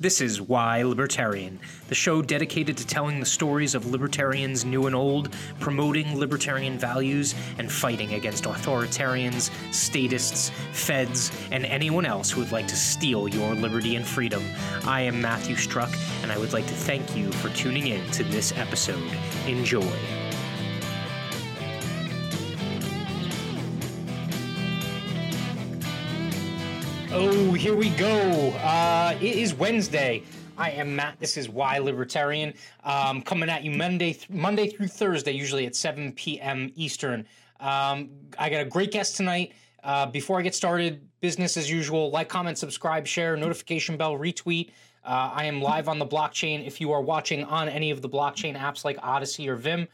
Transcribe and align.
This 0.00 0.22
is 0.22 0.40
Why 0.40 0.82
Libertarian, 0.82 1.60
the 1.88 1.94
show 1.94 2.22
dedicated 2.22 2.78
to 2.78 2.86
telling 2.86 3.20
the 3.20 3.26
stories 3.26 3.74
of 3.74 3.90
libertarians 3.90 4.64
new 4.64 4.86
and 4.86 4.96
old, 4.96 5.30
promoting 5.58 6.18
libertarian 6.18 6.78
values, 6.78 7.34
and 7.58 7.70
fighting 7.70 8.14
against 8.14 8.44
authoritarians, 8.44 9.50
statists, 9.74 10.52
feds, 10.72 11.30
and 11.50 11.66
anyone 11.66 12.06
else 12.06 12.30
who 12.30 12.40
would 12.40 12.50
like 12.50 12.66
to 12.68 12.76
steal 12.76 13.28
your 13.28 13.54
liberty 13.54 13.96
and 13.96 14.06
freedom. 14.06 14.42
I 14.86 15.02
am 15.02 15.20
Matthew 15.20 15.56
Struck, 15.56 15.90
and 16.22 16.32
I 16.32 16.38
would 16.38 16.54
like 16.54 16.66
to 16.68 16.74
thank 16.74 17.14
you 17.14 17.30
for 17.32 17.50
tuning 17.50 17.88
in 17.88 18.10
to 18.12 18.24
this 18.24 18.56
episode. 18.56 19.06
Enjoy. 19.46 19.86
Oh, 27.22 27.52
here 27.52 27.74
we 27.74 27.90
go. 27.90 28.48
Uh, 28.62 29.14
it 29.20 29.36
is 29.36 29.52
Wednesday. 29.52 30.22
I 30.56 30.70
am 30.70 30.96
Matt. 30.96 31.20
This 31.20 31.36
is 31.36 31.50
Why 31.50 31.76
Libertarian. 31.76 32.54
Um, 32.82 33.20
coming 33.20 33.50
at 33.50 33.62
you 33.62 33.72
Monday, 33.72 34.14
th- 34.14 34.30
Monday 34.30 34.70
through 34.70 34.86
Thursday, 34.86 35.32
usually 35.32 35.66
at 35.66 35.76
7 35.76 36.12
p.m. 36.12 36.72
Eastern. 36.76 37.26
Um, 37.60 38.08
I 38.38 38.48
got 38.48 38.62
a 38.62 38.64
great 38.64 38.90
guest 38.90 39.18
tonight. 39.18 39.52
Uh, 39.84 40.06
before 40.06 40.38
I 40.38 40.42
get 40.42 40.54
started, 40.54 41.06
business 41.20 41.58
as 41.58 41.70
usual. 41.70 42.10
Like, 42.10 42.30
comment, 42.30 42.56
subscribe, 42.56 43.06
share, 43.06 43.36
notification 43.36 43.98
bell, 43.98 44.14
retweet. 44.14 44.70
Uh, 45.04 45.30
I 45.34 45.44
am 45.44 45.60
live 45.60 45.88
on 45.88 45.98
the 45.98 46.06
blockchain. 46.06 46.66
If 46.66 46.80
you 46.80 46.90
are 46.92 47.02
watching 47.02 47.44
on 47.44 47.68
any 47.68 47.90
of 47.90 48.00
the 48.00 48.08
blockchain 48.08 48.58
apps 48.58 48.82
like 48.82 48.96
Odysee 49.04 49.46
or 49.46 49.56
Vimm, 49.56 49.86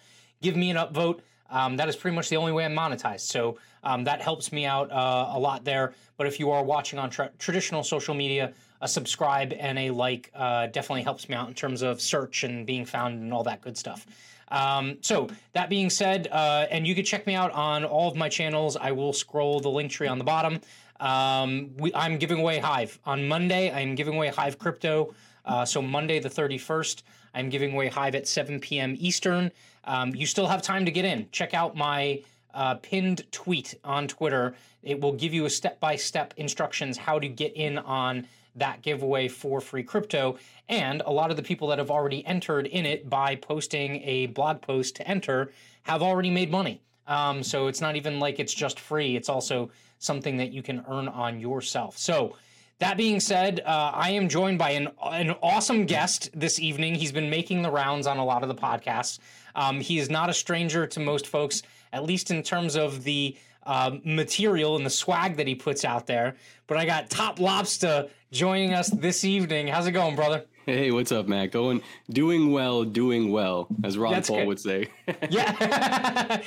give 0.42 0.54
me 0.54 0.70
an 0.70 0.76
upvote. 0.76 1.22
Um, 1.50 1.76
that 1.76 1.88
is 1.88 1.96
pretty 1.96 2.14
much 2.14 2.28
the 2.28 2.36
only 2.36 2.52
way 2.52 2.64
I'm 2.64 2.74
monetized. 2.74 3.20
So 3.20 3.58
um, 3.86 4.02
that 4.02 4.20
helps 4.20 4.50
me 4.50 4.66
out 4.66 4.90
uh, 4.90 5.30
a 5.32 5.38
lot 5.38 5.64
there. 5.64 5.94
But 6.16 6.26
if 6.26 6.40
you 6.40 6.50
are 6.50 6.64
watching 6.64 6.98
on 6.98 7.08
tra- 7.08 7.30
traditional 7.38 7.84
social 7.84 8.14
media, 8.14 8.52
a 8.80 8.88
subscribe 8.88 9.52
and 9.52 9.78
a 9.78 9.90
like 9.90 10.30
uh, 10.34 10.66
definitely 10.66 11.02
helps 11.02 11.28
me 11.28 11.36
out 11.36 11.46
in 11.46 11.54
terms 11.54 11.82
of 11.82 12.00
search 12.00 12.42
and 12.42 12.66
being 12.66 12.84
found 12.84 13.22
and 13.22 13.32
all 13.32 13.44
that 13.44 13.60
good 13.60 13.78
stuff. 13.78 14.04
Um, 14.48 14.98
so 15.02 15.28
that 15.52 15.70
being 15.70 15.88
said, 15.88 16.28
uh, 16.32 16.66
and 16.68 16.84
you 16.86 16.94
can 16.96 17.04
check 17.04 17.28
me 17.28 17.34
out 17.34 17.52
on 17.52 17.84
all 17.84 18.10
of 18.10 18.16
my 18.16 18.28
channels. 18.28 18.76
I 18.76 18.90
will 18.90 19.12
scroll 19.12 19.60
the 19.60 19.70
link 19.70 19.92
tree 19.92 20.08
on 20.08 20.18
the 20.18 20.24
bottom. 20.24 20.60
Um, 20.98 21.70
we, 21.76 21.94
I'm 21.94 22.18
giving 22.18 22.40
away 22.40 22.58
Hive 22.58 22.98
on 23.06 23.28
Monday. 23.28 23.72
I'm 23.72 23.94
giving 23.94 24.14
away 24.14 24.28
Hive 24.28 24.58
crypto. 24.58 25.14
Uh, 25.44 25.64
so 25.64 25.80
Monday 25.80 26.18
the 26.18 26.28
31st, 26.30 27.02
I'm 27.34 27.50
giving 27.50 27.72
away 27.72 27.88
Hive 27.88 28.16
at 28.16 28.26
7 28.26 28.58
p.m. 28.58 28.96
Eastern. 28.98 29.52
Um, 29.84 30.12
you 30.14 30.26
still 30.26 30.48
have 30.48 30.60
time 30.62 30.84
to 30.86 30.90
get 30.90 31.04
in. 31.04 31.28
Check 31.30 31.54
out 31.54 31.76
my 31.76 32.22
uh, 32.56 32.74
pinned 32.76 33.30
tweet 33.30 33.74
on 33.84 34.08
Twitter. 34.08 34.54
It 34.82 35.00
will 35.00 35.12
give 35.12 35.32
you 35.32 35.44
a 35.44 35.50
step 35.50 35.78
by 35.78 35.94
step 35.94 36.34
instructions 36.36 36.96
how 36.96 37.20
to 37.20 37.28
get 37.28 37.54
in 37.54 37.78
on 37.78 38.26
that 38.56 38.82
giveaway 38.82 39.28
for 39.28 39.60
free 39.60 39.82
crypto. 39.82 40.38
And 40.68 41.02
a 41.04 41.12
lot 41.12 41.30
of 41.30 41.36
the 41.36 41.42
people 41.42 41.68
that 41.68 41.78
have 41.78 41.90
already 41.90 42.26
entered 42.26 42.66
in 42.66 42.86
it 42.86 43.08
by 43.08 43.36
posting 43.36 44.02
a 44.02 44.26
blog 44.26 44.62
post 44.62 44.96
to 44.96 45.06
enter 45.06 45.52
have 45.82 46.02
already 46.02 46.30
made 46.30 46.50
money. 46.50 46.80
Um, 47.06 47.42
so 47.42 47.68
it's 47.68 47.80
not 47.80 47.94
even 47.94 48.18
like 48.18 48.40
it's 48.40 48.54
just 48.54 48.80
free, 48.80 49.14
it's 49.14 49.28
also 49.28 49.70
something 49.98 50.38
that 50.38 50.52
you 50.52 50.62
can 50.62 50.84
earn 50.88 51.06
on 51.08 51.38
yourself. 51.38 51.96
So, 51.96 52.34
that 52.78 52.98
being 52.98 53.20
said, 53.20 53.60
uh, 53.64 53.90
I 53.94 54.10
am 54.10 54.28
joined 54.28 54.58
by 54.58 54.72
an, 54.72 54.88
an 55.02 55.30
awesome 55.42 55.86
guest 55.86 56.28
this 56.34 56.60
evening. 56.60 56.94
He's 56.94 57.12
been 57.12 57.30
making 57.30 57.62
the 57.62 57.70
rounds 57.70 58.06
on 58.06 58.18
a 58.18 58.24
lot 58.24 58.42
of 58.42 58.48
the 58.48 58.54
podcasts. 58.54 59.18
Um, 59.54 59.80
he 59.80 59.98
is 59.98 60.10
not 60.10 60.28
a 60.28 60.34
stranger 60.34 60.86
to 60.86 61.00
most 61.00 61.26
folks, 61.26 61.62
at 61.92 62.04
least 62.04 62.30
in 62.30 62.42
terms 62.42 62.76
of 62.76 63.04
the 63.04 63.36
uh, 63.64 63.96
material 64.04 64.76
and 64.76 64.86
the 64.86 64.90
swag 64.90 65.36
that 65.36 65.46
he 65.46 65.54
puts 65.54 65.84
out 65.84 66.06
there. 66.06 66.36
But 66.66 66.78
I 66.78 66.86
got 66.86 67.10
Top 67.10 67.40
Lobster 67.40 68.08
joining 68.30 68.72
us 68.72 68.88
this 68.88 69.24
evening. 69.24 69.68
How's 69.68 69.86
it 69.86 69.92
going, 69.92 70.16
brother? 70.16 70.44
Hey, 70.66 70.90
what's 70.90 71.12
up, 71.12 71.28
Matt? 71.28 71.52
Going, 71.52 71.80
doing 72.10 72.50
well, 72.50 72.82
doing 72.82 73.30
well, 73.30 73.68
as 73.84 73.96
Ron 73.96 74.14
That's 74.14 74.28
Paul 74.28 74.38
good. 74.38 74.48
would 74.48 74.60
say. 74.60 74.88
yeah. 75.30 76.42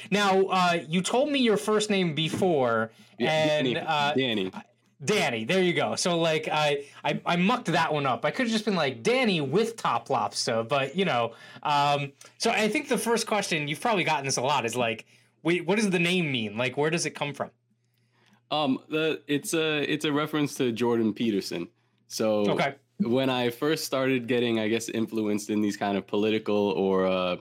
now, 0.12 0.44
uh, 0.44 0.78
you 0.88 1.02
told 1.02 1.30
me 1.30 1.40
your 1.40 1.56
first 1.56 1.90
name 1.90 2.14
before, 2.14 2.92
and 3.18 3.66
Danny, 3.66 3.76
uh, 3.76 4.14
Danny. 4.14 4.52
Danny, 5.04 5.44
there 5.44 5.62
you 5.62 5.74
go. 5.74 5.94
So 5.94 6.18
like 6.18 6.48
I, 6.50 6.84
I 7.04 7.20
I 7.26 7.36
mucked 7.36 7.66
that 7.66 7.92
one 7.92 8.06
up. 8.06 8.24
I 8.24 8.30
could 8.30 8.46
have 8.46 8.52
just 8.52 8.64
been 8.64 8.74
like 8.76 9.02
Danny 9.02 9.40
with 9.42 9.76
top 9.76 10.08
lobster, 10.08 10.62
but 10.62 10.96
you 10.96 11.04
know. 11.04 11.32
Um, 11.62 12.12
so 12.38 12.50
I 12.50 12.68
think 12.68 12.88
the 12.88 12.96
first 12.98 13.26
question 13.26 13.68
you've 13.68 13.80
probably 13.80 14.04
gotten 14.04 14.24
this 14.24 14.38
a 14.38 14.42
lot 14.42 14.64
is 14.64 14.74
like, 14.74 15.04
wait, 15.42 15.66
what 15.66 15.76
does 15.76 15.90
the 15.90 15.98
name 15.98 16.32
mean? 16.32 16.56
Like, 16.56 16.76
where 16.78 16.88
does 16.90 17.04
it 17.04 17.10
come 17.10 17.34
from? 17.34 17.50
Um, 18.50 18.78
the 18.88 19.20
it's 19.26 19.52
a 19.52 19.82
it's 19.82 20.04
a 20.06 20.12
reference 20.12 20.54
to 20.56 20.72
Jordan 20.72 21.12
Peterson. 21.12 21.68
So 22.08 22.48
Okay. 22.52 22.76
when 23.00 23.28
I 23.28 23.50
first 23.50 23.84
started 23.84 24.26
getting, 24.26 24.58
I 24.60 24.68
guess, 24.68 24.88
influenced 24.88 25.50
in 25.50 25.60
these 25.60 25.76
kind 25.76 25.98
of 25.98 26.06
political 26.06 26.70
or 26.70 27.04
uh, 27.06 27.36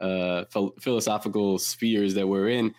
uh, 0.00 0.44
phil- 0.46 0.74
philosophical 0.80 1.58
spheres 1.58 2.14
that 2.14 2.26
we're 2.26 2.48
in, 2.48 2.74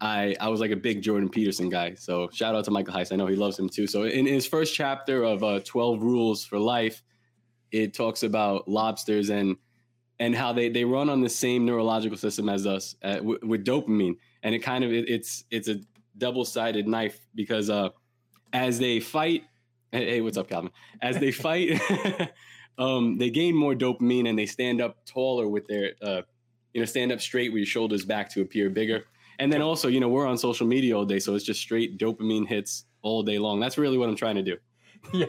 I 0.00 0.36
I 0.40 0.48
was 0.48 0.60
like 0.60 0.70
a 0.70 0.76
big 0.76 1.02
Jordan 1.02 1.28
Peterson 1.28 1.68
guy. 1.68 1.94
So 1.94 2.28
shout 2.32 2.54
out 2.54 2.64
to 2.64 2.70
Michael 2.70 2.94
Heise. 2.94 3.12
I 3.12 3.16
know 3.16 3.26
he 3.26 3.36
loves 3.36 3.58
him 3.58 3.68
too. 3.68 3.86
So 3.86 4.04
in 4.04 4.26
his 4.26 4.46
first 4.46 4.74
chapter 4.74 5.22
of 5.22 5.42
uh, 5.42 5.60
Twelve 5.60 6.02
Rules 6.02 6.44
for 6.44 6.58
Life, 6.58 7.02
it 7.70 7.94
talks 7.94 8.22
about 8.22 8.68
lobsters 8.68 9.30
and 9.30 9.56
and 10.18 10.34
how 10.34 10.52
they 10.52 10.68
they 10.68 10.84
run 10.84 11.08
on 11.10 11.20
the 11.20 11.28
same 11.28 11.64
neurological 11.64 12.16
system 12.16 12.48
as 12.48 12.66
us 12.66 12.94
uh, 13.02 13.16
w- 13.16 13.38
with 13.42 13.64
dopamine, 13.64 14.14
and 14.42 14.54
it 14.54 14.60
kind 14.60 14.84
of 14.84 14.92
it, 14.92 15.08
it's 15.08 15.44
it's 15.50 15.68
a 15.68 15.76
double 16.16 16.44
sided 16.44 16.86
knife 16.86 17.18
because 17.34 17.70
uh, 17.70 17.88
as 18.52 18.78
they 18.78 19.00
fight, 19.00 19.44
hey, 19.92 20.10
hey, 20.10 20.20
what's 20.20 20.36
up, 20.36 20.48
Calvin? 20.48 20.70
As 21.00 21.18
they 21.18 21.32
fight, 21.32 21.80
um, 22.78 23.18
they 23.18 23.30
gain 23.30 23.54
more 23.54 23.74
dopamine 23.74 24.28
and 24.28 24.38
they 24.38 24.46
stand 24.46 24.80
up 24.80 25.04
taller 25.06 25.48
with 25.48 25.66
their 25.66 25.92
uh, 26.02 26.22
you 26.72 26.80
know 26.80 26.86
stand 26.86 27.12
up 27.12 27.20
straight 27.20 27.52
with 27.52 27.60
your 27.60 27.66
shoulders 27.66 28.04
back 28.04 28.30
to 28.30 28.42
appear 28.42 28.70
bigger. 28.70 29.04
And 29.40 29.50
then 29.52 29.62
also, 29.62 29.88
you 29.88 29.98
know, 30.00 30.08
we're 30.08 30.26
on 30.26 30.36
social 30.38 30.66
media 30.66 30.96
all 30.96 31.04
day, 31.06 31.18
so 31.18 31.34
it's 31.34 31.44
just 31.44 31.60
straight 31.60 31.98
dopamine 31.98 32.46
hits 32.46 32.84
all 33.02 33.22
day 33.22 33.38
long. 33.38 33.58
That's 33.58 33.78
really 33.78 33.96
what 33.98 34.08
I'm 34.08 34.14
trying 34.14 34.36
to 34.36 34.42
do. 34.42 34.56
Yeah. 35.14 35.26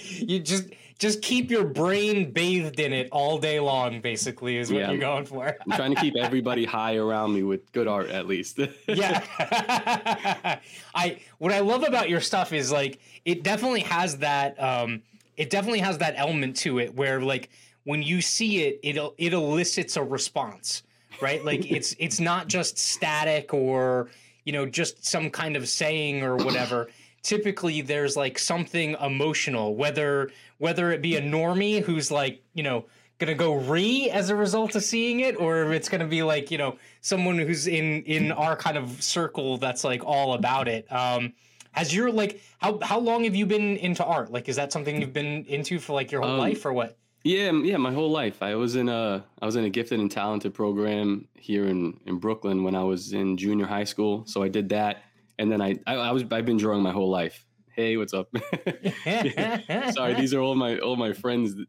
you 0.10 0.40
just 0.40 0.70
just 0.98 1.20
keep 1.20 1.50
your 1.50 1.64
brain 1.64 2.32
bathed 2.32 2.80
in 2.80 2.94
it 2.94 3.08
all 3.12 3.36
day 3.38 3.60
long. 3.60 4.00
Basically, 4.00 4.56
is 4.56 4.72
what 4.72 4.78
Yeah. 4.80 4.90
you're 4.92 4.98
going 5.00 5.26
for. 5.26 5.54
I'm 5.60 5.76
trying 5.76 5.94
to 5.94 6.00
keep 6.00 6.16
everybody 6.16 6.64
high 6.78 6.96
around 6.96 7.34
me 7.34 7.42
with 7.42 7.70
good 7.72 7.86
art, 7.86 8.08
at 8.08 8.26
least. 8.26 8.58
yeah 8.88 9.22
i 10.94 11.18
what 11.36 11.52
i 11.52 11.60
love 11.60 11.82
about 11.82 12.08
your 12.08 12.20
stuff 12.22 12.54
is 12.54 12.72
like 12.72 12.98
it 13.26 13.42
definitely 13.42 13.80
has 13.80 14.16
that 14.18 14.58
um 14.62 15.02
it 15.36 15.50
definitely 15.50 15.80
has 15.80 15.98
that 15.98 16.14
element 16.16 16.56
to 16.56 16.78
it 16.78 16.94
where 16.94 17.20
like 17.20 17.50
when 17.84 18.02
you 18.02 18.22
see 18.22 18.62
it 18.62 18.80
it 18.82 18.96
it 19.18 19.34
elicits 19.34 19.96
a 19.98 20.02
response 20.02 20.82
right? 21.20 21.44
Like 21.44 21.70
it's 21.70 21.94
it's 21.98 22.20
not 22.20 22.48
just 22.48 22.78
static 22.78 23.52
or 23.54 24.08
you 24.44 24.52
know 24.52 24.66
just 24.66 25.04
some 25.04 25.30
kind 25.30 25.56
of 25.56 25.68
saying 25.68 26.22
or 26.22 26.36
whatever. 26.36 26.88
Typically 27.22 27.80
there's 27.80 28.16
like 28.16 28.38
something 28.38 28.96
emotional 29.00 29.74
whether 29.74 30.30
whether 30.58 30.92
it 30.92 31.02
be 31.02 31.16
a 31.16 31.22
normie 31.22 31.82
who's 31.82 32.10
like 32.10 32.42
you 32.54 32.62
know 32.62 32.84
gonna 33.18 33.34
go 33.34 33.54
re 33.54 34.10
as 34.10 34.30
a 34.30 34.36
result 34.36 34.76
of 34.76 34.84
seeing 34.84 35.20
it 35.20 35.34
or 35.40 35.64
if 35.64 35.72
it's 35.72 35.88
gonna 35.88 36.06
be 36.06 36.22
like 36.22 36.50
you 36.50 36.58
know 36.58 36.76
someone 37.00 37.38
who's 37.38 37.66
in 37.66 38.02
in 38.02 38.30
our 38.30 38.54
kind 38.54 38.76
of 38.76 39.02
circle 39.02 39.56
that's 39.58 39.82
like 39.84 40.04
all 40.04 40.34
about 40.34 40.68
it. 40.68 40.90
Um 40.92 41.32
has 41.72 41.94
your 41.94 42.12
like 42.12 42.40
how 42.58 42.78
how 42.82 42.98
long 42.98 43.24
have 43.24 43.34
you 43.34 43.44
been 43.46 43.76
into 43.76 44.04
art? 44.04 44.30
Like 44.30 44.48
is 44.48 44.56
that 44.56 44.72
something 44.72 45.00
you've 45.00 45.12
been 45.12 45.44
into 45.46 45.78
for 45.78 45.94
like 45.94 46.12
your 46.12 46.22
whole 46.22 46.32
Um, 46.32 46.38
life 46.38 46.64
or 46.64 46.72
what 46.72 46.96
Yeah, 47.26 47.50
yeah, 47.50 47.76
my 47.76 47.90
whole 47.90 48.12
life. 48.12 48.40
I 48.40 48.54
was 48.54 48.76
in 48.76 48.88
a 48.88 49.24
I 49.42 49.46
was 49.46 49.56
in 49.56 49.64
a 49.64 49.68
gifted 49.68 49.98
and 49.98 50.08
talented 50.08 50.54
program 50.54 51.26
here 51.34 51.66
in 51.66 51.98
in 52.06 52.18
Brooklyn 52.18 52.62
when 52.62 52.76
I 52.76 52.84
was 52.84 53.12
in 53.12 53.36
junior 53.36 53.66
high 53.66 53.82
school. 53.82 54.24
So 54.26 54.44
I 54.44 54.48
did 54.48 54.68
that, 54.68 55.02
and 55.36 55.50
then 55.50 55.60
I 55.60 55.74
I, 55.88 55.96
I 55.96 56.12
was 56.12 56.22
I've 56.30 56.46
been 56.46 56.56
drawing 56.56 56.82
my 56.82 56.92
whole 56.92 57.10
life. 57.10 57.44
Hey, 57.74 57.96
what's 57.96 58.14
up? 58.14 58.28
Sorry, 59.90 60.14
these 60.14 60.34
are 60.34 60.40
all 60.40 60.54
my 60.54 60.78
all 60.78 60.94
my 60.94 61.12
friends. 61.12 61.56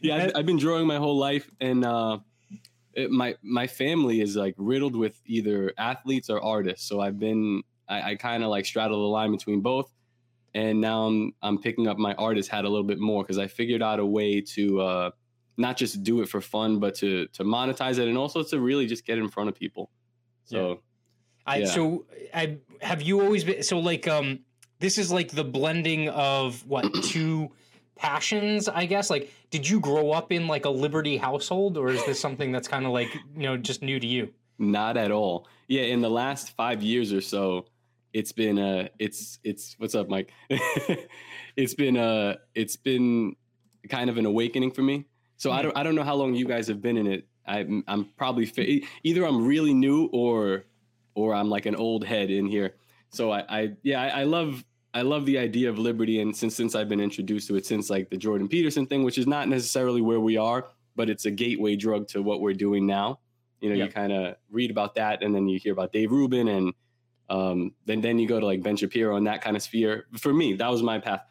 yeah, 0.00 0.16
I've, 0.16 0.32
I've 0.36 0.46
been 0.46 0.58
drawing 0.58 0.86
my 0.86 0.98
whole 0.98 1.18
life, 1.18 1.50
and 1.60 1.84
uh, 1.84 2.18
it, 2.94 3.10
my 3.10 3.34
my 3.42 3.66
family 3.66 4.20
is 4.20 4.36
like 4.36 4.54
riddled 4.58 4.94
with 4.94 5.20
either 5.26 5.72
athletes 5.76 6.30
or 6.30 6.40
artists. 6.40 6.88
So 6.88 7.00
I've 7.00 7.18
been 7.18 7.64
I, 7.88 8.12
I 8.12 8.14
kind 8.14 8.44
of 8.44 8.50
like 8.50 8.64
straddle 8.64 9.02
the 9.02 9.08
line 9.08 9.32
between 9.32 9.60
both 9.60 9.92
and 10.54 10.80
now 10.80 11.06
I'm 11.06 11.32
I'm 11.42 11.58
picking 11.58 11.86
up 11.86 11.98
my 11.98 12.14
artist 12.14 12.48
hat 12.48 12.64
a 12.64 12.68
little 12.68 12.84
bit 12.84 12.98
more 12.98 13.22
because 13.22 13.38
I 13.38 13.46
figured 13.46 13.82
out 13.82 14.00
a 14.00 14.06
way 14.06 14.40
to 14.40 14.80
uh, 14.80 15.10
not 15.56 15.76
just 15.76 16.02
do 16.02 16.20
it 16.22 16.28
for 16.28 16.40
fun, 16.40 16.78
but 16.80 16.94
to 16.96 17.26
to 17.28 17.44
monetize 17.44 17.98
it 17.98 18.08
and 18.08 18.18
also 18.18 18.42
to 18.42 18.60
really 18.60 18.86
just 18.86 19.06
get 19.06 19.18
in 19.18 19.28
front 19.28 19.48
of 19.48 19.54
people. 19.54 19.90
So 20.44 20.80
I 21.46 21.58
Yeah. 21.58 21.66
so 21.66 22.06
I 22.34 22.58
have 22.80 23.02
you 23.02 23.20
always 23.20 23.44
been 23.44 23.62
so 23.62 23.78
like 23.78 24.08
um 24.08 24.40
this 24.78 24.98
is 24.98 25.12
like 25.12 25.30
the 25.30 25.44
blending 25.44 26.08
of 26.08 26.66
what 26.66 26.84
two 27.02 27.50
passions 27.96 28.66
I 28.66 28.86
guess 28.86 29.10
like 29.10 29.30
did 29.50 29.68
you 29.68 29.78
grow 29.78 30.10
up 30.10 30.32
in 30.32 30.46
like 30.46 30.64
a 30.64 30.70
liberty 30.70 31.18
household 31.18 31.76
or 31.76 31.90
is 31.90 32.02
this 32.06 32.18
something 32.18 32.50
that's 32.50 32.66
kind 32.66 32.86
of 32.86 32.92
like 32.92 33.14
you 33.36 33.42
know 33.42 33.58
just 33.58 33.82
new 33.82 34.00
to 34.00 34.06
you 34.06 34.32
not 34.60 34.98
at 34.98 35.10
all. 35.10 35.48
Yeah, 35.68 35.82
in 35.82 36.02
the 36.02 36.10
last 36.10 36.54
five 36.54 36.82
years 36.82 37.12
or 37.12 37.22
so, 37.22 37.64
it's 38.12 38.32
been 38.32 38.58
uh 38.58 38.88
it's 38.98 39.38
it's 39.44 39.74
what's 39.78 39.94
up 39.94 40.08
mike? 40.08 40.32
It's 41.56 41.74
been 41.74 41.96
uh 41.96 42.36
it's 42.54 42.76
been 42.76 43.34
kind 43.88 44.08
of 44.10 44.16
an 44.18 44.26
awakening 44.26 44.70
for 44.72 44.82
me. 44.82 45.06
So 45.36 45.50
i 45.50 45.62
don't 45.62 45.76
i 45.76 45.82
don't 45.82 45.94
know 45.94 46.02
how 46.04 46.14
long 46.14 46.34
you 46.34 46.46
guys 46.46 46.68
have 46.68 46.80
been 46.82 46.96
in 46.96 47.06
it. 47.06 47.26
I'm, 47.46 47.82
I'm 47.88 48.04
probably 48.16 48.46
fa- 48.46 48.80
either 49.02 49.24
i'm 49.24 49.46
really 49.46 49.74
new 49.74 50.08
or 50.12 50.64
or 51.14 51.34
i'm 51.34 51.48
like 51.50 51.66
an 51.66 51.74
old 51.74 52.04
head 52.04 52.30
in 52.30 52.46
here. 52.46 52.74
So 53.10 53.30
i 53.32 53.44
i 53.48 53.72
yeah 53.82 54.00
i, 54.02 54.20
I 54.20 54.24
love 54.24 54.64
I 54.92 55.02
love 55.02 55.24
the 55.24 55.38
idea 55.38 55.70
of 55.70 55.78
liberty, 55.78 56.20
and 56.20 56.36
since 56.36 56.56
since 56.56 56.74
I've 56.74 56.88
been 56.88 57.00
introduced 57.00 57.46
to 57.46 57.54
it 57.54 57.64
since 57.64 57.90
like 57.90 58.10
the 58.10 58.16
Jordan 58.16 58.48
Peterson 58.48 58.86
thing, 58.86 59.04
which 59.04 59.18
is 59.18 59.26
not 59.28 59.48
necessarily 59.48 60.00
where 60.00 60.18
we 60.18 60.36
are, 60.36 60.66
but 60.96 61.08
it's 61.08 61.26
a 61.26 61.30
gateway 61.30 61.76
drug 61.76 62.08
to 62.08 62.22
what 62.22 62.40
we're 62.40 62.54
doing 62.54 62.86
now. 62.88 63.20
You 63.60 63.68
know, 63.70 63.76
Yep. 63.76 63.86
you 63.86 63.92
kind 63.92 64.12
of 64.12 64.34
read 64.50 64.68
about 64.72 64.96
that, 64.96 65.22
and 65.22 65.32
then 65.32 65.46
you 65.46 65.60
hear 65.60 65.72
about 65.72 65.92
Dave 65.92 66.10
Rubin, 66.10 66.48
and 66.48 66.72
um, 67.30 67.72
then 67.86 68.00
then 68.00 68.18
you 68.18 68.26
go 68.28 68.40
to 68.40 68.44
like 68.44 68.62
Ben 68.62 68.76
Shapiro 68.76 69.16
and 69.16 69.26
that 69.26 69.40
kind 69.40 69.56
of 69.56 69.62
sphere. 69.62 70.06
For 70.18 70.34
me, 70.34 70.54
that 70.54 70.68
was 70.68 70.82
my 70.82 70.98
path, 70.98 71.22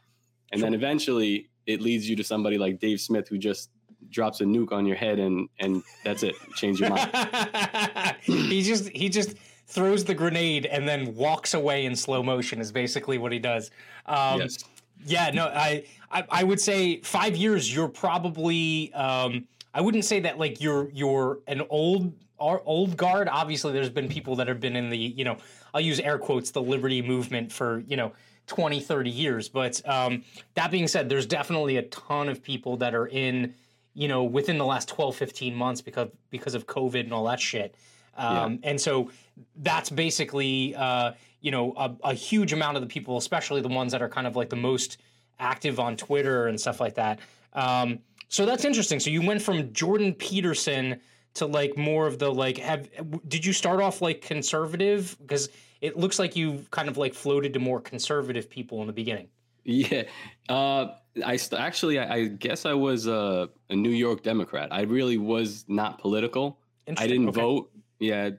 and 0.52 0.64
then 0.64 0.74
eventually 0.74 1.50
it 1.68 1.82
leads 1.82 2.10
you 2.10 2.16
to 2.16 2.24
somebody 2.24 2.58
like 2.58 2.80
Dave 2.80 3.02
Smith, 3.02 3.28
who 3.28 3.38
just 3.38 3.70
drops 4.10 4.40
a 4.42 4.46
nuke 4.46 4.72
on 4.72 4.86
your 4.86 4.96
head, 4.96 5.20
and 5.20 5.50
and 5.60 5.84
that's 6.06 6.24
it, 6.24 6.36
change 6.56 6.80
your 6.80 6.90
mind. 6.90 7.12
he 8.22 8.64
just 8.64 8.90
he 8.90 9.10
just 9.10 9.36
throws 9.68 10.04
the 10.06 10.16
grenade 10.16 10.66
and 10.66 10.88
then 10.88 11.14
walks 11.14 11.54
away 11.54 11.86
in 11.86 11.96
slow 11.96 12.24
motion 12.24 12.60
is 12.60 12.72
basically 12.72 13.20
what 13.20 13.32
he 13.32 13.38
does. 13.38 13.70
Um, 14.08 14.40
yes. 14.40 14.58
Yeah, 15.06 15.30
no, 15.32 15.46
I, 15.46 15.86
I 16.12 16.24
I 16.30 16.44
would 16.44 16.60
say 16.60 17.02
five 17.02 17.36
years. 17.36 17.74
You're 17.74 17.90
probably. 17.90 18.94
Um, 18.94 19.48
I 19.74 19.82
wouldn't 19.82 20.06
say 20.06 20.22
that 20.22 20.40
like 20.40 20.62
you're 20.62 20.90
you're 20.92 21.40
an 21.48 21.62
old 21.70 22.14
old 22.40 22.98
guard. 22.98 23.28
Obviously, 23.30 23.74
there's 23.74 23.90
been 23.90 24.08
people 24.08 24.36
that 24.38 24.48
have 24.48 24.60
been 24.60 24.76
in 24.76 24.90
the 24.90 24.98
you 24.98 25.24
know 25.24 25.38
I'll 25.74 25.82
use 25.82 26.00
air 26.00 26.18
quotes 26.18 26.52
the 26.52 26.62
liberty 26.62 27.02
movement 27.02 27.52
for 27.52 27.84
you 27.88 27.98
know 27.98 28.14
20, 28.48 28.80
30 28.80 29.10
years. 29.10 29.50
But 29.50 29.82
um, 29.88 30.24
that 30.56 30.72
being 30.72 30.88
said, 30.88 31.10
there's 31.10 31.26
definitely 31.26 31.78
a 31.78 31.84
ton 31.84 32.30
of 32.30 32.42
people 32.42 32.78
that 32.78 32.96
are 32.96 33.08
in 33.08 33.54
you 33.94 34.08
know 34.08 34.24
within 34.24 34.58
the 34.58 34.66
last 34.66 34.88
12, 34.90 35.16
15 35.16 35.56
months 35.56 35.82
because 35.82 36.10
because 36.30 36.56
of 36.56 36.68
COVID 36.68 37.02
and 37.02 37.14
all 37.14 37.26
that 37.26 37.40
shit. 37.40 37.76
Um, 38.18 38.60
And 38.64 38.80
so 38.82 39.12
that's 39.56 39.90
basically, 39.90 40.76
uh, 40.76 41.14
you 41.40 41.52
know, 41.52 41.74
a, 41.78 41.96
a 42.04 42.14
huge 42.14 42.52
amount 42.52 42.76
of 42.76 42.82
the 42.82 42.88
people, 42.88 43.18
especially 43.18 43.62
the 43.62 43.70
ones 43.70 43.94
that 43.94 44.02
are 44.02 44.10
kind 44.10 44.28
of 44.28 44.36
like 44.36 44.50
the 44.50 44.58
most 44.58 44.98
active 45.40 45.80
on 45.80 45.96
Twitter 45.96 46.48
and 46.48 46.60
stuff 46.60 46.82
like 46.82 46.96
that. 46.96 47.20
Um, 47.54 48.00
so 48.28 48.46
that's 48.46 48.66
interesting. 48.66 49.00
So 49.00 49.10
you 49.10 49.26
went 49.26 49.42
from 49.42 49.72
Jordan 49.72 50.14
Peterson 50.14 51.00
to 51.36 51.46
like 51.46 51.78
more 51.78 52.08
of 52.08 52.20
the 52.20 52.32
like. 52.32 52.58
Have 52.58 52.90
did 53.28 53.46
you 53.46 53.54
start 53.54 53.82
off 53.82 54.02
like 54.02 54.22
conservative? 54.22 55.16
Because 55.22 55.50
it 55.82 55.98
looks 55.98 56.20
like 56.20 56.36
you 56.36 56.66
kind 56.72 56.90
of 56.90 56.98
like 56.98 57.14
floated 57.14 57.54
to 57.54 57.60
more 57.60 57.80
conservative 57.80 58.50
people 58.50 58.82
in 58.82 58.88
the 58.88 58.94
beginning. 58.94 59.28
Yeah. 59.64 60.04
Uh, 60.48 60.88
I 61.24 61.36
st- 61.38 61.62
actually, 61.62 62.00
I, 62.00 62.14
I 62.16 62.26
guess 62.28 62.66
I 62.66 62.74
was 62.74 63.08
a, 63.08 63.50
a 63.70 63.76
New 63.76 63.92
York 63.92 64.24
Democrat. 64.24 64.70
I 64.72 64.82
really 64.82 65.18
was 65.18 65.66
not 65.68 66.00
political. 66.00 66.60
I 66.98 67.06
didn't 67.08 67.30
Okay. 67.30 67.42
vote. 67.42 67.72
Yeah, 68.00 68.32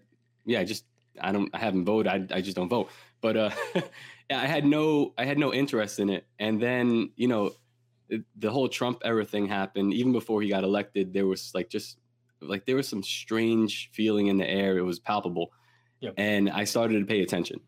yeah. 0.44 0.60
I 0.60 0.64
just 0.64 0.84
I 1.20 1.30
don't. 1.30 1.48
I 1.54 1.58
haven't 1.58 1.84
voted. 1.84 2.30
I 2.32 2.36
I 2.36 2.40
just 2.40 2.56
don't 2.56 2.68
vote. 2.68 2.90
But 3.20 3.36
uh, 3.36 3.50
I 4.30 4.46
had 4.46 4.64
no 4.64 5.12
I 5.16 5.24
had 5.24 5.38
no 5.38 5.52
interest 5.54 6.00
in 6.00 6.10
it. 6.10 6.26
And 6.38 6.60
then 6.60 7.10
you 7.16 7.28
know, 7.28 7.52
the, 8.08 8.24
the 8.36 8.50
whole 8.50 8.68
Trump 8.68 9.02
era 9.04 9.24
thing 9.24 9.46
happened. 9.46 9.94
Even 9.94 10.12
before 10.12 10.42
he 10.42 10.48
got 10.48 10.64
elected, 10.64 11.12
there 11.12 11.26
was 11.26 11.52
like 11.54 11.68
just 11.68 11.98
like 12.40 12.66
there 12.66 12.76
was 12.76 12.88
some 12.88 13.02
strange 13.02 13.90
feeling 13.92 14.28
in 14.28 14.38
the 14.38 14.48
air. 14.48 14.78
It 14.78 14.82
was 14.82 14.98
palpable. 14.98 15.50
Yep. 16.00 16.14
And 16.16 16.50
I 16.50 16.64
started 16.64 17.00
to 17.00 17.06
pay 17.06 17.22
attention. 17.22 17.60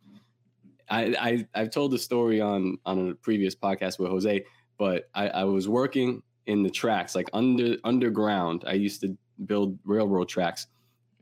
I, 0.88 1.14
I 1.19 1.46
I've 1.54 1.70
told 1.70 1.92
the 1.92 1.98
story 1.98 2.40
on 2.40 2.78
on 2.84 3.10
a 3.10 3.14
previous 3.14 3.54
podcast 3.54 3.98
with 3.98 4.10
Jose, 4.10 4.44
but 4.78 5.08
I, 5.14 5.28
I 5.28 5.44
was 5.44 5.69
working 5.69 6.22
in 6.46 6.62
the 6.62 6.70
tracks 6.70 7.14
like 7.14 7.30
under 7.32 7.76
underground. 7.84 8.64
I 8.66 8.72
used 8.72 9.00
to 9.02 9.16
build 9.46 9.78
railroad 9.84 10.28
tracks, 10.28 10.66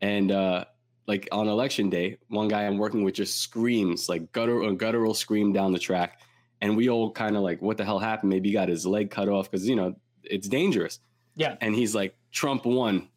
and 0.00 0.32
uh, 0.32 0.64
like 1.06 1.29
on 1.31 1.49
election 1.49 1.91
day, 1.91 2.19
one 2.29 2.49
guy 2.49 2.64
I'm 2.64 2.79
working 2.79 3.05
with 3.05 3.14
just 3.14 3.41
screams 3.41 4.08
like 4.08 4.32
gutter 4.32 4.62
a 4.62 4.75
guttural 4.75 5.14
scream 5.14 5.52
down 5.52 5.73
the 5.73 5.79
track, 5.79 6.20
and 6.61 6.76
we 6.76 6.88
all 6.88 7.11
kind 7.12 7.37
of 7.37 7.43
like, 7.43 7.61
what 7.61 7.76
the 7.76 7.85
hell 7.85 7.99
happened? 7.99 8.31
Maybe 8.31 8.49
he 8.49 8.52
got 8.52 8.69
his 8.69 8.87
leg 8.87 9.11
cut 9.11 9.29
off 9.29 9.50
because 9.50 9.69
you 9.69 9.76
know 9.76 9.94
it's 10.25 10.49
dangerous. 10.49 11.00
Yeah. 11.37 11.56
And 11.61 11.75
he's 11.75 11.94
like, 11.94 12.17
Trump 12.32 12.64
won. 12.64 13.08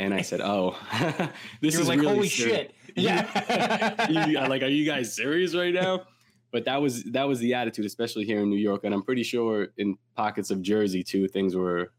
And 0.00 0.14
I 0.14 0.22
said, 0.22 0.40
"Oh, 0.40 0.78
this 1.60 1.74
You're 1.74 1.82
is 1.82 1.88
like, 1.88 2.00
really 2.00 2.14
holy 2.14 2.28
serious." 2.28 2.56
shit. 2.56 2.74
Yeah. 2.96 4.08
you, 4.08 4.34
like, 4.48 4.62
are 4.62 4.66
you 4.66 4.84
guys 4.84 5.14
serious 5.14 5.54
right 5.54 5.72
now? 5.72 6.02
But 6.50 6.64
that 6.64 6.82
was 6.82 7.04
that 7.04 7.28
was 7.28 7.38
the 7.38 7.54
attitude, 7.54 7.84
especially 7.84 8.24
here 8.24 8.40
in 8.40 8.50
New 8.50 8.56
York, 8.56 8.82
and 8.84 8.92
I'm 8.92 9.02
pretty 9.02 9.22
sure 9.22 9.68
in 9.76 9.96
pockets 10.16 10.50
of 10.50 10.60
Jersey 10.62 11.04
too, 11.04 11.28
things 11.28 11.54
were 11.54 11.92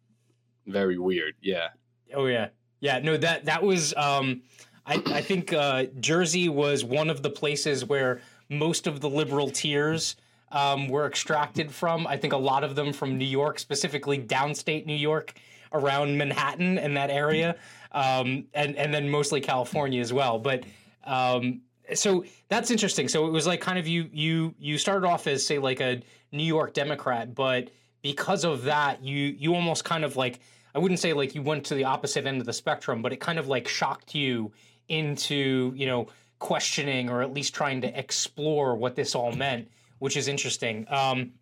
very 0.68 0.98
weird. 0.98 1.36
Yeah, 1.42 1.68
Oh 2.14 2.26
yeah, 2.26 2.50
yeah. 2.80 3.00
No, 3.00 3.18
that 3.18 3.46
that 3.46 3.64
was. 3.64 3.94
Um, 3.96 4.42
I 4.86 5.02
I 5.06 5.22
think 5.22 5.54
uh, 5.54 5.86
Jersey 6.00 6.50
was 6.50 6.84
one 6.84 7.10
of 7.10 7.22
the 7.22 7.30
places 7.30 7.86
where 7.86 8.22
most 8.50 8.88
of 8.88 9.00
the 9.00 9.10
liberal 9.10 9.50
tears 9.50 10.16
um, 10.52 10.90
were 10.90 11.06
extracted 11.06 11.72
from. 11.72 12.06
I 12.08 12.18
think 12.18 12.34
a 12.34 12.38
lot 12.38 12.64
of 12.64 12.76
them 12.76 12.92
from 12.94 13.18
New 13.18 13.26
York, 13.26 13.60
specifically 13.60 14.20
downstate 14.20 14.86
New 14.86 14.96
York, 14.96 15.34
around 15.74 16.18
Manhattan 16.18 16.78
and 16.78 16.98
that 16.98 17.10
area, 17.10 17.56
um, 17.92 18.46
and 18.54 18.76
and 18.76 18.94
then 18.94 19.10
mostly 19.10 19.42
California 19.42 20.02
as 20.02 20.14
well. 20.14 20.40
But 20.40 20.64
um, 21.04 21.62
so 21.94 22.26
that's 22.48 22.72
interesting. 22.72 23.08
So 23.08 23.28
it 23.28 23.32
was 23.32 23.48
like 23.48 23.62
kind 23.62 23.78
of 23.78 23.88
you 23.88 24.10
you 24.12 24.54
you 24.60 24.78
started 24.78 25.08
off 25.08 25.28
as 25.28 25.46
say 25.46 25.60
like 25.60 25.82
a 25.82 26.02
New 26.32 26.44
York 26.44 26.74
Democrat, 26.74 27.36
but 27.36 27.70
because 28.02 28.44
of 28.44 28.64
that, 28.64 29.04
you 29.04 29.36
you 29.38 29.56
almost 29.56 29.84
kind 29.86 30.04
of 30.04 30.16
like 30.16 30.40
I 30.74 30.80
wouldn't 30.80 31.00
say 31.00 31.14
like 31.14 31.36
you 31.36 31.42
went 31.42 31.66
to 31.66 31.76
the 31.76 31.84
opposite 31.86 32.26
end 32.26 32.40
of 32.40 32.46
the 32.46 32.54
spectrum, 32.54 33.02
but 33.02 33.14
it 33.14 33.18
kind 33.18 33.40
of 33.40 33.48
like 33.48 33.68
shocked 33.68 34.16
you 34.16 34.52
into 34.88 35.74
you 35.76 35.86
know 35.86 36.08
questioning 36.40 37.10
or 37.10 37.22
at 37.22 37.34
least 37.34 37.54
trying 37.54 37.82
to 37.82 38.00
explore 38.00 38.76
what 38.76 38.96
this 38.96 39.14
all 39.14 39.32
meant, 39.32 39.70
which 40.00 40.18
is 40.18 40.28
interesting. 40.28 40.86
Um, 40.90 41.34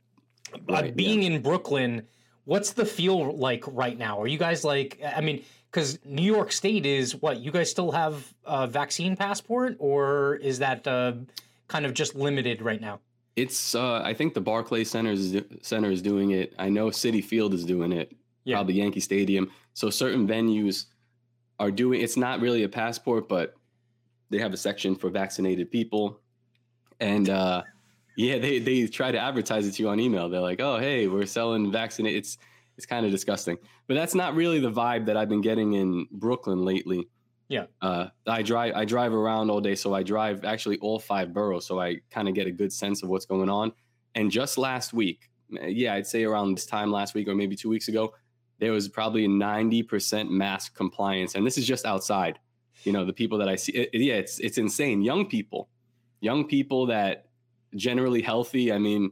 Right, 0.67 0.95
being 0.95 1.23
in 1.23 1.41
Brooklyn, 1.41 2.07
what's 2.45 2.73
the 2.73 2.85
feel 2.85 3.35
like 3.35 3.63
right 3.67 3.97
now? 3.97 4.21
Are 4.21 4.27
you 4.27 4.37
guys 4.37 4.63
like? 4.63 4.99
I 5.15 5.21
mean, 5.21 5.43
because 5.71 5.99
New 6.03 6.23
York 6.23 6.51
State 6.51 6.85
is 6.85 7.15
what 7.15 7.39
you 7.39 7.51
guys 7.51 7.69
still 7.69 7.91
have 7.91 8.33
a 8.45 8.67
vaccine 8.67 9.15
passport, 9.15 9.75
or 9.79 10.35
is 10.35 10.59
that 10.59 10.87
uh, 10.87 11.13
kind 11.67 11.85
of 11.85 11.93
just 11.93 12.15
limited 12.15 12.61
right 12.61 12.81
now? 12.81 12.99
it's. 13.41 13.75
Uh, 13.75 14.01
I 14.03 14.13
think 14.13 14.33
the 14.33 14.41
Barclay 14.41 14.83
Center 14.83 15.11
is 15.11 15.41
Center 15.61 15.91
is 15.91 16.01
doing 16.01 16.31
it. 16.31 16.53
I 16.59 16.69
know 16.69 16.87
Citi 16.87 17.23
Field 17.23 17.53
is 17.53 17.65
doing 17.65 17.91
it. 17.91 18.15
Yeah. 18.43 18.57
Probably 18.57 18.75
Yankee 18.75 18.99
Stadium. 18.99 19.51
So 19.73 19.89
certain 19.89 20.27
venues 20.27 20.85
are 21.59 21.71
doing. 21.71 22.01
It's 22.01 22.17
not 22.17 22.41
really 22.41 22.63
a 22.63 22.69
passport, 22.69 23.29
but 23.29 23.55
they 24.29 24.39
have 24.39 24.53
a 24.53 24.57
section 24.57 24.95
for 24.95 25.09
vaccinated 25.09 25.71
people, 25.71 26.19
and 26.99 27.29
uh, 27.29 27.63
yeah, 28.17 28.37
they 28.37 28.59
they 28.59 28.87
try 28.87 29.11
to 29.11 29.19
advertise 29.19 29.67
it 29.67 29.71
to 29.73 29.83
you 29.83 29.89
on 29.89 29.99
email. 29.99 30.29
They're 30.29 30.41
like, 30.41 30.59
"Oh, 30.59 30.77
hey, 30.77 31.07
we're 31.07 31.25
selling 31.25 31.71
vaccinated." 31.71 32.19
It's 32.19 32.37
it's 32.79 32.85
kind 32.85 33.05
of 33.05 33.11
disgusting, 33.11 33.57
but 33.87 33.95
that's 33.95 34.15
not 34.15 34.35
really 34.35 34.61
the 34.61 34.71
vibe 34.71 35.05
that 35.07 35.17
I've 35.17 35.27
been 35.27 35.41
getting 35.41 35.73
in 35.73 36.07
Brooklyn 36.11 36.63
lately. 36.63 37.09
Yeah. 37.49 37.65
Uh, 37.81 38.07
I 38.25 38.41
drive 38.41 38.73
I 38.73 38.85
drive 38.85 39.13
around 39.13 39.49
all 39.49 39.59
day, 39.59 39.75
so 39.75 39.93
I 39.93 40.01
drive 40.01 40.45
actually 40.45 40.77
all 40.77 40.97
five 40.97 41.33
boroughs, 41.33 41.65
so 41.67 41.77
I 41.77 41.97
kind 42.09 42.29
of 42.29 42.35
get 42.35 42.47
a 42.47 42.51
good 42.51 42.71
sense 42.71 43.03
of 43.03 43.09
what's 43.09 43.25
going 43.25 43.49
on. 43.49 43.73
And 44.15 44.31
just 44.31 44.57
last 44.57 44.93
week, 44.93 45.29
yeah, 45.49 45.95
I'd 45.95 46.07
say 46.07 46.23
around 46.23 46.55
this 46.55 46.65
time 46.65 46.89
last 46.89 47.13
week 47.15 47.27
or 47.27 47.35
maybe 47.35 47.57
two 47.57 47.67
weeks 47.67 47.89
ago, 47.89 48.13
there 48.59 48.71
was 48.71 48.87
probably 48.87 49.27
ninety 49.27 49.83
percent 49.83 50.31
mask 50.31 50.73
compliance, 50.73 51.35
and 51.35 51.45
this 51.45 51.57
is 51.57 51.67
just 51.67 51.85
outside. 51.85 52.39
You 52.85 52.93
know, 52.93 53.03
the 53.03 53.11
people 53.11 53.37
that 53.39 53.49
I 53.49 53.57
see, 53.57 53.73
it- 53.73 53.89
yeah, 53.93 54.13
it's 54.13 54.39
it's 54.39 54.57
insane. 54.57 55.01
Young 55.01 55.25
people, 55.27 55.67
young 56.21 56.47
people 56.47 56.85
that 56.85 57.25
generally 57.75 58.21
healthy. 58.21 58.71
I 58.71 58.77
mean, 58.77 59.11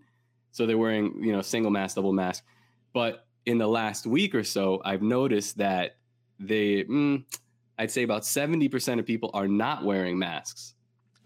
so 0.52 0.66
they're 0.66 0.78
wearing 0.78 1.22
you 1.22 1.34
know 1.34 1.42
single 1.42 1.70
mask, 1.72 1.98
double 1.98 2.14
mask, 2.14 2.46
but 2.94 3.27
in 3.48 3.58
the 3.58 3.68
last 3.68 4.06
week 4.06 4.36
or 4.36 4.44
so, 4.44 4.82
I've 4.84 5.02
noticed 5.02 5.58
that 5.58 5.96
they, 6.38 6.84
mm, 6.84 7.24
I'd 7.80 7.90
say 7.90 8.04
about 8.04 8.26
seventy 8.26 8.68
percent 8.68 9.00
of 9.00 9.06
people 9.06 9.32
are 9.34 9.48
not 9.48 9.84
wearing 9.84 10.20
masks. 10.20 10.76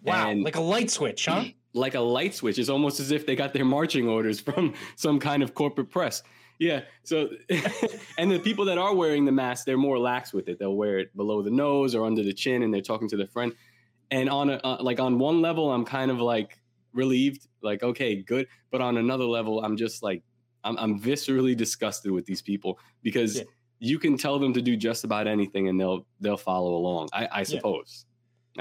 Wow, 0.04 0.30
And- 0.30 0.44
like 0.44 0.56
a 0.56 0.62
light 0.62 0.90
switch, 0.90 1.26
huh? 1.26 1.46
like 1.74 1.96
a 1.96 2.00
light 2.00 2.34
switch. 2.36 2.60
It's 2.60 2.70
almost 2.70 3.00
as 3.00 3.12
if 3.12 3.26
they 3.26 3.36
got 3.36 3.54
their 3.54 3.66
marching 3.66 4.08
orders 4.08 4.40
from 4.40 4.74
some 4.96 5.20
kind 5.20 5.42
of 5.44 5.54
corporate 5.54 5.90
press. 5.90 6.22
Yeah. 6.60 6.82
So, 7.04 7.30
and 8.20 8.32
the 8.32 8.40
people 8.40 8.66
that 8.66 8.78
are 8.78 8.94
wearing 8.94 9.26
the 9.26 9.32
mask, 9.32 9.66
they're 9.66 9.78
more 9.78 9.98
lax 9.98 10.32
with 10.32 10.48
it. 10.48 10.60
They'll 10.60 10.76
wear 10.76 11.00
it 11.00 11.16
below 11.16 11.42
the 11.42 11.50
nose 11.50 11.96
or 11.96 12.06
under 12.06 12.22
the 12.24 12.34
chin, 12.34 12.62
and 12.62 12.72
they're 12.72 12.82
talking 12.82 13.10
to 13.10 13.18
their 13.18 13.28
friend. 13.28 13.54
And 14.12 14.30
on 14.30 14.52
a 14.52 14.60
uh, 14.64 14.78
like 14.80 15.00
on 15.00 15.18
one 15.18 15.42
level, 15.42 15.72
I'm 15.72 15.86
kind 15.86 16.12
of 16.12 16.20
like 16.20 16.60
relieved, 16.94 17.48
like 17.64 17.82
okay, 17.82 18.22
good. 18.22 18.48
But 18.70 18.82
on 18.82 18.98
another 18.98 19.24
level, 19.24 19.64
I'm 19.64 19.76
just 19.76 20.04
like 20.04 20.22
I'm, 20.64 20.78
I'm 20.78 21.00
viscerally 21.00 21.56
disgusted 21.56 22.12
with 22.12 22.26
these 22.26 22.42
people 22.42 22.80
because 23.04 23.38
Yeah. 23.38 23.44
you 23.80 24.00
can 24.00 24.18
tell 24.18 24.40
them 24.40 24.54
to 24.54 24.62
do 24.62 24.76
just 24.76 25.04
about 25.04 25.28
anything, 25.28 25.68
and 25.68 25.80
they'll 25.80 26.06
they'll 26.20 26.38
follow 26.38 26.76
along. 26.76 27.10
I, 27.14 27.28
I 27.32 27.44
suppose. 27.44 28.06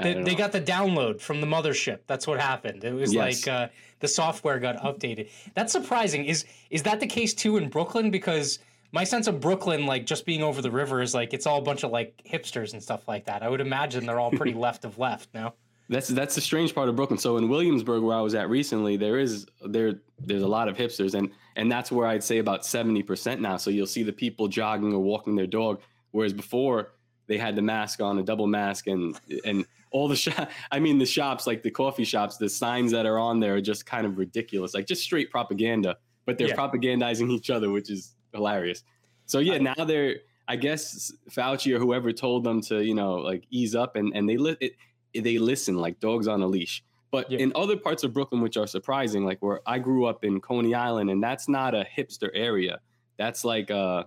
They, 0.01 0.13
they 0.23 0.35
got 0.35 0.53
the 0.53 0.61
download 0.61 1.19
from 1.19 1.41
the 1.41 1.47
mothership. 1.47 1.99
That's 2.07 2.25
what 2.25 2.39
happened. 2.39 2.85
It 2.85 2.93
was 2.93 3.13
yes. 3.13 3.45
like 3.45 3.53
uh, 3.53 3.67
the 3.99 4.07
software 4.07 4.57
got 4.57 4.77
updated. 4.77 5.29
That's 5.53 5.73
surprising. 5.73 6.25
Is 6.25 6.45
is 6.69 6.83
that 6.83 6.99
the 7.01 7.07
case 7.07 7.33
too 7.33 7.57
in 7.57 7.67
Brooklyn? 7.69 8.09
Because 8.09 8.59
my 8.93 9.03
sense 9.03 9.27
of 9.27 9.41
Brooklyn, 9.41 9.85
like 9.85 10.05
just 10.05 10.25
being 10.25 10.43
over 10.43 10.61
the 10.61 10.71
river, 10.71 11.01
is 11.01 11.13
like 11.13 11.33
it's 11.33 11.45
all 11.45 11.59
a 11.59 11.61
bunch 11.61 11.83
of 11.83 11.91
like 11.91 12.21
hipsters 12.25 12.71
and 12.73 12.81
stuff 12.81 13.07
like 13.07 13.25
that. 13.25 13.43
I 13.43 13.49
would 13.49 13.61
imagine 13.61 14.05
they're 14.05 14.19
all 14.19 14.31
pretty 14.31 14.53
left 14.67 14.85
of 14.85 14.97
left 14.97 15.29
now. 15.33 15.55
That's 15.91 16.07
that's 16.07 16.35
the 16.35 16.41
strange 16.41 16.73
part 16.73 16.87
of 16.87 16.95
Brooklyn. 16.95 17.19
So 17.19 17.35
in 17.35 17.49
Williamsburg, 17.49 18.01
where 18.01 18.15
I 18.15 18.21
was 18.21 18.33
at 18.33 18.49
recently, 18.49 18.95
there 18.95 19.19
is 19.19 19.45
there 19.61 19.99
there's 20.19 20.41
a 20.41 20.47
lot 20.47 20.69
of 20.69 20.77
hipsters, 20.77 21.15
and 21.15 21.29
and 21.57 21.69
that's 21.69 21.91
where 21.91 22.07
I'd 22.07 22.23
say 22.23 22.37
about 22.37 22.65
seventy 22.65 23.03
percent 23.03 23.41
now. 23.41 23.57
So 23.57 23.69
you'll 23.69 23.87
see 23.87 24.01
the 24.01 24.13
people 24.13 24.47
jogging 24.47 24.93
or 24.93 24.99
walking 24.99 25.35
their 25.35 25.47
dog, 25.47 25.81
whereas 26.11 26.31
before 26.31 26.93
they 27.27 27.37
had 27.37 27.57
the 27.57 27.61
mask 27.61 28.01
on, 28.01 28.17
a 28.19 28.23
double 28.23 28.47
mask, 28.47 28.87
and 28.87 29.19
and 29.43 29.65
all 29.91 30.07
the 30.07 30.15
shop. 30.25 30.49
I 30.71 30.79
mean, 30.79 30.97
the 30.97 31.05
shops 31.05 31.45
like 31.45 31.61
the 31.61 31.71
coffee 31.71 32.05
shops, 32.05 32.37
the 32.37 32.47
signs 32.47 32.93
that 32.93 33.05
are 33.05 33.19
on 33.19 33.41
there 33.41 33.55
are 33.55 33.61
just 33.61 33.85
kind 33.85 34.07
of 34.07 34.17
ridiculous, 34.17 34.73
like 34.73 34.87
just 34.87 35.03
straight 35.03 35.29
propaganda. 35.29 35.97
But 36.25 36.37
they're 36.37 36.47
yeah. 36.47 36.55
propagandizing 36.55 37.29
each 37.31 37.49
other, 37.49 37.69
which 37.69 37.89
is 37.89 38.15
hilarious. 38.31 38.85
So 39.25 39.39
yeah, 39.39 39.57
now 39.57 39.83
they're 39.83 40.15
I 40.47 40.55
guess 40.55 41.11
Fauci 41.29 41.75
or 41.75 41.79
whoever 41.79 42.13
told 42.13 42.45
them 42.45 42.61
to 42.61 42.81
you 42.81 42.93
know 42.95 43.15
like 43.15 43.43
ease 43.49 43.75
up, 43.75 43.97
and 43.97 44.15
and 44.15 44.29
they 44.29 44.37
li- 44.37 44.57
it, 44.61 44.73
they 45.13 45.37
listen 45.37 45.75
like 45.77 45.99
dogs 45.99 46.27
on 46.27 46.41
a 46.41 46.47
leash. 46.47 46.83
But 47.11 47.29
yeah. 47.29 47.39
in 47.39 47.51
other 47.55 47.75
parts 47.75 48.03
of 48.03 48.13
Brooklyn, 48.13 48.41
which 48.41 48.55
are 48.55 48.67
surprising, 48.67 49.25
like 49.25 49.39
where 49.41 49.59
I 49.65 49.79
grew 49.79 50.05
up 50.05 50.23
in 50.23 50.39
Coney 50.39 50.73
Island, 50.73 51.09
and 51.09 51.21
that's 51.21 51.49
not 51.49 51.75
a 51.75 51.85
hipster 51.97 52.29
area. 52.33 52.79
That's 53.17 53.43
like 53.43 53.69
uh 53.69 54.05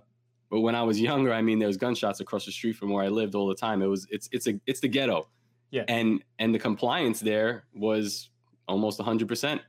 but 0.49 0.61
when 0.61 0.75
I 0.75 0.83
was 0.83 0.99
younger, 0.99 1.33
I 1.33 1.41
mean 1.41 1.59
there 1.59 1.67
was 1.67 1.77
gunshots 1.77 2.19
across 2.19 2.45
the 2.45 2.51
street 2.51 2.75
from 2.75 2.89
where 2.89 3.03
I 3.03 3.09
lived 3.09 3.35
all 3.35 3.47
the 3.47 3.55
time. 3.55 3.81
It 3.81 3.87
was 3.87 4.07
it's 4.09 4.27
it's 4.31 4.47
a 4.47 4.59
it's 4.65 4.79
the 4.79 4.87
ghetto. 4.87 5.27
Yeah. 5.71 5.83
And 5.87 6.23
and 6.39 6.53
the 6.53 6.59
compliance 6.59 7.19
there 7.19 7.65
was 7.73 8.29
almost 8.67 8.99
100%. 8.99 9.59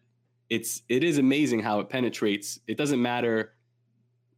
It's 0.48 0.82
it 0.88 1.04
is 1.04 1.18
amazing 1.18 1.60
how 1.60 1.80
it 1.80 1.88
penetrates. 1.88 2.60
It 2.66 2.78
doesn't 2.78 3.02
matter 3.02 3.52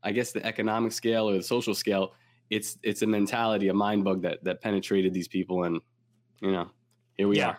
I 0.02 0.12
guess 0.12 0.32
the 0.32 0.44
economic 0.44 0.92
scale 0.92 1.28
or 1.28 1.36
the 1.36 1.42
social 1.42 1.74
scale. 1.74 2.14
It's 2.50 2.78
it's 2.82 3.02
a 3.02 3.06
mentality, 3.06 3.68
a 3.68 3.74
mind 3.74 4.04
bug 4.04 4.22
that 4.22 4.42
that 4.44 4.60
penetrated 4.60 5.12
these 5.12 5.28
people 5.28 5.64
and 5.64 5.80
you 6.40 6.52
know, 6.52 6.70
here 7.18 7.28
we 7.28 7.36
yeah. 7.36 7.48
are. 7.48 7.58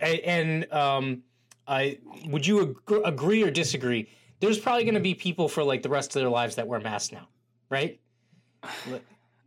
And 0.00 0.72
um, 0.72 1.22
I 1.66 1.98
would 2.26 2.46
you 2.46 2.62
ag- 2.88 3.00
agree 3.04 3.42
or 3.42 3.50
disagree? 3.50 4.08
There's 4.40 4.58
probably 4.58 4.84
going 4.84 4.94
to 4.94 5.00
be 5.00 5.14
people 5.14 5.48
for 5.48 5.62
like 5.62 5.82
the 5.82 5.88
rest 5.88 6.14
of 6.16 6.20
their 6.20 6.30
lives 6.30 6.56
that 6.56 6.66
wear 6.66 6.80
masks 6.80 7.12
now, 7.12 7.28
right? 7.70 8.00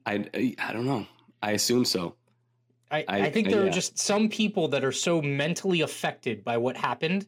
I 0.05 0.25
I 0.59 0.73
don't 0.73 0.85
know. 0.85 1.05
I 1.41 1.51
assume 1.51 1.85
so. 1.85 2.15
I, 2.89 3.03
I, 3.07 3.21
I 3.23 3.31
think 3.31 3.49
there 3.49 3.63
yeah. 3.63 3.69
are 3.69 3.73
just 3.73 3.99
some 3.99 4.29
people 4.29 4.69
that 4.69 4.83
are 4.83 4.93
so 4.93 5.21
mentally 5.21 5.81
affected 5.81 6.43
by 6.45 6.57
what 6.57 6.77
happened 6.77 7.27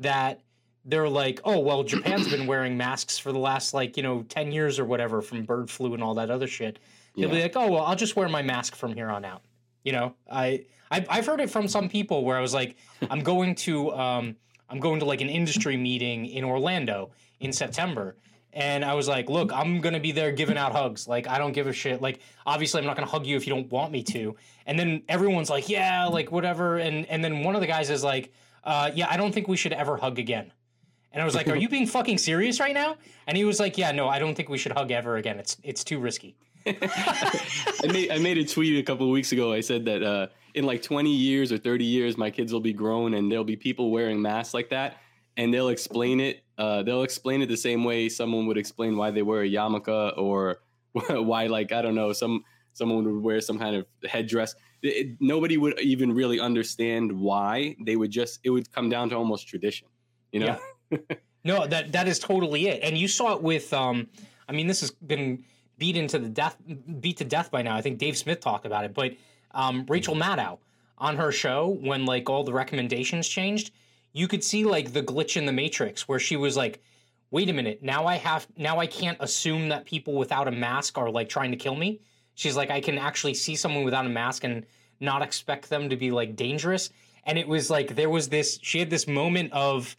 that 0.00 0.42
they're 0.84 1.08
like, 1.08 1.40
oh 1.44 1.60
well, 1.60 1.82
Japan's 1.84 2.28
been 2.28 2.46
wearing 2.46 2.76
masks 2.76 3.18
for 3.18 3.32
the 3.32 3.38
last 3.38 3.74
like 3.74 3.96
you 3.96 4.02
know 4.02 4.22
ten 4.28 4.52
years 4.52 4.78
or 4.78 4.84
whatever 4.84 5.22
from 5.22 5.44
bird 5.44 5.70
flu 5.70 5.94
and 5.94 6.02
all 6.02 6.14
that 6.14 6.30
other 6.30 6.46
shit. 6.46 6.78
They'll 7.14 7.28
yeah. 7.28 7.34
be 7.34 7.42
like, 7.42 7.56
oh 7.56 7.70
well, 7.70 7.84
I'll 7.84 7.96
just 7.96 8.16
wear 8.16 8.28
my 8.28 8.42
mask 8.42 8.74
from 8.74 8.92
here 8.94 9.08
on 9.08 9.24
out. 9.24 9.42
You 9.84 9.92
know, 9.92 10.14
I 10.30 10.66
I've, 10.90 11.06
I've 11.08 11.26
heard 11.26 11.40
it 11.40 11.50
from 11.50 11.68
some 11.68 11.88
people 11.88 12.24
where 12.24 12.36
I 12.36 12.40
was 12.40 12.54
like, 12.54 12.76
I'm 13.10 13.20
going 13.20 13.54
to 13.56 13.92
um, 13.92 14.36
I'm 14.68 14.80
going 14.80 15.00
to 15.00 15.06
like 15.06 15.20
an 15.20 15.28
industry 15.28 15.76
meeting 15.76 16.26
in 16.26 16.44
Orlando 16.44 17.10
in 17.40 17.52
September. 17.52 18.16
And 18.52 18.86
I 18.86 18.94
was 18.94 19.06
like, 19.06 19.28
look, 19.28 19.52
I'm 19.52 19.80
gonna 19.82 20.00
be 20.00 20.12
there 20.12 20.32
giving 20.32 20.56
out 20.56 20.72
hugs. 20.72 21.06
Like, 21.06 21.28
I 21.28 21.36
don't 21.36 21.52
give 21.52 21.66
a 21.66 21.74
shit. 21.74 22.00
Like, 22.00 22.20
obviously, 22.46 22.80
I'm 22.80 22.86
not 22.86 22.96
gonna 22.96 23.06
hug 23.06 23.26
you 23.26 23.36
if 23.36 23.46
you 23.46 23.52
don't 23.52 23.70
want 23.70 23.92
me 23.92 24.02
to. 24.04 24.34
And 24.64 24.78
then 24.78 25.02
everyone's 25.10 25.50
like, 25.50 25.68
yeah, 25.68 26.06
like 26.06 26.32
whatever. 26.32 26.78
And 26.78 27.04
and 27.06 27.22
then 27.22 27.42
one 27.42 27.54
of 27.54 27.60
the 27.60 27.66
guys 27.66 27.90
is 27.90 28.02
like, 28.02 28.32
uh, 28.64 28.90
yeah, 28.94 29.08
I 29.10 29.18
don't 29.18 29.32
think 29.32 29.46
we 29.46 29.58
should 29.58 29.74
ever 29.74 29.98
hug 29.98 30.18
again. 30.18 30.52
And 31.12 31.20
I 31.20 31.24
was 31.24 31.34
like, 31.34 31.48
are 31.48 31.56
you 31.56 31.68
being 31.76 31.86
fucking 31.86 32.18
serious 32.18 32.58
right 32.58 32.74
now? 32.74 32.96
And 33.26 33.36
he 33.36 33.44
was 33.44 33.60
like, 33.60 33.76
yeah, 33.76 33.92
no, 33.92 34.08
I 34.08 34.18
don't 34.18 34.34
think 34.34 34.48
we 34.48 34.58
should 34.58 34.72
hug 34.72 34.90
ever 34.90 35.16
again. 35.16 35.38
It's 35.38 35.58
it's 35.62 35.84
too 35.84 35.98
risky. 35.98 36.34
I 36.66 37.86
made 37.92 38.10
I 38.10 38.18
made 38.18 38.38
a 38.38 38.44
tweet 38.44 38.78
a 38.78 38.82
couple 38.82 39.06
of 39.06 39.12
weeks 39.12 39.32
ago. 39.32 39.52
I 39.52 39.60
said 39.60 39.84
that 39.84 40.02
uh, 40.02 40.26
in 40.56 40.64
like 40.64 40.82
20 40.82 41.10
years 41.10 41.52
or 41.52 41.58
30 41.58 41.84
years, 41.84 42.16
my 42.16 42.30
kids 42.30 42.52
will 42.52 42.60
be 42.60 42.72
grown 42.72 43.14
and 43.14 43.30
there'll 43.30 43.44
be 43.44 43.56
people 43.56 43.90
wearing 43.90 44.20
masks 44.20 44.54
like 44.54 44.70
that, 44.70 44.96
and 45.36 45.52
they'll 45.52 45.68
explain 45.68 46.18
it. 46.18 46.42
Uh, 46.56 46.82
they'll 46.82 47.02
explain 47.02 47.42
it 47.42 47.46
the 47.46 47.56
same 47.56 47.84
way 47.84 48.08
someone 48.08 48.46
would 48.46 48.56
explain 48.56 48.96
why 48.96 49.10
they 49.10 49.22
wear 49.22 49.42
a 49.42 49.48
yarmulke 49.48 50.16
or 50.16 50.60
why, 50.92 51.46
like 51.46 51.72
I 51.72 51.82
don't 51.82 51.94
know, 51.94 52.12
some 52.12 52.42
someone 52.72 53.04
would 53.04 53.22
wear 53.22 53.40
some 53.40 53.58
kind 53.58 53.76
of 53.76 53.86
headdress. 54.08 54.54
It, 54.82 55.18
nobody 55.20 55.58
would 55.58 55.78
even 55.80 56.14
really 56.14 56.40
understand 56.40 57.12
why. 57.12 57.76
They 57.84 57.96
would 57.96 58.10
just 58.10 58.40
it 58.42 58.50
would 58.50 58.72
come 58.72 58.88
down 58.88 59.10
to 59.10 59.16
almost 59.16 59.46
tradition, 59.46 59.88
you 60.32 60.40
know. 60.40 60.58
Yeah. 60.90 60.98
no, 61.44 61.66
that 61.66 61.92
that 61.92 62.08
is 62.08 62.18
totally 62.18 62.68
it. 62.68 62.82
And 62.82 62.96
you 62.96 63.08
saw 63.08 63.34
it 63.34 63.42
with. 63.42 63.72
Um, 63.74 64.08
I 64.48 64.52
mean, 64.52 64.68
this 64.68 64.80
has 64.80 64.90
been 64.90 65.44
beat 65.76 65.98
into 65.98 66.18
the 66.18 66.30
death, 66.30 66.56
beat 67.00 67.18
to 67.18 67.24
death 67.24 67.50
by 67.50 67.60
now. 67.60 67.76
I 67.76 67.82
think 67.82 67.98
Dave 67.98 68.16
Smith 68.16 68.40
talked 68.40 68.64
about 68.64 68.84
it, 68.84 68.94
but 68.94 69.12
um, 69.56 69.86
Rachel 69.88 70.14
Maddow 70.14 70.58
on 70.98 71.16
her 71.16 71.32
show 71.32 71.68
when 71.80 72.06
like 72.06 72.30
all 72.30 72.44
the 72.44 72.52
recommendations 72.52 73.26
changed, 73.26 73.72
you 74.12 74.28
could 74.28 74.44
see 74.44 74.64
like 74.64 74.92
the 74.92 75.02
glitch 75.02 75.36
in 75.36 75.46
the 75.46 75.52
matrix 75.52 76.06
where 76.06 76.20
she 76.20 76.36
was 76.36 76.56
like, 76.56 76.80
"Wait 77.30 77.48
a 77.50 77.52
minute, 77.52 77.82
now 77.82 78.06
I 78.06 78.16
have 78.16 78.46
now 78.56 78.78
I 78.78 78.86
can't 78.86 79.18
assume 79.20 79.70
that 79.70 79.84
people 79.84 80.14
without 80.14 80.46
a 80.46 80.52
mask 80.52 80.96
are 80.98 81.10
like 81.10 81.28
trying 81.28 81.50
to 81.50 81.56
kill 81.56 81.74
me." 81.74 82.00
She's 82.34 82.56
like, 82.56 82.70
"I 82.70 82.80
can 82.80 82.98
actually 82.98 83.34
see 83.34 83.56
someone 83.56 83.84
without 83.84 84.06
a 84.06 84.10
mask 84.10 84.44
and 84.44 84.64
not 85.00 85.22
expect 85.22 85.68
them 85.68 85.90
to 85.90 85.96
be 85.96 86.10
like 86.10 86.36
dangerous." 86.36 86.90
And 87.24 87.38
it 87.38 87.48
was 87.48 87.70
like 87.70 87.96
there 87.96 88.10
was 88.10 88.28
this 88.28 88.58
she 88.62 88.78
had 88.78 88.90
this 88.90 89.08
moment 89.08 89.52
of 89.52 89.96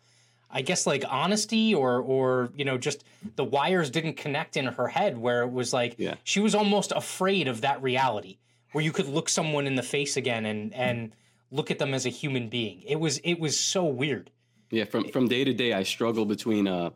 I 0.50 0.62
guess 0.62 0.88
like 0.88 1.04
honesty 1.08 1.76
or 1.76 2.00
or 2.00 2.50
you 2.56 2.64
know 2.64 2.78
just 2.78 3.04
the 3.36 3.44
wires 3.44 3.90
didn't 3.90 4.18
connect 4.18 4.56
in 4.56 4.66
her 4.66 4.88
head 4.88 5.18
where 5.18 5.42
it 5.44 5.52
was 5.52 5.74
like 5.74 5.96
yeah. 5.98 6.16
she 6.24 6.40
was 6.40 6.56
almost 6.56 6.94
afraid 6.96 7.48
of 7.48 7.62
that 7.62 7.82
reality 7.84 8.38
where 8.72 8.84
you 8.84 8.92
could 8.92 9.08
look 9.08 9.30
someone 9.30 9.68
in 9.68 9.76
the 9.76 9.84
face 9.84 10.18
again 10.18 10.46
and 10.46 10.74
and 10.74 11.14
look 11.52 11.72
at 11.72 11.80
them 11.80 11.94
as 11.94 12.06
a 12.06 12.10
human 12.10 12.50
being. 12.50 12.82
It 12.84 13.00
was 13.00 13.20
it 13.20 13.40
was 13.40 13.60
so 13.60 13.86
weird. 13.86 14.32
Yeah, 14.70 14.86
from 14.86 15.10
from 15.10 15.28
day 15.28 15.44
to 15.44 15.54
day 15.54 15.74
I 15.74 15.84
struggle 15.84 16.26
between 16.26 16.68
uh 16.68 16.92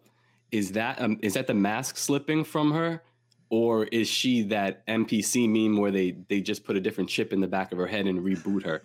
is 0.52 0.74
that 0.74 1.02
um, 1.02 1.18
is 1.22 1.34
that 1.34 1.48
the 1.48 1.54
mask 1.54 1.98
slipping 1.98 2.44
from 2.44 2.72
her 2.72 3.02
or 3.50 3.86
is 3.86 4.08
she 4.08 4.44
that 4.44 4.86
NPC 4.88 5.50
meme 5.50 5.80
where 5.80 5.92
they 5.92 6.12
they 6.28 6.42
just 6.42 6.64
put 6.64 6.76
a 6.76 6.82
different 6.82 7.10
chip 7.10 7.34
in 7.34 7.42
the 7.42 7.48
back 7.48 7.72
of 7.72 7.78
her 7.78 7.88
head 7.88 8.08
and 8.08 8.20
reboot 8.20 8.64
her? 8.66 8.82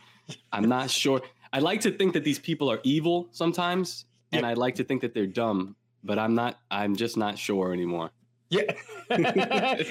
I'm 0.53 0.69
not 0.69 0.91
sure. 1.03 1.23
I 1.53 1.61
like 1.61 1.81
to 1.83 1.91
think 1.91 2.13
that 2.15 2.25
these 2.25 2.39
people 2.39 2.71
are 2.71 2.81
evil 2.83 3.29
sometimes 3.31 4.05
and 4.33 4.45
I 4.45 4.55
like 4.55 4.75
to 4.77 4.85
think 4.85 5.01
that 5.03 5.15
they're 5.15 5.27
dumb, 5.27 5.77
but 6.05 6.19
I'm 6.19 6.35
not. 6.35 6.59
I'm 6.71 6.97
just 6.97 7.17
not 7.17 7.39
sure 7.39 7.73
anymore. 7.73 8.11
Yeah. 8.49 8.63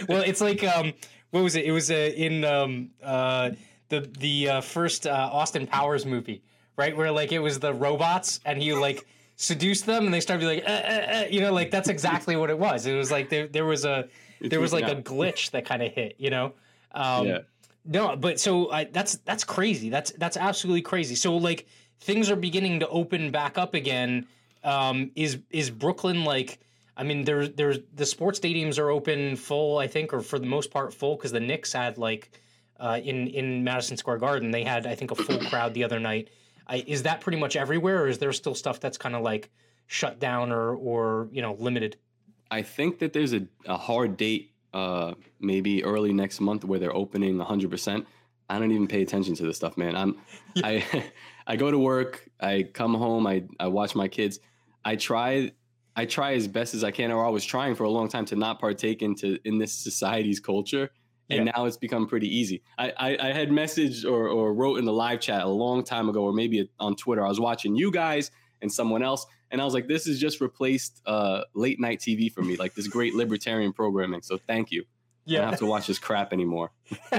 well, 0.07 0.21
it's 0.21 0.41
like 0.41 0.63
um, 0.63 0.93
what 1.31 1.43
was 1.43 1.55
it? 1.55 1.65
It 1.65 1.71
was 1.71 1.91
uh, 1.91 2.11
in 2.15 2.45
um, 2.45 2.91
uh, 3.03 3.51
the 3.89 4.01
the 4.19 4.49
uh, 4.49 4.61
first 4.61 5.07
uh, 5.07 5.29
Austin 5.31 5.67
Powers 5.67 6.05
movie, 6.05 6.41
right? 6.77 6.95
Where 6.95 7.11
like 7.11 7.31
it 7.31 7.39
was 7.39 7.59
the 7.59 7.73
robots, 7.73 8.39
and 8.45 8.61
he 8.61 8.73
like 8.73 9.05
seduced 9.35 9.85
them, 9.85 10.05
and 10.05 10.13
they 10.13 10.21
started 10.21 10.45
like, 10.45 10.63
uh, 10.65 10.69
uh, 10.69 10.71
uh, 10.71 11.25
you 11.29 11.41
know, 11.41 11.51
like 11.51 11.71
that's 11.71 11.89
exactly 11.89 12.35
what 12.35 12.49
it 12.49 12.57
was. 12.57 12.85
It 12.85 12.95
was 12.95 13.11
like 13.11 13.29
there 13.29 13.47
there 13.47 13.65
was 13.65 13.85
a 13.85 14.07
there 14.41 14.59
was 14.59 14.73
like 14.73 14.87
a 14.87 14.95
glitch 14.95 15.51
that 15.51 15.65
kind 15.65 15.83
of 15.83 15.91
hit, 15.91 16.15
you 16.17 16.29
know. 16.29 16.53
Um, 16.91 17.27
yeah. 17.27 17.39
No, 17.87 18.15
but 18.15 18.39
so 18.39 18.71
that's 18.91 19.17
that's 19.17 19.43
crazy. 19.43 19.89
That's 19.89 20.11
that's 20.11 20.37
absolutely 20.37 20.81
crazy. 20.81 21.15
So 21.15 21.35
like 21.35 21.67
things 21.99 22.31
are 22.31 22.35
beginning 22.35 22.79
to 22.79 22.87
open 22.87 23.31
back 23.31 23.57
up 23.57 23.73
again. 23.73 24.25
Um, 24.63 25.11
is 25.15 25.39
is 25.51 25.69
Brooklyn 25.69 26.23
like? 26.23 26.59
I 26.97 27.03
mean, 27.03 27.23
there's 27.23 27.51
there's 27.51 27.79
the 27.93 28.05
sports 28.05 28.39
stadiums 28.39 28.79
are 28.79 28.89
open 28.89 29.35
full, 29.35 29.77
I 29.77 29.87
think, 29.87 30.13
or 30.13 30.21
for 30.21 30.39
the 30.39 30.45
most 30.45 30.71
part 30.71 30.93
full 30.93 31.15
because 31.15 31.31
the 31.31 31.39
Knicks 31.39 31.73
had 31.73 31.97
like 31.97 32.31
uh, 32.79 32.99
in 33.03 33.27
in 33.27 33.63
Madison 33.63 33.97
Square 33.97 34.17
Garden 34.19 34.51
they 34.51 34.63
had 34.63 34.87
I 34.87 34.95
think 34.95 35.11
a 35.11 35.15
full 35.15 35.39
crowd 35.49 35.73
the 35.73 35.83
other 35.83 35.99
night. 35.99 36.29
I, 36.67 36.83
is 36.87 37.03
that 37.03 37.21
pretty 37.21 37.37
much 37.37 37.55
everywhere, 37.55 38.03
or 38.03 38.07
is 38.07 38.17
there 38.17 38.33
still 38.33 38.55
stuff 38.55 38.79
that's 38.79 38.97
kind 38.97 39.15
of 39.15 39.21
like 39.21 39.51
shut 39.87 40.19
down 40.19 40.51
or 40.51 40.73
or 40.73 41.29
you 41.31 41.41
know 41.41 41.55
limited? 41.59 41.97
I 42.49 42.61
think 42.61 42.99
that 42.99 43.11
there's 43.11 43.33
a, 43.33 43.45
a 43.65 43.77
hard 43.77 44.17
date, 44.17 44.51
uh, 44.73 45.15
maybe 45.39 45.83
early 45.83 46.13
next 46.13 46.39
month, 46.39 46.63
where 46.63 46.79
they're 46.79 46.95
opening 46.95 47.37
100. 47.37 47.69
percent 47.69 48.07
I 48.49 48.59
don't 48.59 48.71
even 48.71 48.87
pay 48.87 49.01
attention 49.01 49.35
to 49.35 49.43
this 49.43 49.57
stuff, 49.57 49.77
man. 49.77 49.95
I'm 49.95 50.17
yeah. 50.53 50.67
I 50.67 51.03
I 51.47 51.55
go 51.57 51.69
to 51.69 51.77
work, 51.77 52.27
I 52.39 52.63
come 52.63 52.93
home, 52.93 53.27
I 53.27 53.43
I 53.59 53.67
watch 53.67 53.95
my 53.95 54.07
kids. 54.07 54.39
I 54.83 54.95
try 54.95 55.51
I 55.95 56.05
try 56.05 56.33
as 56.33 56.47
best 56.47 56.73
as 56.73 56.83
I 56.83 56.91
can, 56.91 57.11
or 57.11 57.25
I 57.25 57.29
was 57.29 57.45
trying 57.45 57.75
for 57.75 57.83
a 57.83 57.89
long 57.89 58.07
time 58.09 58.25
to 58.25 58.35
not 58.35 58.59
partake 58.59 59.01
into 59.01 59.39
in 59.45 59.57
this 59.57 59.73
society's 59.73 60.39
culture. 60.39 60.89
And 61.29 61.45
yeah. 61.45 61.53
now 61.55 61.65
it's 61.65 61.77
become 61.77 62.05
pretty 62.05 62.27
easy. 62.27 62.61
I, 62.77 62.93
I, 62.97 63.29
I, 63.29 63.33
had 63.33 63.49
messaged 63.49 64.05
or, 64.05 64.27
or 64.27 64.53
wrote 64.53 64.77
in 64.77 64.85
the 64.85 64.93
live 64.93 65.19
chat 65.19 65.41
a 65.41 65.47
long 65.47 65.83
time 65.83 66.07
ago, 66.07 66.21
or 66.21 66.33
maybe 66.33 66.69
on 66.79 66.95
Twitter. 66.95 67.25
I 67.25 67.29
was 67.29 67.39
watching 67.39 67.75
you 67.75 67.89
guys 67.89 68.29
and 68.61 68.71
someone 68.71 69.01
else, 69.01 69.25
and 69.49 69.59
I 69.59 69.65
was 69.65 69.73
like, 69.73 69.87
"This 69.87 70.05
has 70.05 70.19
just 70.19 70.39
replaced 70.39 71.01
uh, 71.07 71.41
late 71.55 71.79
night 71.79 71.99
TV 71.99 72.31
for 72.31 72.43
me, 72.43 72.57
like 72.57 72.75
this 72.75 72.87
great 72.87 73.15
libertarian 73.15 73.73
programming." 73.73 74.21
So 74.21 74.37
thank 74.37 74.71
you. 74.71 74.85
Yeah. 75.25 75.39
I 75.39 75.41
don't 75.41 75.49
have 75.51 75.59
to 75.59 75.65
watch 75.65 75.87
this 75.87 75.97
crap 75.97 76.31
anymore. 76.31 76.71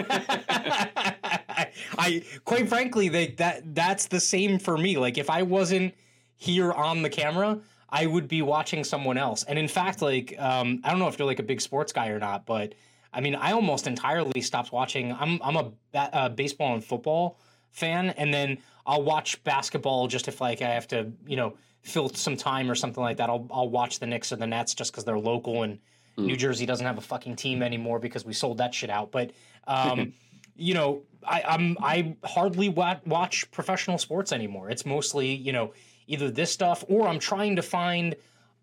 I 1.98 2.22
quite 2.44 2.68
frankly, 2.68 3.08
they, 3.08 3.28
that 3.38 3.74
that's 3.74 4.06
the 4.06 4.20
same 4.20 4.60
for 4.60 4.78
me. 4.78 4.98
Like 4.98 5.18
if 5.18 5.28
I 5.28 5.42
wasn't 5.42 5.94
here 6.36 6.70
on 6.72 7.02
the 7.02 7.10
camera, 7.10 7.58
I 7.88 8.06
would 8.06 8.28
be 8.28 8.42
watching 8.42 8.84
someone 8.84 9.16
else. 9.16 9.44
And 9.44 9.58
in 9.58 9.68
fact, 9.68 10.02
like 10.02 10.34
um, 10.38 10.80
I 10.84 10.90
don't 10.90 10.98
know 10.98 11.08
if 11.08 11.18
you're 11.18 11.26
like 11.26 11.38
a 11.38 11.44
big 11.44 11.60
sports 11.60 11.92
guy 11.92 12.08
or 12.08 12.18
not, 12.18 12.46
but 12.46 12.74
I 13.12 13.20
mean, 13.20 13.34
I 13.34 13.52
almost 13.52 13.86
entirely 13.86 14.40
stopped 14.40 14.72
watching. 14.72 15.12
I'm 15.12 15.40
I'm 15.42 15.56
a 15.56 15.72
ba- 15.92 16.32
baseball 16.34 16.74
and 16.74 16.84
football 16.84 17.38
fan, 17.70 18.10
and 18.10 18.32
then 18.32 18.58
I'll 18.86 19.02
watch 19.02 19.42
basketball 19.44 20.08
just 20.08 20.28
if 20.28 20.40
like 20.40 20.62
I 20.62 20.68
have 20.68 20.88
to, 20.88 21.12
you 21.26 21.36
know, 21.36 21.56
fill 21.82 22.08
some 22.08 22.36
time 22.36 22.70
or 22.70 22.74
something 22.74 23.02
like 23.02 23.18
that. 23.18 23.30
I'll 23.30 23.46
I'll 23.50 23.70
watch 23.70 24.00
the 24.00 24.06
Knicks 24.06 24.32
or 24.32 24.36
the 24.36 24.46
Nets 24.46 24.74
just 24.74 24.92
because 24.92 25.04
they're 25.04 25.18
local 25.18 25.62
and 25.62 25.78
mm. 26.18 26.26
New 26.26 26.36
Jersey 26.36 26.66
doesn't 26.66 26.84
have 26.84 26.98
a 26.98 27.02
fucking 27.02 27.36
team 27.36 27.62
anymore 27.62 27.98
because 28.00 28.24
we 28.24 28.32
sold 28.32 28.58
that 28.58 28.74
shit 28.74 28.90
out. 28.90 29.12
But 29.12 29.30
um, 29.68 30.12
you 30.56 30.74
know, 30.74 31.02
I, 31.24 31.42
I'm 31.46 31.76
I 31.80 32.16
hardly 32.24 32.68
watch 32.68 33.50
professional 33.50 33.98
sports 33.98 34.32
anymore. 34.32 34.70
It's 34.70 34.84
mostly 34.84 35.34
you 35.34 35.52
know 35.52 35.72
either 36.06 36.30
this 36.30 36.52
stuff 36.52 36.84
or 36.88 37.08
I'm 37.08 37.18
trying 37.18 37.56
to 37.56 37.62
find 37.62 38.14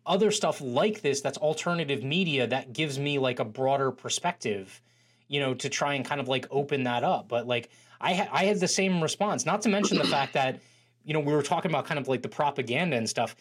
other 0.06 0.32
stuff 0.32 0.60
like 0.62 1.02
this 1.02 1.22
that's 1.22 1.38
alternative 1.38 2.04
media 2.04 2.48
that 2.48 2.74
gives 2.74 3.00
me 3.00 3.20
like 3.20 3.40
a 3.40 3.46
broader 3.46 3.92
perspective 3.92 4.82
you 5.28 5.40
know 5.40 5.54
to 5.54 5.70
try 5.70 5.96
and 5.96 6.06
kind 6.06 6.22
of 6.22 6.28
like 6.28 6.46
open 6.52 6.84
that 6.84 7.04
up. 7.04 7.28
But 7.28 7.48
like 7.48 7.70
i 8.02 8.14
ha- 8.14 8.30
i 8.32 8.46
had 8.46 8.60
the 8.60 8.68
same 8.68 9.02
response 9.02 9.46
not 9.46 9.62
to 9.64 9.70
mention 9.70 9.98
the 9.98 10.04
fact 10.04 10.34
that 10.34 10.60
you 11.04 11.14
know 11.14 11.20
we 11.20 11.34
were 11.34 11.42
talking 11.42 11.72
about 11.72 11.86
kind 11.86 12.00
of 12.00 12.08
like 12.08 12.22
the 12.22 12.30
propaganda 12.30 12.96
and 12.96 13.10
stuff. 13.10 13.36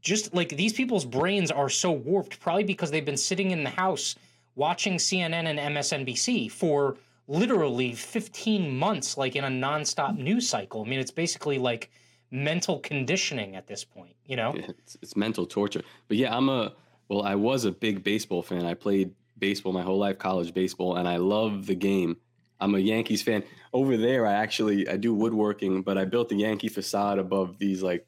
Just 0.00 0.34
like 0.34 0.50
these 0.50 0.74
people's 0.74 1.06
brains 1.06 1.50
are 1.50 1.70
so 1.70 1.90
warped 1.90 2.38
probably 2.40 2.64
because 2.64 2.90
they've 2.90 3.04
been 3.04 3.16
sitting 3.16 3.52
in 3.52 3.64
the 3.64 3.70
house 3.70 4.16
watching 4.54 4.96
cnn 4.98 5.32
and 5.32 5.58
msnbc 5.58 6.50
for 6.50 6.96
literally 7.26 7.92
15 7.92 8.76
months 8.76 9.16
like 9.16 9.34
in 9.34 9.44
a 9.44 9.48
nonstop 9.48 10.18
news 10.18 10.48
cycle. 10.48 10.82
I 10.84 10.88
mean 10.88 11.00
it's 11.00 11.10
basically 11.10 11.58
like 11.58 11.90
mental 12.34 12.80
conditioning 12.80 13.54
at 13.54 13.68
this 13.68 13.84
point, 13.84 14.16
you 14.26 14.34
know? 14.34 14.52
It's, 14.56 14.96
it's 15.00 15.16
mental 15.16 15.46
torture. 15.46 15.82
But 16.08 16.16
yeah, 16.16 16.36
I'm 16.36 16.48
a, 16.48 16.72
well, 17.08 17.22
I 17.22 17.36
was 17.36 17.64
a 17.64 17.70
big 17.70 18.02
baseball 18.02 18.42
fan. 18.42 18.66
I 18.66 18.74
played 18.74 19.12
baseball 19.38 19.72
my 19.72 19.82
whole 19.82 19.98
life, 19.98 20.18
college 20.18 20.52
baseball, 20.52 20.96
and 20.96 21.08
I 21.08 21.16
love 21.16 21.66
the 21.66 21.76
game. 21.76 22.16
I'm 22.60 22.74
a 22.74 22.78
Yankees 22.78 23.22
fan. 23.22 23.44
Over 23.72 23.96
there, 23.96 24.26
I 24.26 24.32
actually 24.32 24.88
I 24.88 24.96
do 24.96 25.14
woodworking, 25.14 25.82
but 25.82 25.96
I 25.96 26.04
built 26.04 26.28
the 26.28 26.36
Yankee 26.36 26.68
facade 26.68 27.18
above 27.18 27.58
these 27.58 27.82
like 27.82 28.06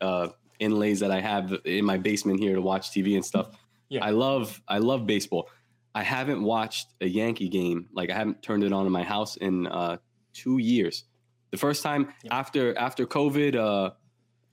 uh, 0.00 0.28
inlays 0.58 1.00
that 1.00 1.10
I 1.12 1.20
have 1.20 1.52
in 1.64 1.84
my 1.84 1.98
basement 1.98 2.40
here 2.40 2.54
to 2.54 2.62
watch 2.62 2.90
TV 2.90 3.14
and 3.14 3.24
stuff. 3.24 3.50
Yeah. 3.88 4.04
I 4.04 4.10
love 4.10 4.60
I 4.66 4.78
love 4.78 5.06
baseball. 5.06 5.48
I 5.94 6.02
haven't 6.02 6.42
watched 6.42 6.88
a 7.00 7.06
Yankee 7.06 7.48
game 7.48 7.86
like 7.92 8.10
I 8.10 8.14
haven't 8.14 8.42
turned 8.42 8.64
it 8.64 8.72
on 8.72 8.86
in 8.86 8.92
my 8.92 9.02
house 9.02 9.36
in 9.36 9.66
uh, 9.66 9.98
two 10.32 10.58
years. 10.58 11.04
The 11.50 11.56
first 11.56 11.82
time 11.82 12.12
yep. 12.22 12.32
after 12.32 12.78
after 12.78 13.06
COVID, 13.06 13.56
uh, 13.56 13.90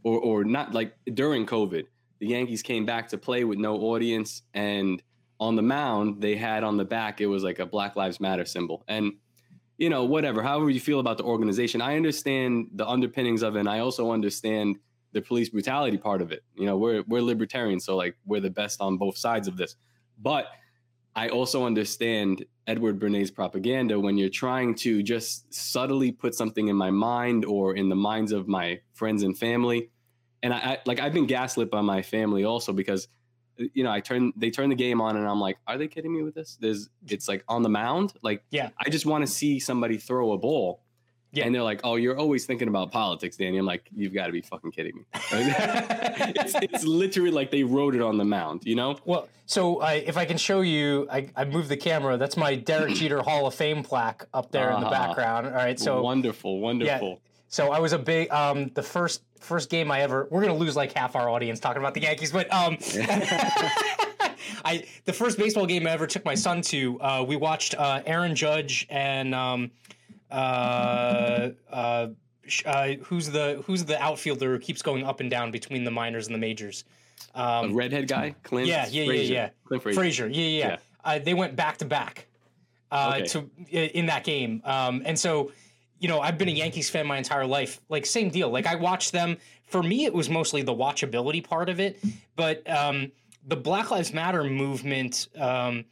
or 0.03 0.19
or 0.19 0.43
not 0.43 0.73
like 0.73 0.95
during 1.13 1.45
COVID, 1.45 1.85
the 2.19 2.27
Yankees 2.27 2.61
came 2.61 2.85
back 2.85 3.09
to 3.09 3.17
play 3.17 3.43
with 3.43 3.59
no 3.59 3.75
audience, 3.77 4.41
and 4.53 5.01
on 5.39 5.55
the 5.55 5.61
mound 5.61 6.21
they 6.21 6.35
had 6.35 6.63
on 6.63 6.77
the 6.77 6.85
back 6.85 7.21
it 7.21 7.27
was 7.27 7.43
like 7.43 7.59
a 7.59 7.65
Black 7.65 7.95
Lives 7.95 8.19
Matter 8.19 8.45
symbol, 8.45 8.83
and 8.87 9.13
you 9.77 9.89
know 9.89 10.05
whatever. 10.05 10.41
However 10.41 10.69
you 10.69 10.79
feel 10.79 10.99
about 10.99 11.17
the 11.17 11.23
organization, 11.23 11.81
I 11.81 11.95
understand 11.95 12.69
the 12.73 12.87
underpinnings 12.87 13.43
of 13.43 13.55
it, 13.55 13.59
and 13.59 13.69
I 13.69 13.79
also 13.79 14.11
understand 14.11 14.77
the 15.13 15.21
police 15.21 15.49
brutality 15.49 15.97
part 15.97 16.21
of 16.21 16.31
it. 16.31 16.43
You 16.55 16.65
know, 16.65 16.77
we're 16.77 17.03
we're 17.07 17.21
libertarians, 17.21 17.85
so 17.85 17.95
like 17.95 18.15
we're 18.25 18.41
the 18.41 18.49
best 18.49 18.81
on 18.81 18.97
both 18.97 19.17
sides 19.17 19.47
of 19.47 19.57
this, 19.57 19.75
but 20.17 20.47
I 21.17 21.29
also 21.29 21.65
understand 21.65 22.45
Edward 22.67 22.99
Bernays 22.99 23.33
propaganda 23.33 23.99
when 23.99 24.17
you're 24.17 24.29
trying 24.29 24.75
to 24.75 25.01
just 25.01 25.51
subtly 25.51 26.11
put 26.11 26.35
something 26.35 26.67
in 26.67 26.75
my 26.75 26.91
mind 26.91 27.43
or 27.43 27.75
in 27.75 27.89
the 27.89 27.95
minds 27.95 28.31
of 28.31 28.47
my 28.47 28.81
friends 28.93 29.23
and 29.23 29.35
family. 29.35 29.89
And 30.43 30.53
I, 30.53 30.57
I 30.57 30.77
like 30.85 30.99
I've 30.99 31.13
been 31.13 31.25
gaslit 31.25 31.71
by 31.71 31.81
my 31.81 32.03
family 32.03 32.43
also 32.43 32.71
because 32.71 33.07
you 33.57 33.83
know, 33.83 33.91
I 33.91 33.99
turn 33.99 34.31
they 34.37 34.51
turn 34.51 34.69
the 34.69 34.75
game 34.75 35.01
on 35.01 35.17
and 35.17 35.27
I'm 35.27 35.39
like, 35.39 35.57
are 35.65 35.79
they 35.79 35.87
kidding 35.87 36.13
me 36.13 36.21
with 36.21 36.35
this? 36.35 36.55
There's 36.61 36.87
it's 37.07 37.27
like 37.27 37.43
on 37.47 37.63
the 37.63 37.69
mound. 37.69 38.13
Like, 38.21 38.43
yeah, 38.51 38.69
I 38.77 38.89
just 38.89 39.07
want 39.07 39.25
to 39.25 39.31
see 39.31 39.59
somebody 39.59 39.97
throw 39.97 40.33
a 40.33 40.37
ball. 40.37 40.83
Yeah. 41.37 41.45
And 41.45 41.53
they're 41.53 41.63
like, 41.63 41.81
"Oh, 41.83 41.95
you're 41.95 42.17
always 42.17 42.45
thinking 42.45 42.67
about 42.67 42.91
politics, 42.91 43.37
Danny." 43.37 43.57
I'm 43.57 43.65
like, 43.65 43.87
"You've 43.95 44.13
got 44.13 44.25
to 44.25 44.31
be 44.31 44.41
fucking 44.41 44.71
kidding 44.71 44.95
me!" 44.95 45.03
it's, 45.13 46.55
it's 46.55 46.83
literally 46.83 47.29
like 47.29 47.51
they 47.51 47.63
wrote 47.63 47.93
it 47.93 48.01
on 48.01 48.17
the 48.17 48.25
mound, 48.25 48.61
you 48.65 48.75
know. 48.75 48.97
Well, 49.05 49.29
so 49.45 49.79
I, 49.79 49.93
if 49.93 50.17
I 50.17 50.25
can 50.25 50.37
show 50.37 50.61
you, 50.61 51.07
I, 51.11 51.29
I 51.35 51.45
moved 51.45 51.69
the 51.69 51.77
camera. 51.77 52.17
That's 52.17 52.37
my 52.37 52.55
Derek 52.55 52.93
Jeter 52.95 53.21
Hall 53.21 53.45
of 53.45 53.53
Fame 53.53 53.83
plaque 53.83 54.25
up 54.33 54.51
there 54.51 54.69
uh-huh. 54.69 54.77
in 54.77 54.81
the 54.81 54.87
ah. 54.87 55.07
background. 55.07 55.47
All 55.47 55.53
right, 55.53 55.79
so 55.79 56.01
wonderful, 56.01 56.59
wonderful. 56.59 57.09
Yeah, 57.09 57.15
so 57.49 57.71
I 57.71 57.79
was 57.79 57.93
a 57.93 57.99
big 57.99 58.31
um 58.31 58.69
the 58.73 58.83
first 58.83 59.21
first 59.39 59.69
game 59.69 59.91
I 59.91 60.01
ever. 60.01 60.27
We're 60.31 60.41
gonna 60.41 60.55
lose 60.55 60.75
like 60.75 60.93
half 60.93 61.15
our 61.15 61.29
audience 61.29 61.59
talking 61.59 61.81
about 61.81 61.93
the 61.93 62.01
Yankees, 62.01 62.31
but 62.31 62.51
um. 62.51 62.77
I 64.65 64.85
the 65.05 65.13
first 65.13 65.37
baseball 65.37 65.65
game 65.65 65.85
I 65.87 65.91
ever 65.91 66.07
took 66.07 66.25
my 66.25 66.35
son 66.35 66.61
to, 66.63 66.99
uh, 67.01 67.25
we 67.27 67.35
watched 67.35 67.75
uh, 67.75 68.01
Aaron 68.05 68.35
Judge 68.35 68.87
and 68.89 69.35
um, 69.35 69.71
uh, 70.31 71.49
uh, 71.71 72.07
uh, 72.65 72.87
who's 73.03 73.29
the 73.29 73.63
who's 73.65 73.85
the 73.85 74.01
outfielder 74.01 74.53
who 74.53 74.59
keeps 74.59 74.81
going 74.81 75.03
up 75.03 75.19
and 75.19 75.29
down 75.29 75.51
between 75.51 75.83
the 75.83 75.91
minors 75.91 76.27
and 76.27 76.35
the 76.35 76.39
majors? 76.39 76.83
Um, 77.35 77.71
a 77.71 77.73
redhead 77.73 78.07
guy, 78.07 78.35
Clint. 78.43 78.67
Yeah, 78.67 78.87
yeah, 78.89 79.05
Frazier. 79.05 79.33
yeah, 79.33 79.39
yeah. 79.39 79.49
Clint 79.65 79.83
Frazier. 79.83 79.99
Frazier. 79.99 80.27
Yeah, 80.27 80.41
yeah. 80.41 80.67
yeah. 80.67 80.77
Uh, 81.03 81.19
they 81.19 81.33
went 81.33 81.55
back 81.55 81.77
to 81.77 81.85
back 81.85 82.27
uh, 82.91 83.19
to 83.21 83.49
in 83.69 84.07
that 84.07 84.23
game, 84.23 84.61
um, 84.65 85.01
and 85.05 85.17
so 85.17 85.51
you 85.99 86.07
know 86.07 86.19
I've 86.19 86.37
been 86.37 86.49
a 86.49 86.51
Yankees 86.51 86.89
fan 86.89 87.07
my 87.07 87.17
entire 87.17 87.45
life. 87.45 87.79
Like 87.89 88.05
same 88.05 88.29
deal. 88.29 88.49
Like 88.49 88.67
I 88.67 88.75
watched 88.75 89.11
them. 89.11 89.37
For 89.63 89.83
me, 89.83 90.05
it 90.05 90.13
was 90.13 90.29
mostly 90.29 90.61
the 90.61 90.73
watchability 90.73 91.43
part 91.43 91.67
of 91.67 91.81
it, 91.81 91.99
but 92.37 92.67
um, 92.69 93.11
the 93.45 93.57
Black 93.57 93.91
Lives 93.91 94.13
Matter 94.13 94.43
movement. 94.43 95.27
Um, 95.37 95.85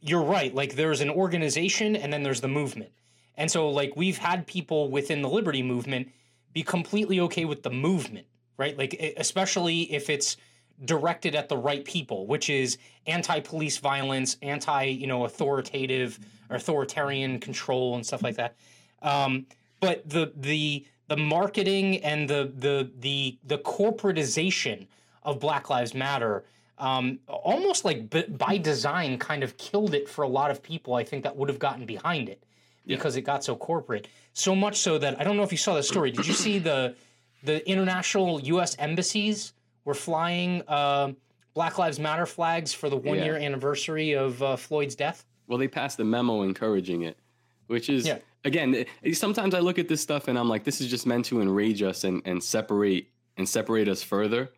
you're 0.00 0.22
right. 0.22 0.54
Like 0.54 0.76
there's 0.76 1.00
an 1.00 1.10
organization, 1.10 1.96
and 1.96 2.12
then 2.12 2.22
there's 2.22 2.40
the 2.40 2.48
movement 2.48 2.92
and 3.36 3.50
so, 3.50 3.68
like, 3.68 3.96
we've 3.96 4.18
had 4.18 4.46
people 4.46 4.90
within 4.90 5.22
the 5.22 5.28
liberty 5.28 5.62
movement 5.62 6.08
be 6.52 6.62
completely 6.62 7.20
okay 7.20 7.44
with 7.44 7.62
the 7.62 7.70
movement, 7.70 8.26
right? 8.56 8.76
Like, 8.78 9.14
especially 9.18 9.92
if 9.92 10.08
it's 10.08 10.36
directed 10.84 11.34
at 11.34 11.48
the 11.48 11.56
right 11.56 11.84
people, 11.84 12.26
which 12.26 12.48
is 12.48 12.78
anti-police 13.06 13.78
violence, 13.78 14.36
anti, 14.42 14.84
you 14.84 15.06
know, 15.06 15.24
authoritative 15.24 16.18
or 16.48 16.56
authoritarian 16.56 17.38
control 17.38 17.94
and 17.96 18.06
stuff 18.06 18.22
like 18.22 18.36
that. 18.36 18.56
Um, 19.02 19.46
but 19.80 20.08
the 20.08 20.32
the 20.36 20.86
the 21.08 21.16
marketing 21.16 21.98
and 21.98 22.28
the 22.28 22.52
the 22.56 22.90
the 23.00 23.38
the 23.44 23.58
corporatization 23.58 24.86
of 25.22 25.38
Black 25.38 25.68
Lives 25.68 25.94
Matter 25.94 26.44
um, 26.78 27.18
almost 27.26 27.84
like 27.84 28.10
b- 28.10 28.26
by 28.28 28.58
design 28.58 29.18
kind 29.18 29.42
of 29.42 29.56
killed 29.56 29.94
it 29.94 30.08
for 30.08 30.22
a 30.22 30.28
lot 30.28 30.50
of 30.50 30.62
people. 30.62 30.94
I 30.94 31.04
think 31.04 31.22
that 31.24 31.36
would 31.36 31.48
have 31.48 31.58
gotten 31.58 31.86
behind 31.86 32.28
it 32.28 32.42
because 32.86 33.16
yeah. 33.16 33.20
it 33.20 33.24
got 33.24 33.44
so 33.44 33.56
corporate. 33.56 34.08
So 34.32 34.54
much 34.54 34.76
so 34.76 34.98
that 34.98 35.20
I 35.20 35.24
don't 35.24 35.36
know 35.36 35.42
if 35.42 35.52
you 35.52 35.58
saw 35.58 35.74
the 35.74 35.82
story. 35.82 36.10
Did 36.10 36.26
you 36.26 36.34
see 36.34 36.58
the 36.58 36.94
the 37.42 37.68
international 37.68 38.40
U.S. 38.40 38.76
embassies 38.78 39.52
were 39.84 39.94
flying 39.94 40.62
uh, 40.68 41.12
Black 41.54 41.78
Lives 41.78 41.98
Matter 41.98 42.26
flags 42.26 42.72
for 42.72 42.88
the 42.88 42.96
one 42.96 43.18
yeah. 43.18 43.24
year 43.24 43.36
anniversary 43.36 44.12
of 44.12 44.42
uh, 44.42 44.56
Floyd's 44.56 44.94
death? 44.94 45.24
Well, 45.46 45.58
they 45.58 45.68
passed 45.68 46.00
a 46.00 46.04
memo 46.04 46.42
encouraging 46.42 47.02
it, 47.02 47.18
which 47.66 47.88
is 47.88 48.06
yeah. 48.06 48.18
again. 48.44 48.84
Sometimes 49.12 49.54
I 49.54 49.60
look 49.60 49.78
at 49.78 49.88
this 49.88 50.00
stuff 50.00 50.28
and 50.28 50.38
I'm 50.38 50.48
like, 50.48 50.64
this 50.64 50.80
is 50.80 50.88
just 50.88 51.06
meant 51.06 51.24
to 51.26 51.40
enrage 51.40 51.82
us 51.82 52.04
and 52.04 52.22
and 52.24 52.42
separate 52.42 53.10
and 53.36 53.48
separate 53.48 53.88
us 53.88 54.02
further. 54.02 54.50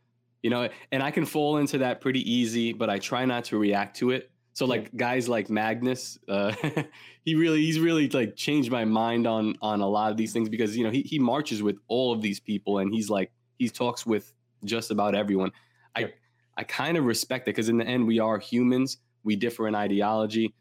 You 0.43 0.51
know, 0.51 0.69
and 0.93 1.03
I 1.03 1.11
can 1.11 1.27
fall 1.27 1.57
into 1.57 1.79
that 1.79 2.01
pretty 2.01 2.31
easy, 2.31 2.73
but 2.73 2.88
I 2.88 3.01
try 3.01 3.25
not 3.25 3.45
to 3.47 3.59
react 3.59 3.97
to 3.97 4.12
it 4.12 4.31
so 4.59 4.66
like 4.66 4.97
guys 4.97 5.29
like 5.29 5.49
Magnus, 5.49 6.18
uh, 6.27 6.53
he 7.25 7.37
really 7.37 7.64
he's 7.64 7.79
really 7.79 8.09
like 8.09 8.35
changed 8.35 8.73
my 8.73 8.85
mind 8.85 9.25
on 9.25 9.55
on 9.62 9.81
a 9.83 9.87
lot 9.87 10.11
of 10.11 10.16
these 10.16 10.33
things 10.33 10.49
because 10.49 10.77
you 10.77 10.83
know 10.83 10.90
he 10.90 11.03
he 11.03 11.16
marches 11.16 11.62
with 11.62 11.77
all 11.87 12.12
of 12.12 12.23
these 12.23 12.40
people 12.40 12.81
and 12.81 12.92
he's 12.92 13.09
like 13.09 13.31
he 13.61 13.68
talks 13.68 14.05
with 14.05 14.33
just 14.64 14.90
about 14.90 15.14
everyone. 15.14 15.53
I 15.94 16.12
I 16.57 16.64
kind 16.64 16.97
of 16.97 17.05
respect 17.05 17.47
it 17.47 17.55
because 17.55 17.68
in 17.68 17.79
the 17.79 17.87
end 17.87 18.05
we 18.05 18.18
are 18.18 18.40
humans. 18.40 18.97
We 19.23 19.37
differ 19.37 19.68
in 19.68 19.77
ideology, 19.77 20.57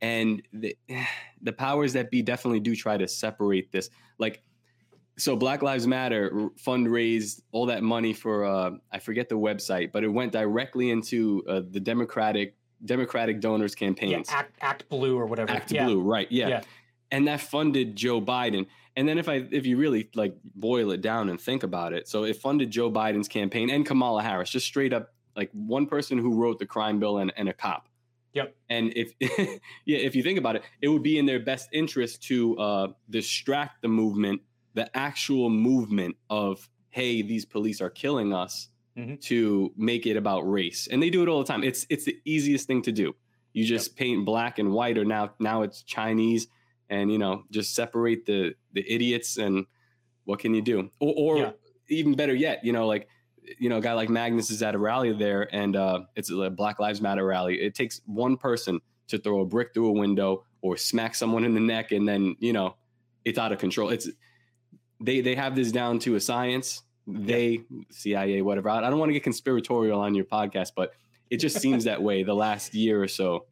and 0.00 0.40
the 0.54 0.74
the 1.42 1.52
powers 1.52 1.92
that 1.92 2.10
be 2.10 2.22
definitely 2.22 2.60
do 2.60 2.74
try 2.74 2.96
to 2.96 3.06
separate 3.06 3.70
this. 3.72 3.90
Like 4.18 4.42
so 5.18 5.36
black 5.36 5.60
lives 5.60 5.86
matter 5.86 6.48
fundraised 6.66 7.42
all 7.52 7.66
that 7.66 7.84
money 7.84 8.12
for 8.12 8.44
uh, 8.44 8.70
i 8.90 8.98
forget 8.98 9.28
the 9.28 9.38
website 9.38 9.92
but 9.92 10.02
it 10.02 10.08
went 10.08 10.32
directly 10.32 10.90
into 10.90 11.40
uh, 11.48 11.62
the 11.70 11.78
democratic 11.78 12.56
Democratic 12.84 13.40
donors 13.40 13.74
campaigns. 13.74 14.28
Yeah, 14.30 14.38
Act, 14.38 14.58
Act 14.60 14.88
Blue 14.88 15.18
or 15.18 15.26
whatever. 15.26 15.50
Act 15.50 15.72
yeah. 15.72 15.84
Blue, 15.84 16.00
right? 16.00 16.30
Yeah. 16.30 16.48
yeah. 16.48 16.62
And 17.10 17.28
that 17.28 17.40
funded 17.40 17.96
Joe 17.96 18.20
Biden. 18.20 18.66
And 18.96 19.08
then 19.08 19.18
if 19.18 19.28
I 19.28 19.46
if 19.50 19.66
you 19.66 19.76
really 19.76 20.08
like 20.14 20.36
boil 20.54 20.90
it 20.90 21.00
down 21.00 21.28
and 21.28 21.40
think 21.40 21.62
about 21.62 21.92
it, 21.92 22.08
so 22.08 22.24
it 22.24 22.36
funded 22.36 22.70
Joe 22.70 22.90
Biden's 22.90 23.28
campaign 23.28 23.70
and 23.70 23.84
Kamala 23.84 24.22
Harris, 24.22 24.50
just 24.50 24.66
straight 24.66 24.92
up 24.92 25.14
like 25.36 25.50
one 25.52 25.86
person 25.86 26.18
who 26.18 26.34
wrote 26.34 26.58
the 26.58 26.66
crime 26.66 27.00
bill 27.00 27.18
and, 27.18 27.32
and 27.36 27.48
a 27.48 27.52
cop. 27.52 27.88
Yep. 28.34 28.54
And 28.68 28.92
if 28.96 29.12
yeah, 29.84 29.98
if 29.98 30.14
you 30.14 30.22
think 30.22 30.38
about 30.38 30.56
it, 30.56 30.62
it 30.80 30.88
would 30.88 31.02
be 31.02 31.18
in 31.18 31.26
their 31.26 31.40
best 31.40 31.68
interest 31.72 32.22
to 32.24 32.58
uh, 32.58 32.88
distract 33.10 33.82
the 33.82 33.88
movement, 33.88 34.42
the 34.74 34.94
actual 34.96 35.50
movement 35.50 36.16
of 36.30 36.68
hey, 36.90 37.22
these 37.22 37.44
police 37.44 37.80
are 37.80 37.90
killing 37.90 38.32
us, 38.32 38.68
Mhm. 38.96 39.20
to 39.22 39.72
make 39.76 40.06
it 40.06 40.16
about 40.16 40.42
race. 40.42 40.86
And 40.86 41.02
they 41.02 41.10
do 41.10 41.22
it 41.22 41.28
all 41.28 41.38
the 41.40 41.44
time. 41.46 41.64
It's 41.64 41.86
it's 41.90 42.04
the 42.04 42.16
easiest 42.24 42.66
thing 42.66 42.82
to 42.82 42.92
do. 42.92 43.14
You 43.52 43.64
just 43.64 43.96
paint 43.96 44.24
black 44.24 44.58
and 44.58 44.72
white, 44.72 44.98
or 44.98 45.04
now 45.04 45.34
now 45.40 45.62
it's 45.62 45.82
Chinese, 45.82 46.46
and 46.90 47.10
you 47.10 47.18
know 47.18 47.44
just 47.50 47.74
separate 47.74 48.24
the 48.26 48.54
the 48.72 48.84
idiots. 48.92 49.36
And 49.36 49.66
what 50.24 50.38
can 50.38 50.54
you 50.54 50.62
do? 50.62 50.90
Or, 51.00 51.14
or 51.16 51.38
Yeah. 51.38 51.52
even 51.88 52.14
better 52.14 52.34
yet, 52.34 52.64
you 52.64 52.72
know 52.72 52.86
like 52.86 53.08
you 53.58 53.68
know 53.68 53.78
a 53.78 53.80
guy 53.80 53.92
like 53.92 54.08
Magnus 54.08 54.50
is 54.50 54.62
at 54.62 54.74
a 54.74 54.78
rally 54.78 55.12
there, 55.12 55.54
and 55.54 55.76
uh, 55.76 56.00
it's 56.16 56.30
a 56.30 56.48
Black 56.50 56.78
Lives 56.80 57.00
Matter 57.00 57.24
rally. 57.26 57.60
It 57.60 57.74
takes 57.74 58.00
one 58.06 58.36
person 58.36 58.80
to 59.08 59.18
throw 59.18 59.40
a 59.40 59.44
brick 59.46 59.74
through 59.74 59.88
a 59.88 59.92
window 59.92 60.44
or 60.62 60.76
smack 60.78 61.14
someone 61.14 61.44
in 61.44 61.52
the 61.54 61.60
neck, 61.60 61.92
and 61.92 62.08
then 62.08 62.36
you 62.38 62.52
know 62.52 62.76
it's 63.24 63.38
out 63.38 63.52
of 63.52 63.58
control. 63.58 63.90
It's 63.90 64.08
they 65.00 65.20
they 65.20 65.34
have 65.34 65.56
this 65.56 65.72
down 65.72 65.98
to 66.00 66.14
a 66.14 66.20
science. 66.20 66.82
They 67.06 67.62
CIA 67.90 68.42
whatever. 68.42 68.70
I 68.70 68.80
don't 68.80 68.98
want 68.98 69.10
to 69.10 69.14
get 69.14 69.22
conspiratorial 69.22 70.00
on 70.00 70.14
your 70.14 70.24
podcast, 70.24 70.72
but 70.74 70.94
it 71.30 71.38
just 71.38 71.60
seems 71.60 71.84
that 71.84 72.02
way 72.02 72.22
the 72.22 72.34
last 72.34 72.74
year 72.74 73.02
or 73.02 73.08
so. 73.08 73.46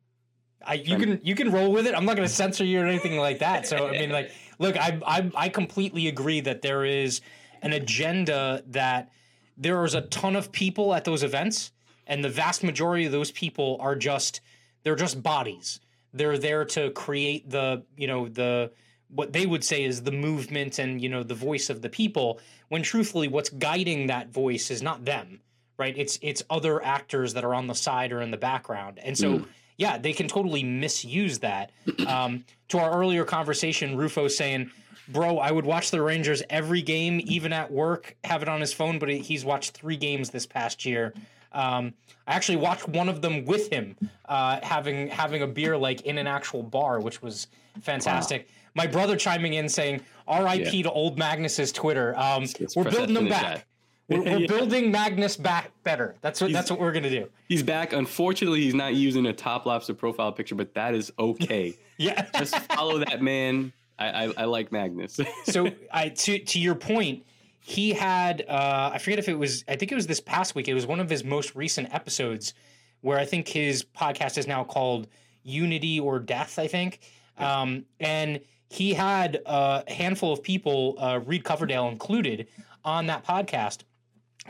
I, 0.65 0.75
you 0.75 0.97
can 0.97 1.21
you 1.23 1.35
can 1.35 1.51
roll 1.51 1.73
with 1.73 1.87
it. 1.87 1.95
I'm 1.95 2.05
not 2.05 2.17
going 2.17 2.27
to 2.27 2.33
censor 2.33 2.65
you 2.65 2.81
or 2.81 2.87
anything 2.87 3.19
like 3.19 3.41
that. 3.41 3.67
So 3.67 3.88
I 3.88 3.93
mean, 3.93 4.11
like, 4.11 4.31
look, 4.59 4.77
I, 4.77 4.99
I 5.07 5.31
I 5.35 5.49
completely 5.49 6.09
agree 6.09 6.41
that 6.41 6.62
there 6.62 6.85
is 6.85 7.21
an 7.62 7.73
agenda 7.73 8.62
that 8.69 9.11
there 9.57 9.85
is 9.85 9.95
a 9.95 10.03
ton 10.03 10.37
of 10.37 10.53
people 10.53 10.95
at 10.95 11.05
those 11.05 11.23
events, 11.23 11.73
and 12.07 12.25
the 12.25 12.29
vast 12.29 12.62
majority 12.62 13.07
of 13.07 13.12
those 13.12 13.31
people 13.31 13.77
are 13.81 13.97
just 13.97 14.41
they're 14.83 14.97
just 14.97 15.23
bodies. 15.23 15.81
They're 16.15 16.38
there 16.38 16.65
to 16.67 16.91
create 16.91 17.51
the 17.51 17.85
you 17.97 18.07
know 18.07 18.29
the 18.29 18.73
what 19.14 19.33
they 19.33 19.46
would 19.46 19.62
say 19.64 19.85
is 19.85 20.03
the 20.03 20.12
movement 20.12 20.79
and 20.79 21.01
you 21.01 21.09
know 21.09 21.22
the 21.22 21.35
voice 21.35 21.70
of 21.70 21.83
the 21.83 21.88
people. 21.88 22.40
When 22.68 22.83
truthfully, 22.83 23.29
what's 23.29 23.51
guiding 23.51 24.07
that 24.07 24.31
voice 24.31 24.70
is 24.70 24.83
not 24.83 25.05
them, 25.05 25.40
right? 25.79 25.94
It's 25.96 26.18
it's 26.22 26.42
other 26.51 26.83
actors 26.85 27.35
that 27.35 27.44
are 27.44 27.55
on 27.55 27.66
the 27.66 27.75
side 27.75 28.12
or 28.12 28.22
in 28.22 28.31
the 28.31 28.37
background, 28.38 28.98
and 29.03 29.16
so 29.16 29.38
Mm. 29.40 29.46
yeah, 29.77 29.98
they 29.98 30.12
can 30.12 30.29
totally 30.29 30.62
misuse 30.64 31.38
that. 31.40 31.70
Um, 32.07 32.44
to 32.68 32.79
our 32.79 32.90
earlier 32.98 33.25
conversation, 33.25 33.96
Rufo 33.96 34.29
saying, 34.29 34.70
"Bro, 35.09 35.38
I 35.38 35.51
would 35.51 35.66
watch 35.66 35.90
the 35.90 36.01
Rangers 36.01 36.42
every 36.48 36.81
game, 36.83 37.20
even 37.25 37.53
at 37.53 37.70
work. 37.70 38.16
Have 38.25 38.42
it 38.42 38.48
on 38.48 38.61
his 38.61 38.72
phone, 38.72 38.98
but 38.98 39.11
he's 39.11 39.44
watched 39.44 39.72
three 39.72 39.96
games 39.96 40.31
this 40.31 40.46
past 40.46 40.85
year. 40.87 41.12
Um, 41.53 41.92
I 42.27 42.33
actually 42.35 42.57
watched 42.57 42.88
one 42.88 43.11
of 43.11 43.20
them 43.20 43.44
with 43.44 43.68
him, 43.70 43.94
uh, 44.27 44.61
having 44.62 45.09
having 45.09 45.42
a 45.42 45.46
beer 45.46 45.77
like 45.77 46.01
in 46.03 46.16
an 46.16 46.27
actual 46.27 46.62
bar, 46.62 46.98
which 47.01 47.20
was 47.20 47.48
fantastic. 47.83 48.48
My 48.74 48.87
brother 48.87 49.16
chiming 49.16 49.54
in 49.54 49.68
saying, 49.68 50.02
"R.I.P. 50.26 50.82
to 50.85 50.90
old 50.90 51.18
Magnus's 51.18 51.72
Twitter. 51.72 52.16
Um, 52.18 52.44
Let's 52.61 52.74
we're 52.76 52.85
building 52.90 53.14
them 53.14 53.28
back." 53.28 53.42
chat. 53.42 53.64
We're, 54.08 54.22
we're 54.22 54.38
Yeah. 54.40 54.46
building 54.46 54.90
Magnus 54.90 55.37
back 55.37 55.70
better. 55.85 56.16
That's 56.20 56.40
what 56.40 56.52
that's 56.52 56.70
what 56.70 56.80
we're 56.80 56.92
gonna 56.92 57.11
do. 57.11 57.28
He's 57.48 57.62
back. 57.62 57.92
Unfortunately, 57.92 58.61
he's 58.62 58.74
not 58.74 58.94
using 58.94 59.26
a 59.26 59.32
top 59.32 59.66
lobster 59.66 59.94
profile 59.94 60.32
picture, 60.32 60.54
but 60.54 60.74
that 60.74 60.94
is 60.94 61.12
okay. 61.18 61.74
Yeah. 61.98 62.26
Just 62.37 62.56
follow 62.72 62.98
that 62.98 63.22
man. 63.22 63.72
I, 63.96 64.24
I, 64.24 64.32
I 64.38 64.44
like 64.46 64.72
Magnus. 64.72 65.20
so 65.44 65.70
I 65.92 66.08
to 66.08 66.38
to 66.38 66.58
your 66.58 66.74
point, 66.74 67.24
he 67.61 67.92
had 67.92 68.44
uh, 68.48 68.90
I 68.92 68.98
forget 68.98 69.20
if 69.20 69.28
it 69.28 69.38
was 69.38 69.64
I 69.68 69.76
think 69.76 69.92
it 69.92 69.94
was 69.94 70.08
this 70.08 70.18
past 70.20 70.54
week. 70.56 70.66
It 70.66 70.74
was 70.74 70.85
one 70.87 70.98
of 70.98 71.08
his 71.08 71.22
most 71.22 71.54
recent 71.54 71.94
episodes 71.94 72.54
where 73.02 73.18
I 73.18 73.24
think 73.24 73.46
his 73.46 73.85
podcast 73.85 74.37
is 74.37 74.48
now 74.48 74.64
called 74.64 75.06
Unity 75.44 76.00
or 76.00 76.18
Death. 76.18 76.58
I 76.58 76.66
think, 76.66 77.00
um, 77.38 77.85
and 78.00 78.40
he 78.72 78.94
had 78.94 79.42
a 79.44 79.85
handful 79.87 80.32
of 80.32 80.42
people, 80.42 80.96
uh, 80.98 81.20
Reed 81.26 81.44
Coverdale 81.44 81.88
included, 81.88 82.48
on 82.85 83.06
that 83.06 83.22
podcast. 83.22 83.80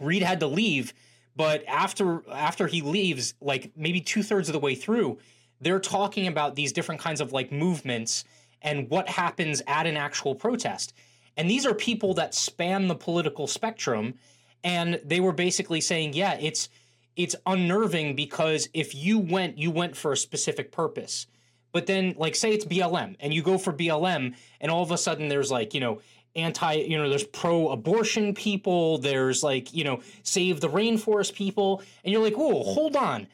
Reed 0.01 0.23
had 0.23 0.39
to 0.41 0.47
leave, 0.47 0.95
but 1.35 1.65
after 1.67 2.23
after 2.31 2.69
he 2.69 2.83
leaves, 2.83 3.35
like 3.41 3.73
maybe 3.77 4.01
two 4.01 4.23
thirds 4.23 4.49
of 4.49 4.53
the 4.53 4.61
way 4.61 4.77
through, 4.77 5.19
they're 5.61 5.81
talking 5.81 6.29
about 6.29 6.55
these 6.55 6.73
different 6.73 7.01
kinds 7.01 7.21
of 7.21 7.33
like 7.33 7.51
movements 7.51 8.25
and 8.63 8.89
what 8.89 9.09
happens 9.09 9.61
at 9.67 9.89
an 9.89 9.97
actual 9.97 10.37
protest. 10.37 10.95
And 11.37 11.51
these 11.51 11.67
are 11.67 11.75
people 11.75 12.15
that 12.15 12.33
span 12.33 12.87
the 12.87 12.95
political 12.95 13.49
spectrum, 13.49 14.15
and 14.63 15.01
they 15.05 15.19
were 15.19 15.33
basically 15.33 15.81
saying, 15.81 16.13
yeah, 16.15 16.35
it's 16.41 16.69
it's 17.17 17.35
unnerving 17.45 18.15
because 18.15 18.69
if 18.73 18.95
you 18.95 19.19
went, 19.19 19.59
you 19.59 19.73
went 19.73 19.97
for 19.97 20.13
a 20.13 20.17
specific 20.17 20.71
purpose. 20.71 21.27
But 21.73 21.87
then, 21.87 22.15
like, 22.19 22.35
say 22.35 22.53
it's 22.53 22.65
BLM, 22.65 23.17
and 23.19 23.33
you 23.33 23.43
go 23.43 23.59
for 23.59 23.73
BLM, 23.73 24.35
and 24.61 24.71
all 24.71 24.83
of 24.83 24.91
a 24.91 24.99
sudden 24.99 25.29
there's 25.29 25.51
like, 25.51 25.75
you 25.75 25.81
know, 25.81 26.01
anti, 26.37 26.75
you 26.75 26.99
know, 26.99 27.09
there's 27.09 27.25
pro 27.25 27.71
abortion 27.71 28.35
people, 28.35 28.99
there's 28.99 29.43
like, 29.43 29.73
you 29.75 29.85
know, 29.85 30.01
save 30.23 30.61
the 30.61 30.69
rainforest 30.69 31.35
people, 31.35 31.83
and 32.05 32.13
you're 32.13 32.23
like, 32.23 32.37
whoa, 32.37 32.63
hold 32.63 32.97
on. 32.97 33.27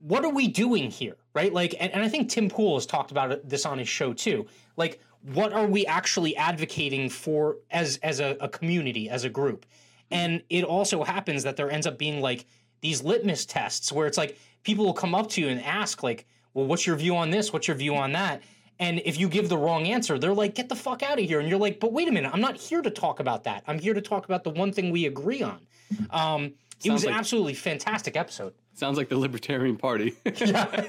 What 0.00 0.24
are 0.24 0.32
we 0.32 0.48
doing 0.48 0.90
here? 0.90 1.16
Right? 1.34 1.52
Like, 1.52 1.74
and, 1.78 1.92
and 1.92 2.02
I 2.02 2.08
think 2.08 2.28
Tim 2.28 2.48
Pool 2.48 2.76
has 2.76 2.86
talked 2.86 3.10
about 3.10 3.48
this 3.48 3.66
on 3.66 3.78
his 3.78 3.88
show 3.88 4.12
too. 4.12 4.46
Like, 4.76 5.00
what 5.22 5.52
are 5.52 5.66
we 5.66 5.86
actually 5.86 6.34
advocating 6.36 7.08
for 7.10 7.58
as 7.70 7.98
as 8.02 8.20
a, 8.20 8.36
a 8.40 8.48
community, 8.48 9.08
as 9.08 9.24
a 9.24 9.28
group? 9.28 9.66
And 10.10 10.42
it 10.48 10.64
also 10.64 11.04
happens 11.04 11.44
that 11.44 11.56
there 11.56 11.70
ends 11.70 11.86
up 11.86 11.98
being 11.98 12.20
like 12.20 12.46
these 12.80 13.02
litmus 13.02 13.46
tests 13.46 13.92
where 13.92 14.06
it's 14.06 14.18
like 14.18 14.38
people 14.62 14.84
will 14.84 14.94
come 14.94 15.14
up 15.14 15.28
to 15.30 15.40
you 15.40 15.48
and 15.48 15.62
ask, 15.62 16.02
like, 16.02 16.26
well, 16.54 16.66
what's 16.66 16.86
your 16.86 16.96
view 16.96 17.16
on 17.16 17.30
this? 17.30 17.52
What's 17.52 17.68
your 17.68 17.76
view 17.76 17.94
on 17.94 18.12
that? 18.12 18.42
And 18.78 19.02
if 19.04 19.20
you 19.20 19.28
give 19.28 19.48
the 19.48 19.58
wrong 19.58 19.86
answer, 19.86 20.18
they're 20.18 20.32
like, 20.32 20.54
get 20.54 20.68
the 20.70 20.74
fuck 20.74 21.02
out 21.02 21.18
of 21.18 21.24
here. 21.24 21.38
And 21.38 21.48
you're 21.48 21.58
like, 21.58 21.80
but 21.80 21.92
wait 21.92 22.08
a 22.08 22.12
minute, 22.12 22.30
I'm 22.32 22.40
not 22.40 22.56
here 22.56 22.80
to 22.80 22.90
talk 22.90 23.20
about 23.20 23.44
that. 23.44 23.62
I'm 23.66 23.78
here 23.78 23.92
to 23.92 24.00
talk 24.00 24.24
about 24.24 24.42
the 24.42 24.50
one 24.50 24.72
thing 24.72 24.90
we 24.90 25.06
agree 25.06 25.42
on. 25.42 25.60
Um, 26.10 26.54
it 26.82 26.90
was 26.90 27.02
Sounds 27.02 27.04
an 27.04 27.12
absolutely 27.12 27.54
fantastic 27.54 28.16
episode. 28.16 28.54
Sounds 28.72 28.96
like 28.96 29.10
the 29.10 29.18
Libertarian 29.18 29.76
Party. 29.76 30.16
I, 30.24 30.88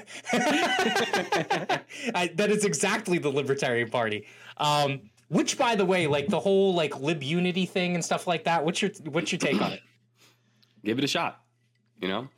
that 2.34 2.50
is 2.50 2.64
exactly 2.64 3.18
the 3.18 3.28
Libertarian 3.28 3.90
Party. 3.90 4.26
Um, 4.56 5.10
which, 5.28 5.58
by 5.58 5.74
the 5.76 5.84
way, 5.84 6.06
like 6.06 6.28
the 6.28 6.40
whole 6.40 6.74
like 6.74 6.98
lib 6.98 7.22
unity 7.22 7.66
thing 7.66 7.94
and 7.94 8.04
stuff 8.04 8.26
like 8.26 8.44
that. 8.44 8.64
What's 8.64 8.80
your 8.80 8.90
what's 9.04 9.32
your 9.32 9.38
take 9.38 9.60
on 9.60 9.72
it? 9.72 9.80
Give 10.84 10.98
it 10.98 11.04
a 11.04 11.08
shot. 11.08 11.40
You 12.00 12.08
know, 12.08 12.28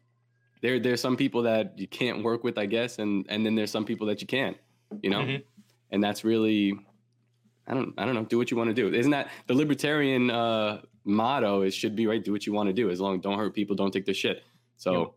there 0.65 0.79
there's 0.81 1.01
some 1.07 1.17
people 1.17 1.43
that 1.43 1.79
you 1.79 1.87
can't 1.87 2.25
work 2.25 2.43
with, 2.43 2.57
I 2.59 2.67
guess, 2.67 2.99
and 2.99 3.27
and 3.29 3.45
then 3.45 3.55
there's 3.55 3.71
some 3.71 3.85
people 3.85 4.07
that 4.09 4.21
you 4.23 4.27
can. 4.27 4.55
You 5.03 5.11
know, 5.11 5.21
Mhm. 5.23 5.43
and 5.91 6.03
that's 6.03 6.25
really, 6.25 6.63
I 7.67 7.75
don't 7.75 7.93
I 7.99 8.05
don't 8.07 8.15
know. 8.15 8.25
Do 8.25 8.39
what 8.39 8.51
you 8.51 8.57
want 8.57 8.71
to 8.71 8.75
do. 8.75 8.87
Isn't 8.95 9.11
that 9.13 9.29
the 9.47 9.55
Libertarian 9.55 10.31
uh, 10.31 10.81
motto? 11.05 11.63
It 11.63 11.73
should 11.75 11.95
be 11.95 12.07
right. 12.07 12.23
Do 12.25 12.33
what 12.33 12.47
you 12.47 12.53
want 12.53 12.69
to 12.69 12.73
do. 12.73 12.91
As 12.91 13.01
long 13.01 13.17
as 13.17 13.21
don't 13.21 13.39
hurt 13.39 13.55
people, 13.55 13.77
don't 13.77 13.93
take 13.93 14.07
their 14.07 14.15
shit. 14.25 14.43
So 14.77 14.93
Yep. 14.93 15.09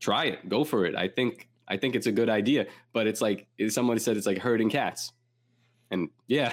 try 0.00 0.24
it. 0.32 0.48
Go 0.48 0.64
for 0.64 0.86
it. 0.86 0.94
I 0.94 1.08
think 1.08 1.48
I 1.66 1.76
think 1.76 1.94
it's 1.94 2.06
a 2.06 2.12
good 2.12 2.30
idea. 2.30 2.66
But 2.94 3.06
it's 3.06 3.20
like 3.20 3.46
someone 3.68 3.98
said 3.98 4.16
it's 4.16 4.26
like 4.26 4.38
herding 4.38 4.70
cats. 4.70 5.12
And 5.90 6.10
yeah, 6.26 6.52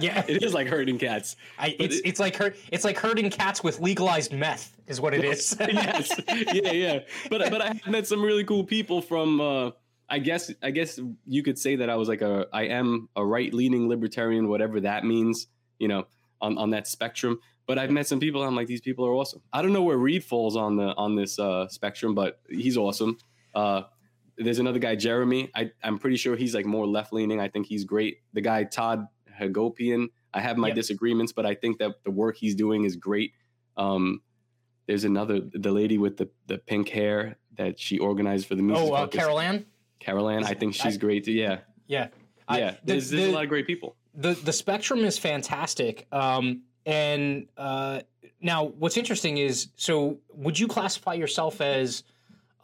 Yeah. 0.00 0.24
it 0.28 0.42
is 0.42 0.52
like 0.52 0.66
herding 0.66 0.98
cats. 0.98 1.36
I, 1.58 1.76
it's 1.78 1.96
it- 1.98 2.06
it's 2.06 2.20
like 2.20 2.36
her, 2.36 2.54
it's 2.72 2.84
like 2.84 2.98
herding 2.98 3.30
cats 3.30 3.62
with 3.62 3.78
legalized 3.80 4.32
meth, 4.32 4.76
is 4.88 5.00
what 5.00 5.14
it 5.14 5.24
is. 5.24 5.56
yes, 5.60 6.20
yeah, 6.28 6.72
yeah. 6.72 6.98
But 7.30 7.50
but 7.50 7.62
I 7.62 7.66
have 7.68 7.86
met 7.86 8.06
some 8.06 8.22
really 8.22 8.44
cool 8.44 8.64
people 8.64 9.00
from. 9.00 9.40
Uh, 9.40 9.70
I 10.08 10.18
guess 10.18 10.52
I 10.62 10.70
guess 10.70 11.00
you 11.26 11.42
could 11.42 11.58
say 11.58 11.76
that 11.76 11.88
I 11.88 11.96
was 11.96 12.08
like 12.08 12.20
a 12.20 12.46
I 12.52 12.64
am 12.64 13.08
a 13.16 13.24
right 13.24 13.52
leaning 13.54 13.88
libertarian, 13.88 14.48
whatever 14.48 14.80
that 14.80 15.04
means. 15.04 15.46
You 15.78 15.88
know, 15.88 16.06
on 16.40 16.58
on 16.58 16.70
that 16.70 16.86
spectrum. 16.88 17.40
But 17.66 17.78
I've 17.78 17.90
met 17.90 18.06
some 18.06 18.20
people. 18.20 18.42
I'm 18.42 18.54
like, 18.54 18.66
these 18.66 18.82
people 18.82 19.06
are 19.06 19.12
awesome. 19.14 19.40
I 19.52 19.62
don't 19.62 19.72
know 19.72 19.82
where 19.82 19.96
Reed 19.96 20.22
falls 20.24 20.56
on 20.56 20.76
the 20.76 20.94
on 20.96 21.14
this 21.16 21.38
uh, 21.38 21.68
spectrum, 21.68 22.14
but 22.14 22.40
he's 22.50 22.76
awesome. 22.76 23.16
Uh, 23.54 23.82
there's 24.36 24.58
another 24.58 24.78
guy, 24.78 24.96
Jeremy. 24.96 25.50
I, 25.54 25.70
I'm 25.82 25.98
pretty 25.98 26.16
sure 26.16 26.36
he's 26.36 26.54
like 26.54 26.66
more 26.66 26.86
left 26.86 27.12
leaning. 27.12 27.40
I 27.40 27.48
think 27.48 27.66
he's 27.66 27.84
great. 27.84 28.18
The 28.32 28.40
guy 28.40 28.64
Todd 28.64 29.06
Hagopian. 29.40 30.08
I 30.32 30.40
have 30.40 30.56
my 30.56 30.68
Yep. 30.68 30.74
disagreements, 30.76 31.32
but 31.32 31.46
I 31.46 31.54
think 31.54 31.78
that 31.78 32.02
the 32.04 32.10
work 32.10 32.36
he's 32.36 32.54
doing 32.54 32.84
is 32.84 32.96
great. 32.96 33.32
Um, 33.76 34.20
there's 34.86 35.04
another 35.04 35.40
the 35.40 35.70
lady 35.70 35.98
with 35.98 36.16
the 36.16 36.28
the 36.46 36.58
pink 36.58 36.88
hair 36.88 37.36
that 37.56 37.78
she 37.78 37.98
organized 37.98 38.46
for 38.46 38.54
the 38.56 38.62
music. 38.62 38.84
oh, 38.88 38.92
uh. 38.94 39.06
Carol 39.06 39.38
Ann. 39.40 39.64
Carol 40.00 40.28
Ann. 40.28 40.44
I 40.44 40.54
think 40.54 40.74
she's 40.74 40.98
great. 40.98 41.24
Too. 41.24 41.32
Yeah, 41.32 41.60
Yeah, 41.86 42.08
I- 42.48 42.58
yeah. 42.58 42.70
the- 42.72 42.78
there's, 42.84 43.10
there's 43.10 43.24
the- 43.26 43.30
a 43.30 43.34
lot 43.34 43.44
of 43.44 43.48
great 43.48 43.66
people. 43.66 43.96
the 44.14 44.34
the 44.34 44.52
spectrum 44.52 45.00
is 45.04 45.16
fantastic. 45.18 46.06
Um, 46.12 46.62
and 46.84 47.48
uh, 47.56 48.00
now 48.40 48.64
what's 48.64 48.96
interesting 48.98 49.38
is, 49.38 49.68
so 49.76 50.18
would 50.34 50.58
you 50.58 50.66
classify 50.68 51.14
yourself 51.14 51.60
as 51.60 52.02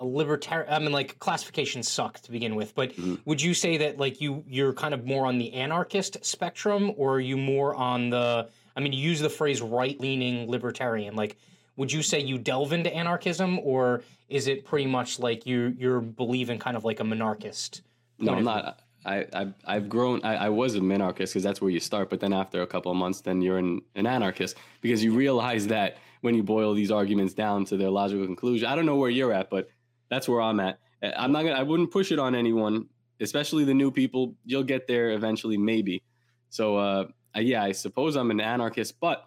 a 0.01 0.05
libertarian? 0.05 0.73
I 0.73 0.79
mean, 0.79 0.93
like 0.93 1.19
classifications 1.19 1.89
suck 1.89 2.19
to 2.21 2.33
begin 2.33 2.57
with, 2.57 2.75
but 2.75 2.93
Mhm. 2.97 3.21
would 3.27 3.41
you 3.41 3.55
say 3.55 3.77
that 3.77 3.99
like 3.99 4.21
you 4.21 4.43
you're 4.49 4.73
kind 4.73 4.95
of 4.95 5.05
more 5.07 5.27
on 5.27 5.39
the 5.39 5.53
anarchist 5.53 6.25
spectrum, 6.25 6.93
or 6.97 7.15
are 7.17 7.21
you 7.21 7.37
more 7.37 7.75
on 7.75 8.11
the? 8.11 8.49
I 8.77 8.81
mean, 8.81 8.93
you 8.93 9.01
use 9.01 9.21
the 9.21 9.29
phrase 9.31 9.61
right 9.61 9.99
leaning 10.01 10.51
libertarian. 10.51 11.15
Like, 11.15 11.37
would 11.77 11.93
you 11.93 12.03
say 12.03 12.21
you 12.21 12.39
delve 12.39 12.73
into 12.73 12.93
anarchism, 12.95 13.59
or 13.61 14.03
is 14.29 14.49
it 14.49 14.65
pretty 14.65 14.87
much 14.87 15.19
like 15.19 15.47
you 15.47 15.75
you're 15.79 16.01
believing 16.01 16.59
kind 16.59 16.77
of 16.77 16.85
like 16.85 16.99
a 17.01 17.05
minarchist? 17.05 17.83
No, 18.19 18.35
I'm 18.35 18.45
not. 18.45 18.81
I, 19.05 19.27
I've, 19.33 19.55
I've 19.65 19.89
grown. 19.89 20.23
I, 20.25 20.37
I 20.37 20.49
was 20.51 20.75
a 20.75 20.81
minarchist 20.81 21.29
because 21.29 21.43
that's 21.43 21.61
where 21.63 21.71
you 21.71 21.81
start. 21.81 22.11
But 22.11 22.21
then 22.21 22.35
after 22.35 22.61
a 22.61 22.67
couple 22.67 22.93
of 22.93 22.99
months, 22.99 23.23
then 23.23 23.41
you're 23.41 23.57
an, 23.57 23.81
an 23.95 24.07
anarchist 24.07 24.57
because 24.83 25.03
you 25.03 25.15
realize 25.15 25.67
that 25.69 25.97
when 26.21 26.35
you 26.35 26.43
boil 26.43 26.75
these 26.75 26.91
arguments 26.91 27.33
down 27.33 27.65
to 27.67 27.79
their 27.79 27.89
logical 27.89 28.27
conclusion, 28.27 28.69
I 28.69 28.75
don't 28.77 28.85
know 28.85 28.97
where 28.97 29.09
you're 29.09 29.33
at, 29.33 29.49
but 29.49 29.71
that's 30.11 30.29
where 30.29 30.41
I'm 30.41 30.61
at. 30.61 30.79
Uh, 31.03 31.13
I'm 31.17 31.33
not 31.33 31.43
gonna. 31.43 31.55
I 31.55 31.63
wouldn't 31.63 31.91
push 31.91 32.13
it 32.13 32.19
on 32.19 32.35
anyone, 32.35 32.87
especially 33.21 33.65
the 33.65 33.75
new 33.75 33.91
people. 33.91 34.35
You'll 34.45 34.65
get 34.65 34.87
there 34.87 35.13
eventually, 35.13 35.57
maybe. 35.57 36.03
So, 36.51 36.77
uh, 36.77 37.07
yeah, 37.37 37.63
I 37.63 37.73
suppose 37.73 38.17
I'm 38.17 38.31
an 38.31 38.41
anarchist, 38.41 38.99
but 39.01 39.25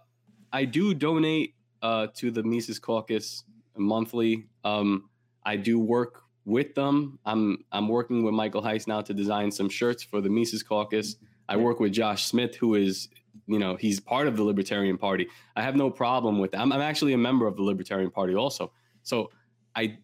I 0.51 0.65
do 0.65 0.93
donate 0.93 1.55
uh, 1.81 2.07
to 2.15 2.31
the 2.31 2.43
Mises 2.43 2.79
Caucus 2.79 3.43
monthly. 3.77 4.47
Um, 4.63 5.09
I 5.45 5.55
do 5.55 5.79
work 5.79 6.21
with 6.45 6.75
them. 6.75 7.19
I'm 7.25 7.63
I'm 7.71 7.87
working 7.87 8.23
with 8.23 8.33
Michael 8.33 8.61
Heise 8.61 8.87
now 8.87 9.01
to 9.01 9.13
design 9.13 9.51
some 9.51 9.69
shirts 9.69 10.03
for 10.03 10.21
the 10.21 10.29
Mises 10.29 10.63
Caucus. 10.63 11.15
I 11.47 11.57
work 11.57 11.79
with 11.79 11.91
Josh 11.93 12.25
Smith, 12.25 12.55
who 12.55 12.75
is 12.75 13.09
you 13.47 13.59
know 13.59 13.75
he's 13.75 13.99
part 13.99 14.27
of 14.27 14.35
the 14.37 14.43
Libertarian 14.43 14.97
Party. 14.97 15.27
I 15.55 15.61
have 15.61 15.75
no 15.75 15.89
problem 15.89 16.39
with 16.39 16.51
that. 16.51 16.61
I'm, 16.61 16.71
I'm 16.71 16.81
actually 16.81 17.13
a 17.13 17.17
member 17.17 17.47
of 17.47 17.55
the 17.55 17.63
Libertarian 17.63 18.11
Party 18.11 18.35
also. 18.35 18.71
So 19.03 19.31
I 19.75 19.97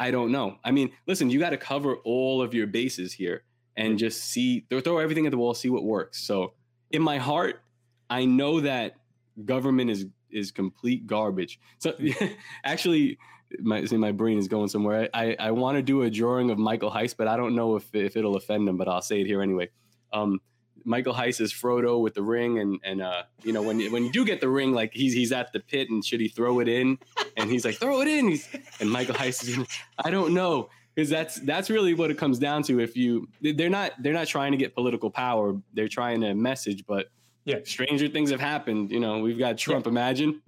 I 0.00 0.10
don't 0.10 0.32
know. 0.32 0.56
I 0.64 0.70
mean, 0.70 0.90
listen, 1.06 1.28
you 1.28 1.38
got 1.38 1.50
to 1.50 1.58
cover 1.58 1.96
all 2.04 2.40
of 2.40 2.54
your 2.54 2.66
bases 2.66 3.12
here 3.12 3.44
and 3.76 3.98
just 3.98 4.24
see 4.24 4.66
throw, 4.70 4.80
throw 4.80 4.98
everything 4.98 5.26
at 5.26 5.30
the 5.30 5.38
wall, 5.38 5.52
see 5.52 5.68
what 5.68 5.84
works. 5.84 6.26
So 6.26 6.54
in 6.90 7.02
my 7.02 7.18
heart, 7.18 7.62
I 8.08 8.24
know 8.24 8.60
that 8.60 8.96
government 9.44 9.90
is 9.90 10.06
is 10.30 10.50
complete 10.52 11.06
garbage. 11.06 11.60
So 11.78 11.94
actually, 12.64 13.18
my 13.60 13.84
see, 13.84 13.98
my 13.98 14.12
brain 14.12 14.38
is 14.38 14.48
going 14.48 14.68
somewhere. 14.68 15.10
I 15.12 15.36
I, 15.38 15.50
want 15.50 15.76
to 15.76 15.82
do 15.82 16.02
a 16.02 16.10
drawing 16.10 16.50
of 16.50 16.58
Michael 16.58 16.90
Heise, 16.90 17.12
but 17.12 17.28
I 17.28 17.36
don't 17.36 17.54
know 17.54 17.76
if 17.76 17.94
if 17.94 18.16
it'll 18.16 18.36
offend 18.36 18.66
him. 18.66 18.78
But 18.78 18.88
I'll 18.88 19.02
say 19.02 19.20
it 19.20 19.26
here 19.26 19.42
anyway. 19.42 19.68
Um, 20.14 20.40
Michael 20.84 21.12
Heise 21.14 21.40
is 21.40 21.52
Frodo 21.52 22.00
with 22.00 22.14
the 22.14 22.22
ring, 22.22 22.58
and 22.58 22.78
and 22.84 23.02
uh, 23.02 23.22
you 23.42 23.52
know 23.52 23.62
when 23.62 23.80
when 23.92 24.04
you 24.04 24.12
do 24.12 24.24
get 24.24 24.40
the 24.40 24.48
ring, 24.48 24.72
like 24.72 24.92
he's 24.94 25.12
he's 25.12 25.32
at 25.32 25.52
the 25.52 25.60
pit, 25.60 25.90
and 25.90 26.04
should 26.04 26.20
he 26.20 26.28
throw 26.28 26.60
it 26.60 26.68
in? 26.68 26.98
And 27.36 27.50
he's 27.50 27.64
like, 27.64 27.76
throw 27.76 28.00
it 28.02 28.08
in. 28.08 28.28
He's, 28.28 28.48
and 28.80 28.90
Michael 28.90 29.14
Heise 29.14 29.42
is, 29.42 29.58
I 30.04 30.10
don't 30.10 30.34
know, 30.34 30.68
because 30.94 31.08
that's 31.10 31.36
that's 31.40 31.70
really 31.70 31.94
what 31.94 32.10
it 32.10 32.18
comes 32.18 32.38
down 32.38 32.62
to. 32.64 32.80
If 32.80 32.96
you, 32.96 33.28
they're 33.40 33.70
not 33.70 33.92
they're 34.02 34.12
not 34.12 34.26
trying 34.26 34.52
to 34.52 34.58
get 34.58 34.74
political 34.74 35.10
power, 35.10 35.54
they're 35.74 35.88
trying 35.88 36.20
to 36.22 36.34
message, 36.34 36.84
but 36.86 37.06
Yeah. 37.44 37.60
stranger 37.64 38.08
things 38.08 38.30
have 38.30 38.40
happened. 38.40 38.90
You 38.90 39.00
know, 39.00 39.18
we've 39.20 39.38
got 39.38 39.56
Trump. 39.58 39.86
Imagine. 39.86 40.40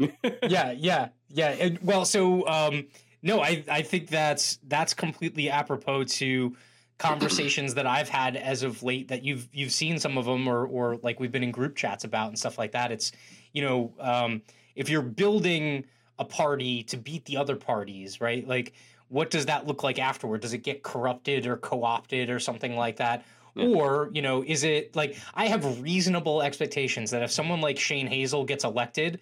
yeah, 0.48 0.72
yeah, 0.72 1.08
yeah. 1.30 1.50
It- 1.50 1.82
well, 1.82 2.04
so 2.04 2.46
um, 2.48 2.86
no, 3.22 3.40
I 3.40 3.64
I 3.70 3.82
think 3.82 4.08
that's 4.08 4.58
that's 4.68 4.92
completely 4.94 5.48
apropos 5.50 6.04
to 6.04 6.56
conversations 7.02 7.74
that 7.74 7.86
I've 7.86 8.08
had 8.08 8.36
as 8.36 8.62
of 8.62 8.82
late. 8.82 9.08
That 9.08 9.24
you've 9.24 9.48
you've 9.52 9.72
seen 9.72 9.98
some 9.98 10.16
of 10.16 10.24
them, 10.24 10.48
or 10.48 10.66
or 10.66 10.96
like 11.02 11.20
we've 11.20 11.32
been 11.32 11.42
in 11.42 11.50
group 11.50 11.76
chats 11.76 12.04
about 12.04 12.28
and 12.28 12.38
stuff 12.38 12.58
like 12.58 12.72
that. 12.72 12.92
It's 12.92 13.12
you 13.52 13.62
know 13.62 13.92
um, 13.98 14.42
if 14.74 14.88
you're 14.88 15.02
building 15.02 15.84
a 16.18 16.24
party 16.24 16.82
to 16.84 16.96
beat 16.96 17.24
the 17.24 17.36
other 17.36 17.56
parties, 17.56 18.20
right? 18.20 18.46
Like, 18.46 18.74
what 19.08 19.30
does 19.30 19.46
that 19.46 19.66
look 19.66 19.82
like 19.82 19.98
afterward? 19.98 20.40
Does 20.40 20.52
it 20.52 20.58
get 20.58 20.82
corrupted 20.82 21.46
or 21.46 21.56
co-opted 21.56 22.30
or 22.30 22.38
something 22.38 22.76
like 22.76 22.96
that? 22.96 23.24
Yeah. 23.54 23.66
Or, 23.66 24.10
you 24.12 24.22
know, 24.22 24.42
is 24.46 24.64
it 24.64 24.96
like 24.96 25.16
I 25.34 25.46
have 25.46 25.82
reasonable 25.82 26.40
expectations 26.40 27.10
that 27.10 27.22
if 27.22 27.30
someone 27.30 27.60
like 27.60 27.78
Shane 27.78 28.06
Hazel 28.06 28.44
gets 28.44 28.64
elected, 28.64 29.20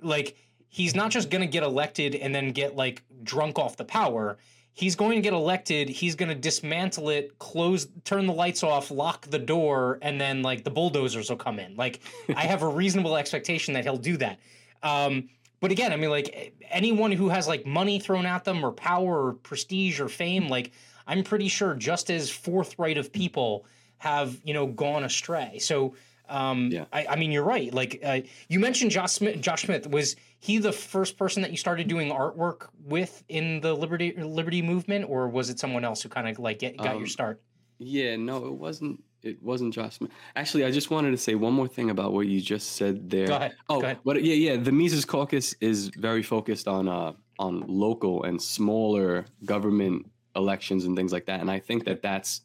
like 0.00 0.36
he's 0.68 0.94
not 0.94 1.10
just 1.10 1.30
going 1.30 1.40
to 1.40 1.48
get 1.48 1.62
elected 1.62 2.14
and 2.14 2.34
then 2.34 2.52
get 2.52 2.76
like 2.76 3.02
drunk 3.22 3.58
off 3.58 3.76
the 3.76 3.84
power. 3.84 4.38
He's 4.78 4.94
going 4.94 5.16
to 5.16 5.20
get 5.20 5.32
elected. 5.32 5.88
He's 5.88 6.14
going 6.14 6.28
to 6.28 6.36
dismantle 6.36 7.08
it, 7.08 7.36
close, 7.40 7.88
turn 8.04 8.28
the 8.28 8.32
lights 8.32 8.62
off, 8.62 8.92
lock 8.92 9.26
the 9.26 9.38
door, 9.40 9.98
and 10.02 10.20
then 10.20 10.40
like 10.40 10.62
the 10.62 10.70
bulldozers 10.70 11.30
will 11.30 11.36
come 11.36 11.58
in. 11.58 11.74
Like 11.74 11.98
I 12.36 12.42
have 12.44 12.62
a 12.62 12.68
reasonable 12.68 13.16
expectation 13.16 13.74
that 13.74 13.82
he'll 13.82 13.96
do 13.96 14.16
that. 14.18 14.38
Um, 14.84 15.30
but 15.58 15.72
again, 15.72 15.92
I 15.92 15.96
mean, 15.96 16.10
like 16.10 16.54
anyone 16.70 17.10
who 17.10 17.28
has 17.28 17.48
like 17.48 17.66
money 17.66 17.98
thrown 17.98 18.24
at 18.24 18.44
them 18.44 18.64
or 18.64 18.70
power 18.70 19.26
or 19.26 19.32
prestige 19.32 19.98
or 19.98 20.08
fame, 20.08 20.48
like 20.48 20.70
I'm 21.08 21.24
pretty 21.24 21.48
sure 21.48 21.74
just 21.74 22.08
as 22.08 22.30
forthright 22.30 22.98
of 22.98 23.12
people 23.12 23.66
have 23.96 24.38
you 24.44 24.54
know 24.54 24.68
gone 24.68 25.02
astray. 25.02 25.58
So 25.58 25.96
um, 26.28 26.70
Yeah. 26.70 26.84
I, 26.92 27.06
I 27.06 27.16
mean, 27.16 27.32
you're 27.32 27.42
right. 27.42 27.74
Like 27.74 28.00
uh, 28.04 28.20
you 28.48 28.60
mentioned, 28.60 28.92
Josh 28.92 29.10
Smith. 29.10 29.40
Josh 29.40 29.62
Smith 29.62 29.88
was 29.90 30.14
he 30.40 30.58
the 30.58 30.72
first 30.72 31.16
person 31.18 31.42
that 31.42 31.50
you 31.50 31.56
started 31.56 31.88
doing 31.88 32.10
artwork 32.10 32.68
with 32.84 33.24
in 33.28 33.60
the 33.60 33.74
liberty 33.74 34.12
liberty 34.16 34.62
movement, 34.62 35.06
or 35.08 35.28
was 35.28 35.50
it 35.50 35.58
someone 35.58 35.84
else 35.84 36.02
who 36.02 36.08
kind 36.08 36.28
of 36.28 36.38
like 36.38 36.60
get, 36.60 36.76
got 36.76 36.94
your 36.94 37.02
Um, 37.02 37.06
start? 37.06 37.42
Yeah, 37.78 38.16
no, 38.16 38.46
it 38.46 38.54
wasn't. 38.54 39.02
It 39.22 39.42
wasn't 39.42 39.74
Josh 39.74 39.96
Smith. 39.96 40.12
Actually, 40.36 40.64
I 40.64 40.70
just 40.70 40.90
wanted 40.90 41.10
to 41.10 41.16
say 41.16 41.34
one 41.34 41.52
more 41.52 41.66
thing 41.66 41.90
about 41.90 42.12
what 42.12 42.28
you 42.28 42.40
just 42.40 42.72
said 42.76 43.10
there. 43.10 43.26
Go 43.26 43.34
ahead. 43.34 43.56
Oh, 43.68 43.80
Go 43.80 43.86
ahead. 43.86 43.98
but 44.04 44.22
yeah, 44.22 44.34
yeah. 44.34 44.56
The 44.56 44.70
Mises 44.70 45.04
Caucus 45.04 45.54
is 45.60 45.88
very 45.88 46.22
focused 46.22 46.68
on 46.68 46.86
uh 46.88 47.12
on 47.40 47.64
local 47.66 48.22
and 48.24 48.40
smaller 48.40 49.26
government 49.44 50.06
elections 50.36 50.84
and 50.84 50.96
things 50.96 51.12
like 51.12 51.26
that, 51.26 51.40
and 51.40 51.50
I 51.50 51.58
think 51.58 51.84
that 51.86 52.00
that's 52.00 52.42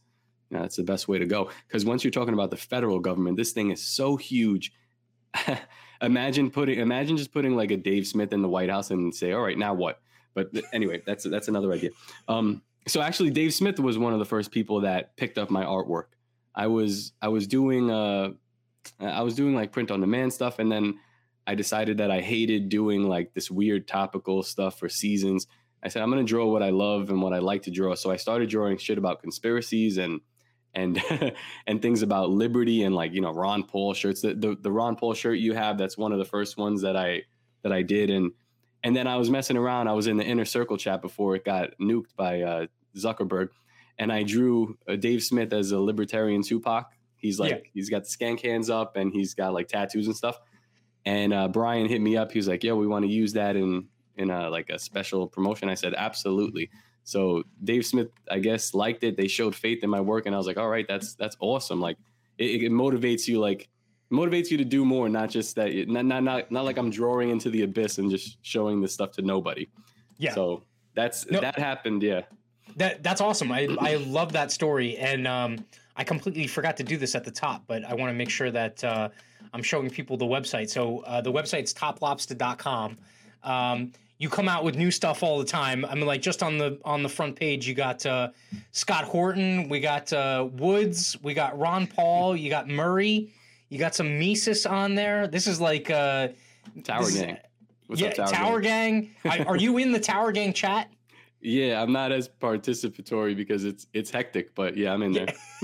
you 0.49 0.58
know, 0.58 0.63
that's 0.63 0.75
the 0.75 0.84
best 0.84 1.08
way 1.08 1.19
to 1.19 1.25
go 1.27 1.49
because 1.67 1.86
once 1.86 2.03
you're 2.03 2.12
talking 2.12 2.34
about 2.34 2.49
the 2.49 2.58
federal 2.58 2.99
government, 2.99 3.38
this 3.38 3.51
thing 3.51 3.69
is 3.71 3.82
so 3.86 4.15
huge. 4.17 4.71
imagine 6.04 6.52
putting, 6.52 6.80
imagine 6.80 7.18
just 7.18 7.32
putting 7.32 7.56
like 7.56 7.72
a 7.72 7.78
Dave 7.78 8.06
Smith 8.06 8.34
in 8.34 8.42
the 8.42 8.50
White 8.50 8.70
House 8.70 8.92
and 8.92 9.13
say, 9.13 9.32
all 9.32 9.42
right, 9.42 9.58
now 9.58 9.74
what? 9.74 10.00
But 10.34 10.50
anyway, 10.74 11.02
that's 11.06 11.24
that's 11.24 11.48
another 11.48 11.72
idea. 11.72 11.92
Um, 12.28 12.62
so 12.88 13.02
actually, 13.02 13.30
Dave 13.30 13.54
Smith 13.54 13.80
was 13.80 13.98
one 13.98 14.13
of 14.13 14.20
the 14.20 14.26
first 14.26 14.52
people 14.52 14.82
that 14.82 15.16
picked 15.16 15.38
up 15.38 15.50
my 15.50 15.63
artwork. 15.63 16.06
I 16.56 16.68
was 16.68 17.13
I 17.22 17.30
was 17.30 17.48
doing 17.48 17.89
uh 17.89 18.32
I 19.00 19.22
was 19.22 19.36
doing 19.36 19.56
like 19.56 19.72
print 19.72 19.92
on 19.92 20.02
demand 20.02 20.34
stuff, 20.34 20.60
and 20.60 20.72
then 20.72 21.00
I 21.46 21.56
decided 21.56 21.98
that 21.98 22.12
I 22.12 22.22
hated 22.22 22.70
doing 22.70 23.04
like 23.04 23.34
this 23.34 23.50
weird 23.50 23.88
topical 23.88 24.44
stuff 24.44 24.80
for 24.80 24.89
seasons. 24.89 25.48
I 25.84 25.89
said 25.89 26.02
I'm 26.02 26.10
gonna 26.10 26.24
draw 26.24 26.48
what 26.48 26.63
I 26.63 26.70
love 26.70 27.10
and 27.10 27.22
what 27.22 27.34
I 27.34 27.39
like 27.39 27.63
to 27.63 27.72
draw. 27.72 27.96
So 27.96 28.12
I 28.12 28.18
started 28.18 28.50
drawing 28.50 28.78
shit 28.78 28.98
about 28.98 29.22
conspiracies 29.22 29.98
and 29.98 30.22
and 30.75 31.01
and 31.67 31.81
things 31.81 32.01
about 32.01 32.29
liberty 32.29 32.83
and 32.83 32.95
like 32.95 33.13
you 33.13 33.21
know 33.21 33.31
Ron 33.31 33.63
Paul 33.63 33.93
shirts. 33.93 34.21
The, 34.21 34.33
the 34.33 34.57
the 34.59 34.71
Ron 34.71 34.95
Paul 34.95 35.13
shirt 35.13 35.38
you 35.39 35.53
have 35.53 35.77
that's 35.77 35.97
one 35.97 36.12
of 36.12 36.19
the 36.19 36.25
first 36.25 36.57
ones 36.57 36.81
that 36.81 36.95
I 36.95 37.23
that 37.62 37.71
I 37.71 37.81
did 37.81 38.09
and 38.09 38.31
and 38.83 38.95
then 38.95 39.07
I 39.07 39.15
was 39.15 39.29
messing 39.29 39.55
around. 39.57 39.88
I 39.88 39.93
was 39.93 40.07
in 40.07 40.17
the 40.17 40.25
inner 40.25 40.45
circle 40.45 40.77
chat 40.77 41.01
before 41.01 41.36
it 41.36 41.45
got 41.45 41.69
nuked 41.79 42.15
by 42.17 42.41
uh, 42.41 42.65
Zuckerberg, 42.97 43.47
and 43.97 44.12
I 44.12 44.23
drew 44.23 44.77
uh, 44.88 44.97
Dave 44.97 45.23
Smith 45.23 45.53
as 45.53 45.71
a 45.71 45.79
libertarian 45.79 46.41
Tupac. 46.43 46.91
He's 47.15 47.39
like 47.39 47.51
Yeah. 47.51 47.57
he's 47.73 47.89
got 47.89 48.03
the 48.03 48.09
skank 48.09 48.41
hands 48.41 48.69
up 48.69 48.97
and 48.97 49.13
he's 49.13 49.33
got 49.33 49.53
like 49.53 49.69
tattoos 49.69 50.07
and 50.07 50.15
stuff. 50.15 50.38
And 51.05 51.33
uh, 51.33 51.47
Brian 51.47 51.88
hit 51.88 52.01
me 52.01 52.17
up. 52.17 52.31
He 52.31 52.39
was 52.39 52.47
like, 52.47 52.63
"Yeah, 52.63 52.73
we 52.73 52.88
want 52.88 53.03
to 53.05 53.12
use 53.12 53.33
that 53.33 53.55
in 53.55 53.88
in 54.17 54.29
a, 54.29 54.49
like 54.49 54.69
a 54.69 54.79
special 54.79 55.27
promotion." 55.27 55.69
I 55.69 55.75
said, 55.75 55.93
"Absolutely." 55.95 56.69
So 57.04 57.44
Dave 57.63 57.86
Smith, 57.86 58.10
I 58.32 58.39
guess, 58.39 58.74
liked 58.74 59.04
it. 59.04 59.18
They 59.18 59.28
showed 59.28 59.56
faith 59.56 59.84
in 59.84 59.89
my 59.89 60.02
work, 60.02 60.26
and 60.26 60.34
I 60.34 60.38
was 60.38 60.48
like, 60.48 60.58
"All 60.58 60.70
right, 60.70 60.88
that's 60.88 61.16
that's 61.16 61.36
awesome." 61.39 61.82
Like 61.82 61.98
it, 62.38 62.63
it 62.63 62.72
motivates 62.72 63.28
you, 63.28 63.39
like 63.39 63.68
motivates 64.12 64.50
you 64.52 64.58
to 64.58 64.66
do 64.66 64.86
more, 64.86 65.10
not 65.10 65.30
just 65.30 65.56
that. 65.56 65.74
Not 65.88 66.06
not 66.06 66.24
not 66.24 66.52
not 66.52 66.66
like 66.66 66.78
I'm 66.78 66.89
drawing 66.89 67.30
into 67.30 67.50
the 67.50 67.63
abyss 67.63 67.98
and 67.98 68.10
just 68.10 68.38
showing 68.42 68.82
this 68.82 68.94
stuff 68.94 69.12
to 69.13 69.22
nobody. 69.22 69.68
Yeah. 70.18 70.34
So 70.34 70.63
that's 70.96 71.30
No. 71.30 71.42
that 71.42 71.58
happened. 71.58 72.04
Yeah. 72.04 72.22
That 72.78 73.04
that's 73.04 73.20
awesome. 73.22 73.52
I 73.52 73.68
I 73.80 73.96
love 73.96 74.32
that 74.34 74.52
story, 74.52 74.98
and 74.98 75.28
um, 75.28 75.66
I 75.98 76.04
completely 76.04 76.48
forgot 76.48 76.78
to 76.78 76.84
do 76.84 76.98
this 76.98 77.16
at 77.16 77.24
the 77.24 77.32
top, 77.32 77.63
but 77.68 77.84
I 77.84 77.94
want 77.94 78.10
to 78.10 78.13
make 78.13 78.30
sure 78.30 78.50
that 78.52 78.84
uh, 78.84 79.10
I'm 79.54 79.62
showing 79.62 79.89
people 79.89 80.16
the 80.18 80.26
website. 80.26 80.70
So 80.70 81.00
uh, 81.00 81.22
the 81.22 81.32
website's 81.32 81.74
toplobster.com. 81.74 82.98
Um, 83.44 83.92
you 84.23 84.29
come 84.29 84.47
out 84.47 84.63
with 84.63 84.77
new 84.77 84.89
stuff 84.89 85.21
all 85.21 85.38
the 85.38 85.43
time. 85.43 85.83
I 85.83 85.95
mean, 85.95 86.05
like 86.05 86.21
just 86.21 86.41
on 86.41 86.57
the 86.57 86.79
on 86.86 87.03
the 87.03 87.09
front 87.09 87.36
page, 87.36 87.67
you 87.67 87.73
got 87.73 88.05
uh, 88.05 88.29
Scott 88.71 89.03
Horton, 89.03 89.67
we 89.67 89.81
got 89.81 90.13
uh, 90.13 90.47
Woods, 90.53 91.17
we 91.21 91.33
got 91.33 91.59
Ron 91.59 91.88
Paul, 91.88 92.33
you 92.33 92.49
got 92.49 92.69
Murray, 92.69 93.33
you 93.67 93.77
got 93.77 93.93
some 93.93 94.17
Mises 94.17 94.65
on 94.65 94.95
there. 94.95 95.27
This 95.27 95.45
is 95.45 95.59
like 95.59 95.89
uh, 95.89 96.29
Tower 96.86 97.03
this 97.03 97.17
Gang. 97.19 97.38
What's 97.88 98.01
yeah, 98.01 98.07
up, 98.07 98.15
Tower, 98.15 98.27
Tower 98.27 98.62
Gang? 98.62 99.12
Gang. 99.25 99.41
I, 99.41 99.43
are 99.43 99.57
you 99.57 99.77
in 99.77 99.91
the 99.91 99.99
Tower 99.99 100.31
Gang 100.31 100.53
chat? 100.53 100.89
Yeah, 101.41 101.81
I'm 101.81 101.91
not 101.91 102.13
as 102.13 102.29
participatory 102.29 103.36
because 103.36 103.65
it's 103.65 103.88
it's 103.91 104.09
hectic, 104.09 104.55
but 104.55 104.77
yeah, 104.77 104.93
I'm 104.93 105.03
in 105.03 105.12
there. 105.12 105.25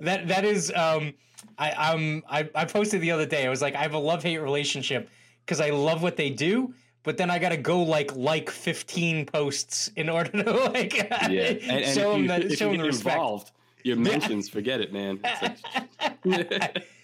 that 0.00 0.26
that 0.26 0.44
is 0.46 0.72
um 0.74 1.12
I 1.58 1.70
um 1.72 2.22
I, 2.30 2.48
I 2.54 2.64
posted 2.64 3.02
the 3.02 3.10
other 3.10 3.26
day. 3.26 3.46
I 3.46 3.50
was 3.50 3.60
like 3.60 3.74
I 3.74 3.82
have 3.82 3.92
a 3.92 3.98
love 3.98 4.22
hate 4.22 4.38
relationship 4.38 5.10
because 5.48 5.62
I 5.62 5.70
love 5.70 6.02
what 6.02 6.16
they 6.16 6.28
do, 6.28 6.74
but 7.04 7.16
then 7.16 7.30
I 7.30 7.38
got 7.38 7.48
to 7.48 7.56
go 7.56 7.82
like 7.82 8.14
like 8.14 8.50
15 8.50 9.24
posts 9.24 9.88
in 9.96 10.10
order 10.10 10.44
to 10.44 10.52
like 10.74 10.94
yeah, 10.94 11.28
and, 11.28 11.62
and 11.62 11.94
show 11.94 12.12
them 12.12 12.22
you, 12.22 12.28
that 12.28 12.52
show 12.52 12.68
them 12.68 12.76
the 12.78 12.84
respect. 12.84 13.16
involved, 13.16 13.50
your 13.82 13.96
mentions, 13.96 14.48
forget 14.50 14.80
it, 14.82 14.92
man. 14.92 15.20
Like- 16.24 16.86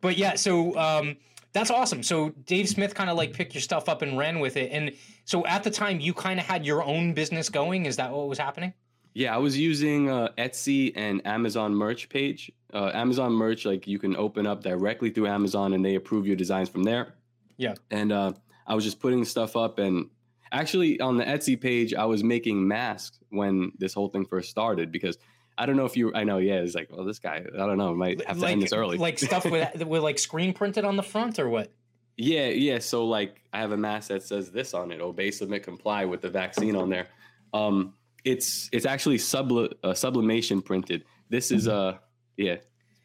But 0.00 0.18
yeah, 0.18 0.34
so 0.34 0.76
um 0.78 1.16
That's 1.52 1.70
awesome. 1.70 2.02
So 2.02 2.30
Dave 2.46 2.68
Smith 2.68 2.94
kind 2.96 3.08
of 3.08 3.16
like 3.16 3.32
picked 3.32 3.54
your 3.54 3.62
stuff 3.62 3.88
up 3.88 4.02
and 4.02 4.18
ran 4.18 4.40
with 4.40 4.56
it. 4.56 4.72
And 4.72 4.90
so 5.24 5.46
at 5.46 5.62
the 5.62 5.70
time, 5.70 6.00
you 6.00 6.12
kind 6.12 6.40
of 6.40 6.46
had 6.46 6.66
your 6.66 6.82
own 6.82 7.14
business 7.14 7.48
going. 7.48 7.86
Is 7.86 7.96
that 7.96 8.10
what 8.12 8.28
was 8.28 8.38
happening? 8.38 8.74
Yeah, 9.14 9.32
I 9.32 9.38
was 9.38 9.56
using 9.56 10.10
uh, 10.10 10.30
Etsy 10.36 10.92
and 10.96 11.24
Amazon 11.24 11.72
merch 11.72 12.08
page. 12.08 12.50
Uh, 12.72 12.90
Amazon 12.92 13.32
merch, 13.32 13.64
like 13.64 13.86
you 13.86 14.00
can 14.00 14.16
open 14.16 14.48
up 14.48 14.64
directly 14.64 15.10
through 15.10 15.28
Amazon 15.28 15.74
and 15.74 15.84
they 15.84 15.94
approve 15.94 16.26
your 16.26 16.34
designs 16.34 16.68
from 16.68 16.82
there. 16.82 17.14
Yeah. 17.56 17.74
And 17.90 18.12
uh, 18.12 18.32
I 18.66 18.74
was 18.74 18.84
just 18.84 19.00
putting 19.00 19.24
stuff 19.24 19.56
up. 19.56 19.78
And 19.78 20.10
actually, 20.52 21.00
on 21.00 21.16
the 21.16 21.24
Etsy 21.24 21.60
page, 21.60 21.94
I 21.94 22.04
was 22.04 22.24
making 22.24 22.66
masks 22.66 23.18
when 23.30 23.72
this 23.78 23.94
whole 23.94 24.08
thing 24.08 24.26
first 24.26 24.50
started 24.50 24.92
because 24.92 25.18
I 25.56 25.66
don't 25.66 25.76
know 25.76 25.84
if 25.84 25.96
you, 25.96 26.12
I 26.14 26.24
know, 26.24 26.38
yeah, 26.38 26.56
it's 26.56 26.74
like, 26.74 26.88
well, 26.90 27.04
this 27.04 27.18
guy, 27.18 27.44
I 27.54 27.58
don't 27.58 27.78
know, 27.78 27.94
might 27.94 28.24
have 28.26 28.36
to 28.36 28.42
like, 28.42 28.52
end 28.52 28.62
this 28.62 28.72
early. 28.72 28.98
like 28.98 29.18
stuff 29.18 29.44
with 29.44 29.84
with 29.86 30.02
like 30.02 30.18
screen 30.18 30.52
printed 30.52 30.84
on 30.84 30.96
the 30.96 31.02
front 31.02 31.38
or 31.38 31.48
what? 31.48 31.70
Yeah, 32.16 32.46
yeah. 32.46 32.78
So 32.78 33.06
like 33.06 33.42
I 33.52 33.58
have 33.58 33.72
a 33.72 33.76
mask 33.76 34.08
that 34.08 34.22
says 34.22 34.50
this 34.50 34.74
on 34.74 34.92
it: 34.92 35.00
obey, 35.00 35.30
submit, 35.30 35.62
comply 35.62 36.04
with 36.04 36.20
the 36.20 36.30
vaccine 36.30 36.76
on 36.76 36.88
there. 36.88 37.08
Um, 37.52 37.94
it's 38.24 38.68
it's 38.72 38.86
actually 38.86 39.18
subli- 39.18 39.74
uh, 39.82 39.94
sublimation 39.94 40.62
printed. 40.62 41.04
This 41.28 41.50
is 41.50 41.66
a 41.66 41.74
uh, 41.74 41.96
yeah, 42.36 42.56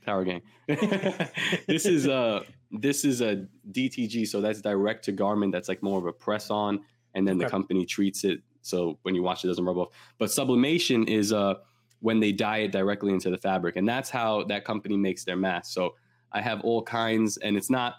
power 0.06 0.24
gang. 0.24 0.42
this 0.68 1.86
is 1.86 2.06
a 2.08 2.44
this 2.72 3.04
is 3.06 3.22
a 3.22 3.46
DTG, 3.72 4.28
so 4.28 4.42
that's 4.42 4.62
direct 4.62 5.06
to 5.06 5.12
garment. 5.12 5.52
That's 5.52 5.70
like 5.70 5.82
more 5.82 5.98
of 6.00 6.06
a 6.06 6.14
press 6.14 6.50
on, 6.50 6.82
and 7.16 7.28
then 7.28 7.38
Okay. 7.38 7.46
the 7.46 7.50
company 7.52 7.86
treats 7.86 8.24
it 8.24 8.42
so 8.62 9.00
when 9.04 9.16
you 9.16 9.24
wash 9.24 9.44
it, 9.44 9.48
it 9.48 9.52
doesn't 9.52 9.64
rub 9.66 9.78
off. 9.78 9.90
But 10.18 10.32
sublimation 10.32 11.08
is 11.08 11.32
uh 11.34 11.56
when 12.02 12.20
they 12.20 12.32
dye 12.32 12.60
it 12.60 12.72
directly 12.72 13.12
into 13.14 13.30
the 13.30 13.38
fabric, 13.38 13.76
and 13.76 13.88
that's 13.88 14.10
how 14.10 14.44
that 14.46 14.64
company 14.66 14.96
makes 14.98 15.24
their 15.26 15.36
mask. 15.36 15.74
So 15.74 15.96
I 16.32 16.42
have 16.42 16.62
all 16.62 16.82
kinds, 16.84 17.38
and 17.38 17.58
it's 17.58 17.70
not. 17.70 17.96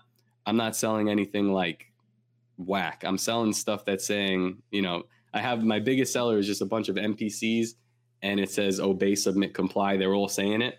I'm 0.47 0.57
not 0.57 0.75
selling 0.75 1.11
anything 1.11 1.53
like 1.53 1.87
whack. 2.57 3.03
I'm 3.07 3.19
selling 3.19 3.53
stuff 3.53 3.85
that's 3.85 4.07
saying, 4.07 4.63
you 4.71 4.83
know, 4.83 5.05
I 5.35 5.41
have 5.41 5.63
my 5.63 5.81
biggest 5.81 6.13
seller 6.13 6.39
is 6.39 6.47
just 6.47 6.63
a 6.63 6.67
bunch 6.67 6.89
of 6.89 6.97
NPCs 6.97 7.75
and 8.23 8.41
it 8.41 8.51
says 8.51 8.81
obey, 8.81 9.15
submit, 9.15 9.55
comply. 9.55 9.97
They're 9.97 10.15
all 10.15 10.29
saying 10.29 10.63
it. 10.63 10.79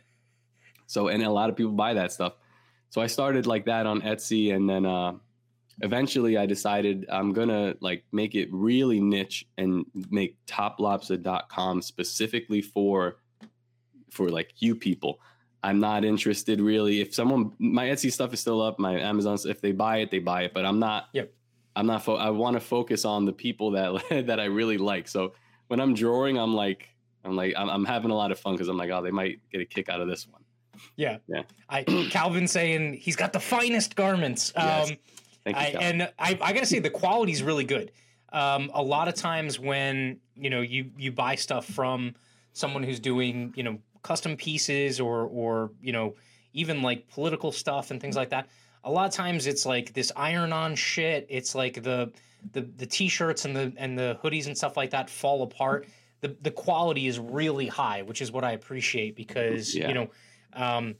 So, 0.87 1.07
and 1.07 1.23
a 1.23 1.29
lot 1.29 1.49
of 1.49 1.55
people 1.55 1.71
buy 1.71 1.93
that 1.93 2.11
stuff. 2.11 2.33
So 2.91 3.01
I 3.01 3.07
started 3.07 3.47
like 3.47 3.65
that 3.65 3.85
on 3.85 4.01
Etsy 4.01 4.53
and 4.53 4.69
then 4.69 4.85
uh, 4.85 5.13
eventually 5.81 6.37
I 6.37 6.45
decided 6.45 7.05
I'm 7.09 7.31
going 7.31 7.47
to 7.47 7.77
like 7.79 8.03
make 8.11 8.35
it 8.35 8.49
really 8.51 8.99
niche 8.99 9.47
and 9.57 9.85
make 10.09 10.37
toplobster.com 10.45 11.81
specifically 11.81 12.61
for 12.61 13.17
for 14.09 14.27
like 14.27 14.51
you 14.57 14.75
people. 14.75 15.21
I'm 15.63 15.79
not 15.79 16.03
interested 16.03 16.59
really. 16.59 16.99
If 16.99 17.15
someone 17.15 17.53
my 17.59 17.87
Etsy 17.87 18.11
stuff 18.11 18.33
is 18.33 18.41
still 18.41 18.61
up, 18.61 18.77
my 18.77 18.99
Amazon 18.99 19.37
if 19.45 19.61
they 19.61 19.71
buy 19.71 19.99
it, 19.99 20.11
they 20.11 20.19
buy 20.19 20.43
it, 20.43 20.53
but 20.53 20.65
I'm 20.65 20.79
not 20.79 21.07
Yep. 21.13 21.31
I'm 21.77 21.87
not 21.87 22.03
fo- 22.03 22.17
I 22.17 22.29
want 22.29 22.55
to 22.55 22.59
focus 22.59 23.05
on 23.05 23.23
the 23.23 23.31
people 23.31 23.71
that 23.71 24.03
that 24.27 24.41
I 24.41 24.45
really 24.45 24.77
like. 24.77 25.07
So 25.07 25.33
when 25.69 25.79
I'm 25.79 25.93
drawing, 25.93 26.37
I'm 26.37 26.53
like 26.53 26.89
I'm 27.23 27.37
like 27.37 27.53
I'm, 27.55 27.69
I'm 27.69 27.85
having 27.85 28.11
a 28.11 28.15
lot 28.15 28.33
of 28.33 28.39
fun 28.39 28.55
because 28.55 28.67
I'm 28.67 28.75
like, 28.75 28.89
oh, 28.89 29.01
they 29.01 29.11
might 29.11 29.39
get 29.49 29.61
a 29.61 29.65
kick 29.65 29.87
out 29.87 30.01
of 30.01 30.09
this 30.09 30.27
one. 30.27 30.40
Yeah. 30.95 31.17
Yeah. 31.27 31.43
I 31.69 31.83
Calvin 32.09 32.47
saying 32.47 32.93
he's 32.93 33.15
got 33.15 33.33
the 33.33 33.39
finest 33.39 33.95
garments. 33.95 34.51
Yes. 34.55 34.91
Um, 34.91 34.97
Thank 35.43 35.57
you. 35.57 35.79
I, 35.79 35.83
and 35.83 36.01
I, 36.19 36.37
I 36.41 36.53
gotta 36.53 36.65
say 36.65 36.79
the 36.79 36.89
quality 36.89 37.31
is 37.31 37.41
really 37.41 37.63
good. 37.63 37.91
Um, 38.31 38.71
a 38.73 38.81
lot 38.83 39.07
of 39.07 39.15
times 39.15 39.59
when 39.59 40.19
you 40.35 40.49
know 40.49 40.61
you 40.61 40.91
you 40.97 41.11
buy 41.11 41.35
stuff 41.35 41.65
from 41.65 42.15
someone 42.53 42.83
who's 42.83 42.99
doing 42.99 43.53
you 43.55 43.63
know 43.63 43.79
custom 44.03 44.35
pieces 44.35 44.99
or 44.99 45.23
or 45.23 45.71
you 45.81 45.91
know 45.93 46.15
even 46.53 46.81
like 46.81 47.07
political 47.07 47.51
stuff 47.51 47.91
and 47.91 47.99
things 48.01 48.15
like 48.15 48.29
that. 48.29 48.47
A 48.83 48.91
lot 48.91 49.07
of 49.07 49.13
times 49.13 49.47
it's 49.47 49.65
like 49.65 49.93
this 49.93 50.11
iron 50.15 50.53
on 50.53 50.75
shit. 50.75 51.25
It's 51.29 51.55
like 51.55 51.81
the 51.83 52.11
the 52.53 52.61
the 52.61 52.85
t-shirts 52.85 53.45
and 53.45 53.55
the 53.55 53.73
and 53.77 53.97
the 53.97 54.17
hoodies 54.23 54.47
and 54.47 54.57
stuff 54.57 54.75
like 54.77 54.91
that 54.91 55.09
fall 55.09 55.43
apart. 55.43 55.87
The 56.21 56.35
the 56.41 56.51
quality 56.51 57.07
is 57.07 57.19
really 57.19 57.67
high, 57.67 58.01
which 58.03 58.21
is 58.21 58.31
what 58.31 58.43
I 58.43 58.51
appreciate 58.51 59.15
because 59.15 59.73
Yeah. 59.75 59.87
you 59.87 59.93
know 59.93 60.09
um, 60.53 60.95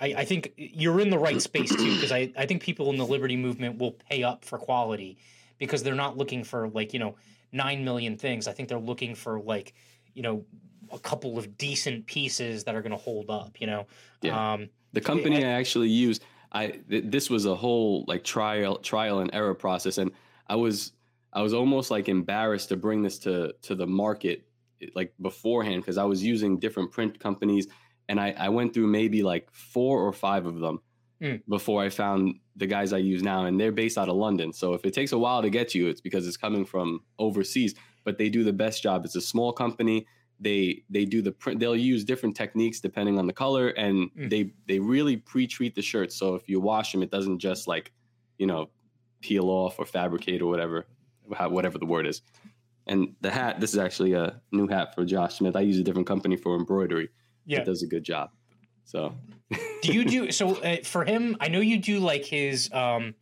I, 0.00 0.14
I 0.18 0.24
think 0.24 0.52
you're 0.56 1.00
in 1.00 1.10
the 1.10 1.18
right 1.18 1.40
space 1.40 1.74
too 1.74 1.94
because 1.94 2.12
I, 2.12 2.32
I 2.36 2.46
think 2.46 2.62
people 2.62 2.90
in 2.90 2.96
the 2.96 3.06
liberty 3.06 3.36
movement 3.36 3.78
will 3.78 3.92
pay 3.92 4.22
up 4.22 4.44
for 4.44 4.58
quality 4.58 5.18
because 5.58 5.82
they're 5.82 5.94
not 5.94 6.16
looking 6.16 6.44
for 6.44 6.68
like 6.68 6.92
you 6.92 6.98
know 6.98 7.16
nine 7.52 7.84
million 7.84 8.16
things. 8.16 8.46
I 8.46 8.52
think 8.52 8.68
they're 8.68 8.78
looking 8.78 9.14
for 9.14 9.40
like 9.40 9.74
you 10.14 10.22
know 10.22 10.44
a 10.92 10.98
couple 10.98 11.38
of 11.38 11.56
decent 11.58 12.06
pieces 12.06 12.64
that 12.64 12.74
are 12.74 12.82
going 12.82 12.92
to 12.92 12.98
hold 12.98 13.30
up. 13.30 13.60
You 13.60 13.66
know, 13.66 13.86
Yeah. 14.22 14.52
um, 14.52 14.68
the 14.92 15.00
company 15.00 15.44
I 15.44 15.50
actually 15.50 15.88
used, 15.88 16.22
I 16.52 16.68
th- 16.88 17.04
this 17.06 17.28
was 17.30 17.46
a 17.46 17.54
whole 17.54 18.04
like 18.06 18.24
trial 18.24 18.76
trial 18.76 19.20
and 19.20 19.30
error 19.32 19.54
process, 19.54 19.98
and 19.98 20.10
I 20.46 20.56
was 20.56 20.92
I 21.32 21.42
was 21.42 21.54
almost 21.54 21.90
like 21.90 22.08
embarrassed 22.08 22.68
to 22.68 22.76
bring 22.76 23.02
this 23.02 23.18
to 23.20 23.54
to 23.62 23.74
the 23.74 23.86
market 23.86 24.46
like 24.94 25.14
beforehand 25.20 25.82
because 25.82 25.98
I 25.98 26.04
was 26.04 26.22
using 26.22 26.58
different 26.58 26.92
print 26.92 27.18
companies, 27.18 27.66
and 28.08 28.20
I 28.20 28.34
I 28.38 28.48
went 28.48 28.72
through 28.74 28.86
maybe 28.88 29.22
like 29.22 29.48
four 29.52 30.00
or 30.06 30.12
five 30.12 30.46
of 30.46 30.60
them 30.60 30.80
Mm. 31.22 31.40
before 31.48 31.82
I 31.82 31.88
found 31.88 32.40
the 32.56 32.66
guys 32.66 32.92
I 32.92 32.98
use 32.98 33.22
now, 33.22 33.46
and 33.46 33.58
they're 33.58 33.72
based 33.72 33.96
out 33.96 34.10
of 34.10 34.16
London. 34.16 34.52
So 34.52 34.74
if 34.74 34.84
it 34.84 34.92
takes 34.92 35.12
a 35.12 35.18
while 35.18 35.40
to 35.40 35.48
get 35.48 35.74
you, 35.74 35.88
it's 35.88 36.02
because 36.02 36.26
it's 36.28 36.36
coming 36.36 36.66
from 36.66 37.00
overseas, 37.18 37.74
but 38.04 38.18
they 38.18 38.28
do 38.28 38.44
the 38.44 38.52
best 38.52 38.82
job. 38.82 39.06
It's 39.06 39.16
a 39.16 39.22
small 39.22 39.50
company 39.52 40.06
they 40.38 40.82
they 40.90 41.06
do 41.06 41.22
the 41.22 41.32
print 41.32 41.58
they'll 41.58 41.74
use 41.74 42.04
different 42.04 42.36
techniques 42.36 42.78
depending 42.80 43.18
on 43.18 43.26
the 43.26 43.32
color 43.32 43.68
and 43.68 44.10
Mm. 44.14 44.28
they 44.28 44.52
they 44.66 44.78
really 44.78 45.16
pre-treat 45.16 45.74
the 45.74 45.80
shirts 45.80 46.14
so 46.14 46.34
if 46.34 46.46
you 46.50 46.60
wash 46.60 46.92
them 46.92 47.02
it 47.02 47.10
doesn't 47.10 47.38
just 47.38 47.66
like 47.66 47.90
you 48.36 48.46
know 48.46 48.68
peel 49.22 49.48
off 49.48 49.78
or 49.78 49.86
fabricate 49.86 50.42
or 50.42 50.48
whatever 50.50 50.86
whatever 51.48 51.78
the 51.78 51.86
word 51.86 52.06
is 52.06 52.20
and 52.86 53.14
the 53.22 53.30
hat 53.30 53.60
this 53.60 53.72
is 53.72 53.78
actually 53.78 54.12
a 54.12 54.38
new 54.52 54.68
hat 54.68 54.94
for 54.94 55.06
josh 55.06 55.36
smith 55.38 55.56
i 55.56 55.60
use 55.62 55.78
a 55.78 55.82
different 55.82 56.06
company 56.06 56.36
for 56.36 56.54
embroidery 56.54 57.08
yeah. 57.46 57.60
it 57.60 57.64
does 57.64 57.82
a 57.82 57.86
good 57.86 58.04
job 58.04 58.30
so 58.84 59.14
do 59.82 59.92
you 59.92 60.04
do 60.04 60.30
so 60.32 60.56
uh, 60.56 60.76
for 60.82 61.04
him? 61.04 61.36
I 61.40 61.48
know 61.48 61.60
you 61.60 61.78
do 61.78 61.98
like 61.98 62.24
his 62.24 62.72
um, 62.72 63.14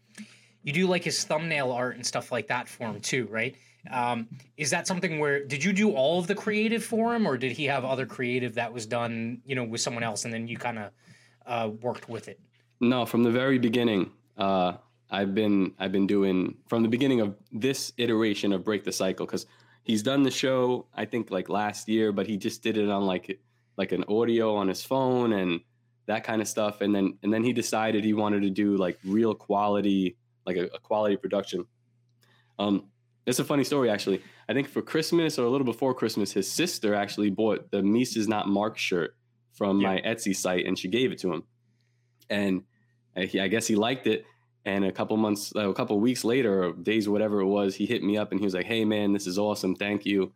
you 0.62 0.72
do 0.72 0.87
like 0.87 1.02
his 1.02 1.24
thumbnail 1.24 1.72
art 1.72 1.96
and 1.96 2.06
stuff 2.06 2.32
like 2.32 2.48
that 2.48 2.68
for 2.68 2.84
him 2.84 3.00
too, 3.00 3.26
right? 3.30 3.56
Um, 3.90 4.28
is 4.56 4.70
that 4.70 4.87
something 4.87 5.18
where 5.18 5.44
did 5.44 5.62
you 5.62 5.72
do 5.72 5.92
all 5.92 6.18
of 6.18 6.26
the 6.26 6.34
creative 6.34 6.82
for 6.82 7.14
him, 7.14 7.26
or 7.26 7.37
did 7.37 7.52
he 7.52 7.64
have 7.64 7.84
other 7.84 8.06
creative 8.06 8.54
that 8.54 8.72
was 8.72 8.87
done, 8.87 9.42
you 9.44 9.54
know, 9.54 9.64
with 9.64 9.80
someone 9.80 10.02
else, 10.02 10.24
and 10.24 10.32
then 10.32 10.48
you 10.48 10.56
kind 10.56 10.78
of 10.78 10.90
uh, 11.46 11.68
worked 11.82 12.08
with 12.08 12.28
it? 12.28 12.40
No, 12.80 13.04
from 13.04 13.22
the 13.22 13.30
very 13.30 13.58
beginning, 13.58 14.10
uh, 14.38 14.74
I've 15.10 15.34
been 15.34 15.74
I've 15.78 15.92
been 15.92 16.06
doing 16.06 16.56
from 16.66 16.82
the 16.82 16.88
beginning 16.88 17.20
of 17.20 17.37
this 17.52 17.92
iteration 17.98 18.52
of 18.52 18.64
Break 18.64 18.84
the 18.84 18.92
Cycle 18.92 19.26
because 19.26 19.46
he's 19.82 20.02
done 20.02 20.22
the 20.22 20.30
show 20.30 20.87
I 20.94 21.04
think 21.04 21.30
like 21.30 21.50
last 21.50 21.88
year, 21.88 22.10
but 22.10 22.26
he 22.26 22.38
just 22.38 22.62
did 22.62 22.78
it 22.78 22.88
on 22.88 23.02
like 23.02 23.38
like 23.76 23.92
an 23.92 24.04
audio 24.08 24.54
on 24.56 24.68
his 24.68 24.82
phone 24.82 25.32
and 25.32 25.60
that 26.06 26.24
kind 26.24 26.42
of 26.42 26.48
stuff, 26.48 26.80
and 26.80 26.94
then 26.94 27.18
and 27.22 27.32
then 27.32 27.42
he 27.44 27.52
decided 27.52 28.04
he 28.04 28.12
wanted 28.14 28.42
to 28.42 28.50
do 28.50 28.76
like 28.76 28.98
real 29.04 29.34
quality 29.34 30.16
like 30.46 30.56
a, 30.56 30.64
a 30.66 30.78
quality 30.78 31.16
production. 31.16 31.64
Um, 32.58 32.87
it's 33.26 33.38
a 33.38 33.44
funny 33.44 33.64
story 33.64 33.88
actually. 33.90 34.22
I 34.48 34.52
think 34.52 34.68
for 34.68 34.82
Christmas 34.82 35.38
or 35.38 35.44
a 35.46 35.50
little 35.50 35.64
before 35.64 35.94
Christmas, 35.94 36.32
his 36.32 36.50
sister 36.50 36.94
actually 36.94 37.30
bought 37.30 37.70
the 37.70 37.82
Mises 37.82 38.28
Not 38.28 38.46
Marx 38.48 38.80
shirt 38.82 39.16
from 39.52 39.80
Yeah. 39.80 39.88
my 39.94 40.00
Etsy 40.02 40.37
site, 40.37 40.66
and 40.66 40.78
she 40.78 40.88
gave 40.88 41.12
it 41.12 41.18
to 41.20 41.32
him 41.32 41.44
and 42.30 42.62
uh, 43.16 43.22
he, 43.22 43.40
I 43.40 43.48
guess 43.48 43.66
he 43.66 43.76
liked 43.76 44.06
it. 44.06 44.24
And 44.66 44.84
a 44.87 44.92
couple 44.92 45.16
months, 45.18 45.52
uh, 45.54 45.68
a 45.68 45.74
couple 45.74 46.00
weeks 46.00 46.24
later, 46.24 46.64
or 46.64 46.72
days, 46.72 47.06
whatever 47.06 47.40
it 47.40 47.46
was, 47.46 47.74
he 47.74 47.84
hit 47.84 48.02
me 48.02 48.16
up 48.16 48.30
and 48.30 48.40
he 48.40 48.44
was 48.46 48.54
like, 48.54 48.64
"Hey, 48.64 48.84
man, 48.87 49.12
this 49.12 49.26
is 49.26 49.38
awesome, 49.38 49.74
thank 49.74 50.06
you." 50.06 50.32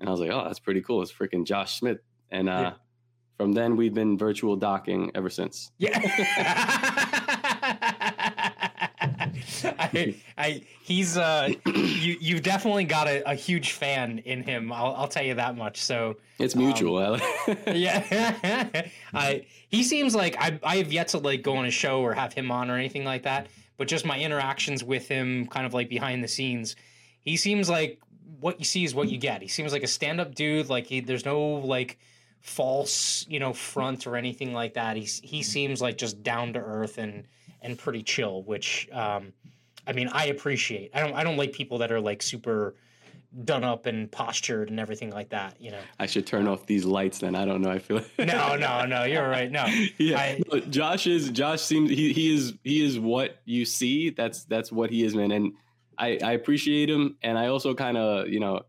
And 0.00 0.08
I 0.08 0.12
was 0.12 0.18
like, 0.20 0.30
"Oh, 0.30 0.44
that's 0.44 0.58
pretty 0.58 0.80
cool. 0.80 1.02
It's 1.02 1.12
freaking 1.12 1.44
Josh 1.44 1.78
Smith." 1.78 1.98
And 2.30 2.48
uh, 2.48 2.52
Yeah. 2.52 2.72
from 3.36 3.52
then, 3.52 3.76
we've 3.76 3.94
been 3.94 4.16
virtual 4.18 4.56
docking 4.56 5.10
ever 5.14 5.30
since. 5.30 5.70
Yeah. 5.78 5.98
I, 9.64 10.14
I, 10.36 10.62
he's 10.82 11.16
uh, 11.16 11.52
you, 11.66 12.16
you've 12.20 12.42
definitely 12.42 12.84
got 12.84 13.06
a, 13.06 13.30
a 13.30 13.34
huge 13.34 13.72
fan 13.72 14.18
in 14.20 14.42
him. 14.42 14.72
I'll, 14.72 14.94
I'll 14.94 15.08
tell 15.08 15.24
you 15.24 15.34
that 15.34 15.56
much. 15.56 15.82
So, 15.82 16.16
It's 16.38 16.54
Um, 16.54 16.62
mutual. 16.64 17.18
yeah, 17.66 18.86
I, 19.14 19.46
he 19.68 19.82
seems 19.82 20.14
like 20.14 20.36
I, 20.38 20.58
I 20.62 20.76
have 20.76 20.92
yet 20.92 21.08
to 21.08 21.18
like 21.18 21.42
go 21.42 21.56
on 21.56 21.66
a 21.66 21.70
show 21.70 22.00
or 22.00 22.14
have 22.14 22.32
him 22.32 22.50
on 22.50 22.70
or 22.70 22.76
anything 22.76 23.04
like 23.04 23.22
that. 23.24 23.48
But 23.76 23.88
just 23.88 24.06
my 24.06 24.18
interactions 24.18 24.82
with 24.82 25.06
him, 25.08 25.46
kind 25.48 25.66
of 25.66 25.74
like 25.74 25.88
behind 25.88 26.24
the 26.24 26.28
scenes, 26.28 26.76
he 27.20 27.36
seems 27.36 27.68
like 27.68 28.00
what 28.40 28.58
you 28.58 28.64
see 28.64 28.84
is 28.84 28.94
what 28.94 29.08
you 29.10 29.18
get. 29.18 29.42
He 29.42 29.48
seems 29.48 29.72
like 29.72 29.82
a 29.82 29.86
stand-up 29.88 30.34
dude. 30.34 30.68
Like 30.68 30.86
he, 30.86 31.00
there's 31.00 31.24
no 31.24 31.40
like 31.40 31.98
false, 32.46 33.26
you 33.28 33.40
know, 33.40 33.52
front 33.52 34.06
or 34.06 34.14
anything 34.14 34.52
like 34.54 34.74
that. 34.74 34.96
He's 34.96 35.18
he 35.18 35.42
seems 35.42 35.82
like 35.82 35.98
just 35.98 36.22
down 36.22 36.52
to 36.52 36.60
earth 36.60 36.96
and 36.96 37.24
and 37.60 37.76
pretty 37.76 38.02
chill, 38.04 38.44
which 38.44 38.88
um, 38.92 39.32
I 39.86 39.92
mean 39.92 40.08
I 40.12 40.26
appreciate. 40.26 40.92
I 40.94 41.00
don't 41.00 41.14
I 41.14 41.24
don't 41.24 41.36
like 41.36 41.52
people 41.52 41.78
that 41.78 41.90
are 41.90 42.00
like 42.00 42.22
super 42.22 42.76
done 43.44 43.64
up 43.64 43.86
and 43.86 44.10
postured 44.10 44.70
and 44.70 44.78
everything 44.78 45.10
like 45.10 45.30
that. 45.30 45.60
You 45.60 45.72
know. 45.72 45.80
I 45.98 46.06
should 46.06 46.24
turn 46.24 46.46
off 46.46 46.66
these 46.66 46.84
lights 46.84 47.18
then. 47.18 47.34
I 47.34 47.44
don't 47.44 47.60
know. 47.60 47.70
I 47.70 47.80
feel 47.80 48.00
no, 48.18 48.54
no, 48.54 48.86
no. 48.86 49.02
You're 49.02 49.28
right. 49.28 49.50
No. 49.50 49.66
Yeah. 49.98 50.18
I- 50.18 50.40
no, 50.50 50.60
Josh 50.60 51.08
is 51.08 51.30
Josh 51.30 51.62
seems 51.62 51.90
he 51.90 52.12
he 52.12 52.32
is 52.32 52.54
he 52.62 52.84
is 52.84 52.98
what 52.98 53.40
you 53.44 53.64
see. 53.64 54.10
That's 54.10 54.44
that's 54.44 54.70
what 54.70 54.90
he 54.90 55.02
is, 55.02 55.16
man. 55.16 55.32
And 55.32 55.52
I 55.98 56.18
I 56.22 56.32
appreciate 56.32 56.88
him, 56.88 57.16
and 57.22 57.36
I 57.36 57.48
also 57.48 57.74
kind 57.74 57.96
of 57.96 58.28
you 58.28 58.38
know, 58.38 58.62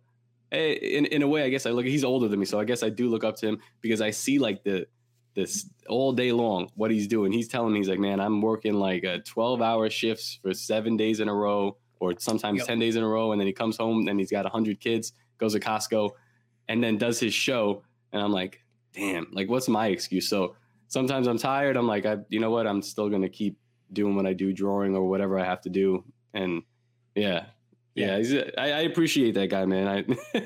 Eh, 0.52 0.74
in 0.74 1.06
in 1.06 1.22
a 1.24 1.28
way, 1.28 1.44
I 1.44 1.50
guess 1.50 1.66
I 1.66 1.72
look. 1.72 1.86
He's 1.86 2.04
older 2.04 2.28
than 2.28 2.40
me, 2.40 2.46
so 2.46 2.60
I 2.60 2.64
guess 2.64 2.84
I 2.84 2.90
do 2.90 3.10
look 3.10 3.24
up 3.24 3.36
to 3.38 3.48
him 3.48 3.60
because 3.82 4.02
I 4.02 4.12
see 4.12 4.40
like 4.40 4.64
the 4.64 4.88
this 5.36 5.70
all 5.88 6.14
day 6.14 6.32
long 6.32 6.70
what 6.76 6.90
he's 6.90 7.08
doing. 7.08 7.32
He's 7.32 7.48
telling 7.48 7.74
me 7.74 7.80
he's 7.80 7.90
like, 7.90 8.00
man, 8.00 8.20
I'm 8.20 8.42
working 8.42 8.74
like 8.74 9.04
a 9.04 9.20
12 9.20 9.62
hour 9.62 9.90
shifts 9.90 10.40
for 10.42 10.54
seven 10.54 10.98
days 10.98 11.20
in 11.20 11.28
a 11.30 11.34
row, 11.34 11.78
or 12.00 12.14
sometimes 12.18 12.60
Yep. 12.60 12.68
10 12.68 12.80
days 12.80 12.96
in 12.96 13.04
a 13.04 13.08
row, 13.08 13.34
and 13.34 13.40
then 13.40 13.46
he 13.46 13.54
comes 13.54 13.78
home 13.78 14.08
and 14.08 14.20
he's 14.20 14.32
got 14.32 14.46
100 14.46 14.80
kids, 14.80 15.14
goes 15.38 15.54
to 15.54 15.60
Costco, 15.60 16.12
and 16.70 16.84
then 16.84 16.98
does 16.98 17.20
his 17.20 17.34
show, 17.34 17.84
and 18.14 18.22
I'm 18.22 18.32
like, 18.32 18.64
damn, 18.94 19.28
like 19.32 19.50
what's 19.50 19.68
my 19.68 19.88
excuse? 19.88 20.28
So 20.30 20.56
sometimes 20.88 21.28
I'm 21.28 21.38
tired. 21.38 21.76
I'm 21.78 21.88
like, 21.88 22.06
I, 22.06 22.18
you 22.30 22.40
know 22.40 22.50
what? 22.52 22.66
I'm 22.66 22.82
still 22.82 23.10
gonna 23.10 23.30
keep 23.30 23.58
doing 23.94 24.16
what 24.16 24.26
I 24.26 24.34
do, 24.34 24.54
drawing 24.54 24.96
or 24.96 25.08
whatever 25.08 25.38
I 25.38 25.46
have 25.46 25.62
to 25.62 25.70
do, 25.70 26.04
and 26.34 26.64
yeah. 27.16 27.48
Yeah, 27.98 28.18
he's, 28.18 28.34
I, 28.34 28.42
I 28.58 28.80
appreciate 28.82 29.34
that 29.34 29.48
guy, 29.50 29.66
man. 29.66 29.88
I, 29.88 30.40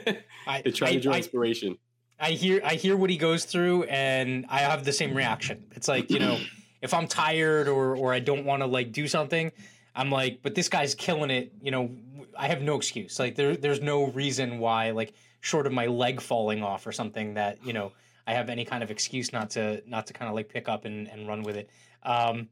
I, 0.48 0.62
try 0.62 0.90
I- 0.90 0.94
to 0.94 1.00
draw 1.00 1.16
inspiration. 1.16 1.78
I 2.24 2.32
hear 2.34 2.62
I 2.64 2.76
hear 2.76 2.96
what 2.96 3.10
he 3.10 3.18
goes 3.18 3.46
through 3.46 3.86
and 3.86 4.46
I 4.48 4.60
have 4.60 4.86
the 4.86 4.94
same 4.94 5.16
reaction. 5.16 5.66
It's 5.72 5.88
like, 5.88 6.12
you 6.12 6.20
know, 6.20 6.38
if 6.84 6.94
I'm 6.94 7.08
tired 7.08 7.68
or 7.68 7.96
or 7.96 8.14
I 8.14 8.20
don't 8.20 8.46
want 8.46 8.62
to 8.62 8.68
like 8.68 8.92
do 8.92 9.08
something, 9.08 9.52
I'm 9.96 10.12
like, 10.12 10.42
but 10.44 10.54
this 10.54 10.70
guy's 10.70 10.94
killing 10.94 11.32
it, 11.32 11.52
you 11.64 11.72
know, 11.72 11.90
I 12.38 12.48
have 12.48 12.62
no 12.62 12.76
excuse. 12.76 13.18
Like 13.20 13.36
there 13.36 13.58
there's 13.58 13.82
no 13.82 14.06
reason 14.12 14.60
why 14.60 14.92
like 14.92 15.14
short 15.40 15.66
of 15.66 15.74
my 15.74 15.88
leg 15.88 16.22
falling 16.22 16.62
off 16.62 16.86
or 16.86 16.92
something 16.92 17.34
that, 17.34 17.58
you 17.66 17.74
know, 17.74 17.92
I 18.28 18.34
have 18.34 18.50
any 18.52 18.66
kind 18.66 18.84
of 18.84 18.92
excuse 18.92 19.34
not 19.34 19.50
to 19.52 19.82
not 19.88 20.06
to 20.06 20.14
kind 20.14 20.30
of 20.30 20.36
like 20.36 20.48
pick 20.48 20.70
up 20.70 20.86
and, 20.86 21.08
and 21.10 21.28
run 21.28 21.42
with 21.42 21.58
it. 21.58 21.72
Um 22.04 22.50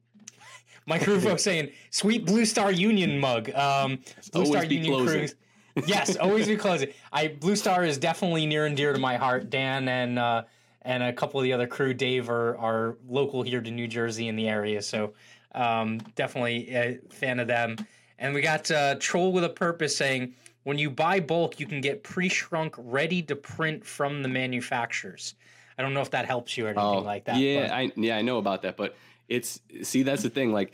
Mike 0.86 1.06
Rufo 1.06 1.36
saying, 1.38 1.70
"Sweet 1.92 2.26
Blue 2.26 2.46
Star 2.46 2.72
Union 2.72 3.20
mug." 3.20 3.50
Um, 3.52 4.00
Blue 4.32 4.44
Always 4.44 4.50
Star 4.50 4.66
be 4.68 4.76
Union 4.76 4.94
closing. 4.94 5.20
Cruise. 5.20 5.36
yes, 5.88 6.16
always 6.18 6.48
be 6.48 6.58
closing. 6.58 6.90
I 7.14 7.28
Blue 7.30 7.56
Star 7.56 7.84
is 7.84 7.98
definitely 7.98 8.46
near 8.46 8.66
and 8.66 8.76
dear 8.76 8.94
to 8.94 9.00
my 9.00 9.18
heart. 9.18 9.50
Dan 9.50 9.88
and 9.88 10.18
uh, 10.20 10.44
and 10.82 11.04
a 11.04 11.14
couple 11.14 11.40
of 11.40 11.44
the 11.44 11.54
other 11.54 11.68
crew, 11.68 11.94
Dave, 11.94 12.30
are 12.30 12.58
are 12.58 12.98
local 13.08 13.44
here 13.44 13.62
to 13.62 13.72
New 13.72 13.88
Jersey 13.88 14.28
in 14.28 14.36
the 14.36 14.48
area, 14.50 14.82
so 14.82 15.14
um, 15.56 16.00
definitely 16.16 16.70
a 16.76 17.00
fan 17.10 17.40
of 17.40 17.48
them. 17.48 17.76
And 18.18 18.34
we 18.34 18.42
got 18.42 18.70
uh, 18.72 18.96
Troll 19.00 19.32
with 19.32 19.44
a 19.46 19.50
Purpose 19.50 19.96
saying, 19.96 20.34
when 20.64 20.78
you 20.78 20.90
buy 20.90 21.22
bulk, 21.22 21.58
you 21.60 21.66
can 21.66 21.80
get 21.80 22.04
pre-shrunk, 22.04 22.76
ready 22.78 23.22
to 23.24 23.36
print 23.36 23.86
from 23.86 24.22
the 24.22 24.28
manufacturers. 24.28 25.36
I 25.78 25.82
don't 25.82 25.94
know 25.94 26.02
if 26.02 26.12
that 26.12 26.26
helps 26.26 26.58
you 26.58 26.66
or 26.66 26.70
anything 26.70 27.06
like 27.06 27.24
that. 27.26 27.36
Oh, 27.36 27.40
Yeah, 27.40 27.62
but- 27.62 27.72
I 27.72 27.92
yeah, 27.96 28.18
I 28.18 28.22
know 28.22 28.38
about 28.38 28.62
that, 28.64 28.76
but 28.76 28.96
it's 29.30 29.62
see 29.84 30.04
that's 30.04 30.24
the 30.24 30.30
thing. 30.30 30.52
Like, 30.52 30.74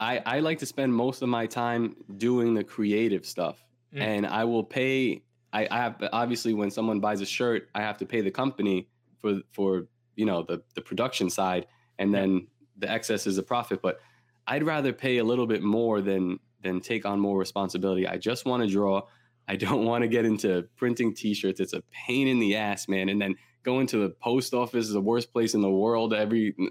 I 0.00 0.18
I 0.24 0.40
like 0.40 0.58
to 0.60 0.66
spend 0.66 0.94
most 0.94 1.22
of 1.22 1.28
my 1.28 1.46
time 1.46 1.96
doing 2.16 2.54
the 2.54 2.64
creative 2.64 3.26
stuff, 3.26 3.62
Mm. 3.94 4.00
and 4.00 4.26
I 4.26 4.44
will 4.44 4.64
pay. 4.64 5.22
I, 5.52 5.68
I 5.70 5.76
have 5.78 6.02
obviously 6.12 6.54
when 6.54 6.70
someone 6.70 7.00
buys 7.00 7.20
a 7.20 7.26
shirt, 7.26 7.68
I 7.74 7.82
have 7.82 7.98
to 7.98 8.06
pay 8.06 8.22
the 8.22 8.30
company 8.30 8.88
for 9.20 9.40
for 9.52 9.86
you 10.16 10.24
know 10.24 10.42
the 10.42 10.62
the 10.74 10.80
production 10.80 11.28
side, 11.28 11.66
and 11.98 12.10
Yeah. 12.12 12.20
then 12.20 12.46
the 12.78 12.90
excess 12.90 13.26
is 13.26 13.36
a 13.38 13.42
profit. 13.42 13.82
But 13.82 14.00
I'd 14.46 14.62
rather 14.62 14.92
pay 14.92 15.18
a 15.18 15.24
little 15.24 15.46
bit 15.46 15.62
more 15.62 16.00
than 16.00 16.38
than 16.62 16.80
take 16.80 17.04
on 17.04 17.20
more 17.20 17.36
responsibility. 17.38 18.06
I 18.06 18.16
just 18.16 18.46
want 18.46 18.62
to 18.62 18.68
draw. 18.68 19.02
I 19.48 19.56
don't 19.56 19.84
want 19.90 20.02
to 20.02 20.08
get 20.08 20.24
into 20.24 20.68
printing 20.76 21.14
T-shirts. 21.14 21.60
It's 21.60 21.72
a 21.74 21.82
pain 22.06 22.28
in 22.28 22.38
the 22.38 22.56
ass, 22.56 22.86
man. 22.88 23.08
And 23.08 23.20
then 23.20 23.34
going 23.64 23.86
to 23.88 23.98
the 23.98 24.10
post 24.10 24.54
office 24.54 24.86
is 24.86 24.92
the 24.92 25.00
worst 25.00 25.32
place 25.32 25.54
in 25.54 25.60
the 25.60 25.70
world. 25.70 26.14
Every 26.14 26.54
n- 26.58 26.70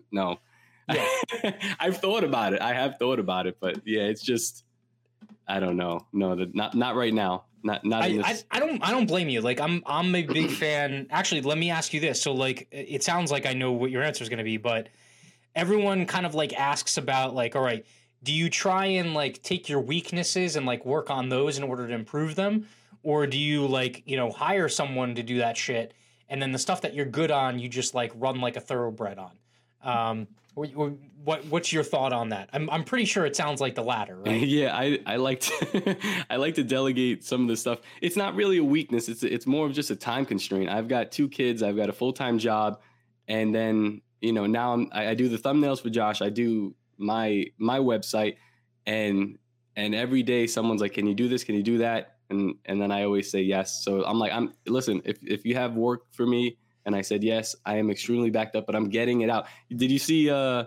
I've 1.79 1.97
thought 1.97 2.23
about 2.23 2.53
it. 2.53 2.61
I 2.61 2.73
have 2.73 2.97
thought 2.97 3.19
about 3.19 3.47
it, 3.47 3.57
but 3.59 3.81
yeah, 3.85 4.03
it's 4.03 4.21
just 4.21 4.63
I 5.47 5.59
don't 5.59 5.77
know. 5.77 6.07
No, 6.13 6.35
the, 6.35 6.49
not 6.53 6.75
not 6.75 6.95
right 6.95 7.13
now. 7.13 7.45
Not 7.63 7.85
not 7.85 8.09
in 8.09 8.23
I, 8.23 8.29
I. 8.29 8.39
I 8.51 8.59
don't 8.59 8.81
I 8.81 8.91
don't 8.91 9.05
blame 9.05 9.29
you. 9.29 9.41
Like 9.41 9.59
I'm 9.59 9.83
I'm 9.85 10.15
a 10.15 10.23
big 10.23 10.49
fan. 10.49 11.07
Actually, 11.09 11.41
let 11.41 11.57
me 11.57 11.69
ask 11.69 11.93
you 11.93 11.99
this. 11.99 12.21
So 12.21 12.33
like 12.33 12.67
it 12.71 13.03
sounds 13.03 13.31
like 13.31 13.45
I 13.45 13.53
know 13.53 13.71
what 13.71 13.91
your 13.91 14.01
answer 14.01 14.23
is 14.23 14.29
going 14.29 14.39
to 14.39 14.43
be, 14.43 14.57
but 14.57 14.89
everyone 15.55 16.05
kind 16.05 16.25
of 16.25 16.33
like 16.35 16.53
asks 16.53 16.97
about 16.97 17.35
like 17.35 17.55
all 17.55 17.61
right, 17.61 17.85
do 18.23 18.31
you 18.31 18.49
try 18.49 18.85
and 18.85 19.13
like 19.13 19.41
take 19.43 19.69
your 19.69 19.81
weaknesses 19.81 20.55
and 20.55 20.65
like 20.65 20.85
work 20.85 21.09
on 21.09 21.29
those 21.29 21.57
in 21.57 21.63
order 21.63 21.87
to 21.87 21.93
improve 21.93 22.35
them 22.35 22.67
or 23.03 23.27
do 23.27 23.37
you 23.37 23.67
like, 23.67 24.03
you 24.05 24.15
know, 24.15 24.31
hire 24.31 24.69
someone 24.69 25.15
to 25.15 25.23
do 25.23 25.39
that 25.39 25.57
shit 25.57 25.93
and 26.29 26.41
then 26.41 26.51
the 26.51 26.59
stuff 26.59 26.81
that 26.81 26.93
you're 26.93 27.05
good 27.05 27.31
on 27.31 27.59
you 27.59 27.67
just 27.67 27.93
like 27.93 28.11
run 28.15 28.39
like 28.39 28.55
a 28.55 28.61
thoroughbred 28.61 29.17
on? 29.17 29.31
Um 29.83 30.27
wh- 30.57 30.71
wh- 30.73 31.25
what 31.25 31.45
what's 31.45 31.71
your 31.71 31.83
thought 31.83 32.13
on 32.13 32.29
that? 32.29 32.49
I'm 32.53 32.69
I'm 32.69 32.83
pretty 32.83 33.05
sure 33.05 33.25
it 33.25 33.35
sounds 33.35 33.61
like 33.61 33.75
the 33.75 33.83
latter, 33.83 34.15
right? 34.25 34.41
Yeah, 34.41 34.75
I, 34.75 34.99
I 35.05 35.15
like 35.17 35.41
to 35.41 35.97
I 36.29 36.37
like 36.37 36.55
to 36.55 36.63
delegate 36.63 37.23
some 37.23 37.41
of 37.41 37.47
the 37.47 37.57
stuff. 37.57 37.79
It's 38.01 38.15
not 38.15 38.35
really 38.35 38.57
a 38.57 38.63
weakness. 38.63 39.09
It's 39.09 39.23
it's 39.23 39.45
more 39.45 39.65
of 39.65 39.73
just 39.73 39.91
a 39.91 39.95
time 39.95 40.25
constraint. 40.25 40.69
I've 40.69 40.87
got 40.87 41.11
two 41.11 41.29
kids. 41.29 41.63
I've 41.63 41.75
got 41.77 41.89
a 41.89 41.93
full 41.93 42.13
time 42.13 42.39
job, 42.39 42.81
and 43.27 43.53
then 43.53 44.01
you 44.21 44.33
know 44.33 44.45
now 44.45 44.73
I'm, 44.73 44.89
I, 44.91 45.09
I 45.09 45.13
do 45.15 45.29
the 45.29 45.37
thumbnails 45.37 45.81
for 45.81 45.89
Josh. 45.89 46.21
I 46.21 46.29
do 46.29 46.75
my 46.97 47.45
my 47.57 47.79
website, 47.79 48.37
and 48.85 49.37
and 49.75 49.95
every 49.95 50.23
day 50.23 50.47
someone's 50.47 50.81
like, 50.81 50.93
"Can 50.93 51.07
you 51.07 51.15
do 51.15 51.27
this? 51.27 51.43
Can 51.43 51.55
you 51.55 51.63
do 51.63 51.77
that?" 51.79 52.17
And 52.29 52.55
and 52.65 52.81
then 52.81 52.91
I 52.91 53.03
always 53.03 53.29
say 53.29 53.41
yes. 53.41 53.83
So 53.83 54.03
I'm 54.05 54.17
like, 54.17 54.31
I'm 54.31 54.53
listen. 54.65 55.01
If 55.05 55.17
if 55.23 55.45
you 55.45 55.55
have 55.55 55.75
work 55.75 56.03
for 56.11 56.25
me, 56.25 56.57
and 56.85 56.95
I 56.95 57.01
said 57.01 57.23
yes, 57.23 57.55
I 57.65 57.77
am 57.77 57.89
extremely 57.89 58.29
backed 58.29 58.55
up, 58.55 58.65
but 58.65 58.75
I'm 58.75 58.89
getting 58.89 59.21
it 59.21 59.29
out. 59.29 59.45
Did 59.69 59.91
you 59.91 59.99
see? 59.99 60.29
uh 60.29 60.65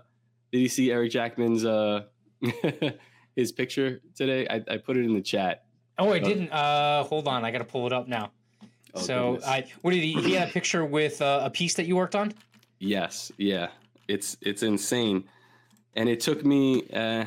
Did 0.52 0.58
you 0.58 0.68
see 0.68 0.90
Eric 0.90 1.10
Jackman's? 1.10 1.64
uh 1.64 2.04
his 3.36 3.52
picture 3.52 4.00
today. 4.14 4.46
I, 4.48 4.62
I 4.74 4.76
put 4.78 4.96
it 4.96 5.04
in 5.04 5.14
the 5.14 5.22
chat. 5.22 5.64
Oh, 5.98 6.12
I 6.12 6.18
didn't. 6.18 6.50
Uh, 6.50 7.04
hold 7.04 7.28
on, 7.28 7.44
I 7.44 7.50
got 7.50 7.58
to 7.58 7.64
pull 7.64 7.86
it 7.86 7.92
up 7.92 8.08
now. 8.08 8.30
Oh, 8.94 9.00
so, 9.00 9.32
goodness. 9.32 9.48
I 9.48 9.64
what 9.82 9.92
did 9.92 10.02
he? 10.02 10.12
He 10.22 10.32
had 10.34 10.48
a 10.48 10.52
picture 10.52 10.84
with 10.84 11.20
uh, 11.22 11.40
a 11.44 11.50
piece 11.50 11.74
that 11.74 11.86
you 11.86 11.96
worked 11.96 12.14
on. 12.14 12.32
yes, 12.78 13.32
yeah, 13.38 13.68
it's 14.08 14.36
it's 14.40 14.62
insane, 14.62 15.24
and 15.94 16.08
it 16.08 16.20
took 16.20 16.44
me 16.44 16.86
uh, 16.92 17.24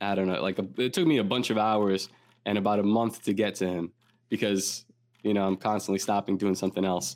I 0.00 0.14
don't 0.14 0.26
know, 0.28 0.40
like 0.42 0.58
a, 0.58 0.66
it 0.76 0.92
took 0.92 1.06
me 1.06 1.18
a 1.18 1.24
bunch 1.24 1.50
of 1.50 1.58
hours 1.58 2.08
and 2.46 2.56
about 2.56 2.78
a 2.78 2.82
month 2.82 3.24
to 3.24 3.32
get 3.32 3.56
to 3.56 3.66
him 3.66 3.92
because 4.28 4.84
you 5.22 5.34
know 5.34 5.46
I'm 5.46 5.56
constantly 5.56 5.98
stopping 5.98 6.36
doing 6.36 6.54
something 6.54 6.84
else. 6.84 7.14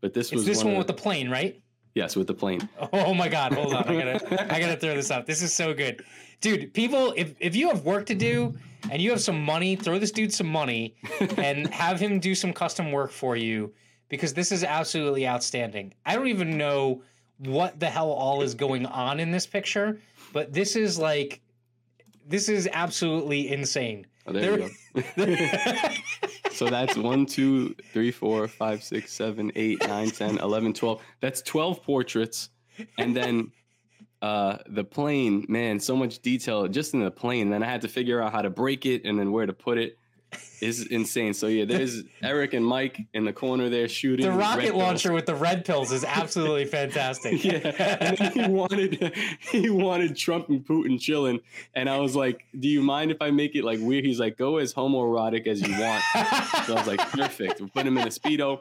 But 0.00 0.14
this 0.14 0.28
It's 0.28 0.36
was 0.36 0.46
this 0.46 0.64
one 0.64 0.74
of 0.74 0.78
with 0.78 0.86
the 0.86 0.94
plane, 0.94 1.28
right? 1.28 1.60
yes 1.94 2.14
with 2.14 2.28
the 2.28 2.34
plane. 2.34 2.68
Oh 2.92 3.12
my 3.12 3.28
god, 3.28 3.52
hold 3.52 3.74
on. 3.74 3.82
I 3.88 3.94
gotta 4.04 4.54
I 4.54 4.60
gotta 4.60 4.76
throw 4.76 4.94
this 4.94 5.10
out. 5.10 5.26
This 5.26 5.42
is 5.42 5.52
so 5.52 5.74
good. 5.74 6.04
Dude, 6.40 6.72
people, 6.72 7.12
if 7.16 7.34
if 7.40 7.56
you 7.56 7.68
have 7.68 7.84
work 7.84 8.06
to 8.06 8.14
do 8.14 8.54
and 8.90 9.02
you 9.02 9.10
have 9.10 9.20
some 9.20 9.42
money, 9.42 9.74
throw 9.74 9.98
this 9.98 10.12
dude 10.12 10.32
some 10.32 10.46
money 10.46 10.94
and 11.36 11.66
have 11.74 11.98
him 11.98 12.20
do 12.20 12.34
some 12.34 12.52
custom 12.52 12.92
work 12.92 13.10
for 13.10 13.36
you 13.36 13.72
because 14.08 14.32
this 14.32 14.52
is 14.52 14.62
absolutely 14.62 15.26
outstanding. 15.26 15.92
I 16.06 16.14
don't 16.14 16.28
even 16.28 16.56
know 16.56 17.02
what 17.38 17.78
the 17.80 17.86
hell 17.86 18.10
all 18.10 18.42
is 18.42 18.54
going 18.54 18.86
on 18.86 19.20
in 19.20 19.30
this 19.30 19.46
picture, 19.46 20.00
but 20.32 20.52
this 20.52 20.76
is 20.76 20.98
like 20.98 21.40
this 22.26 22.48
is 22.48 22.68
absolutely 22.72 23.50
insane. 23.50 24.06
Oh, 24.28 24.32
there 24.32 24.52
we 24.52 24.58
go. 24.58 25.90
so 26.52 26.68
that's 26.68 26.96
one, 26.96 27.24
two, 27.24 27.74
three, 27.92 28.10
four, 28.10 28.46
five, 28.46 28.82
six, 28.82 29.12
seven, 29.12 29.50
eight, 29.56 29.86
nine, 29.88 30.10
10, 30.10 30.38
11, 30.38 30.74
12. 30.74 31.02
That's 31.20 31.40
12 31.42 31.82
portraits. 31.82 32.50
And 32.98 33.16
then 33.16 33.52
uh, 34.20 34.58
the 34.66 34.84
plane, 34.84 35.46
man, 35.48 35.80
so 35.80 35.96
much 35.96 36.18
detail 36.18 36.68
just 36.68 36.92
in 36.92 37.00
the 37.00 37.10
plane. 37.10 37.48
Then 37.48 37.62
I 37.62 37.66
had 37.66 37.80
to 37.82 37.88
figure 37.88 38.20
out 38.20 38.32
how 38.32 38.42
to 38.42 38.50
break 38.50 38.84
it 38.84 39.04
and 39.04 39.18
then 39.18 39.32
where 39.32 39.46
to 39.46 39.52
put 39.54 39.78
it. 39.78 39.98
Is 40.60 40.84
insane. 40.86 41.34
So 41.34 41.46
yeah, 41.46 41.64
there's 41.64 42.02
Eric 42.22 42.52
and 42.52 42.66
Mike 42.66 43.00
in 43.14 43.24
the 43.24 43.32
corner 43.32 43.68
there 43.68 43.88
shooting. 43.88 44.26
The 44.26 44.32
rocket 44.32 44.62
pills. 44.62 44.74
launcher 44.74 45.12
with 45.12 45.24
the 45.26 45.34
red 45.36 45.64
pills 45.64 45.92
is 45.92 46.04
absolutely 46.04 46.64
fantastic. 46.78 47.44
Yeah, 47.44 47.96
and 48.00 48.18
he 48.18 48.46
wanted 48.48 49.14
he 49.40 49.70
wanted 49.70 50.16
Trump 50.16 50.48
and 50.48 50.66
Putin 50.66 51.00
chilling, 51.00 51.40
and 51.74 51.88
I 51.88 51.98
was 51.98 52.16
like, 52.16 52.44
"Do 52.58 52.68
you 52.68 52.82
mind 52.82 53.12
if 53.12 53.22
I 53.22 53.30
make 53.30 53.54
it 53.54 53.62
like 53.62 53.78
weird?" 53.80 54.04
He's 54.04 54.18
like, 54.18 54.36
"Go 54.36 54.56
as 54.56 54.74
homoerotic 54.74 55.46
as 55.46 55.62
you 55.62 55.72
want." 55.78 56.02
So 56.66 56.74
I 56.74 56.78
was 56.78 56.88
like, 56.88 57.00
"Perfect." 57.10 57.60
We 57.60 57.68
put 57.68 57.86
him 57.86 57.96
in 57.96 58.06
a 58.06 58.10
speedo, 58.10 58.60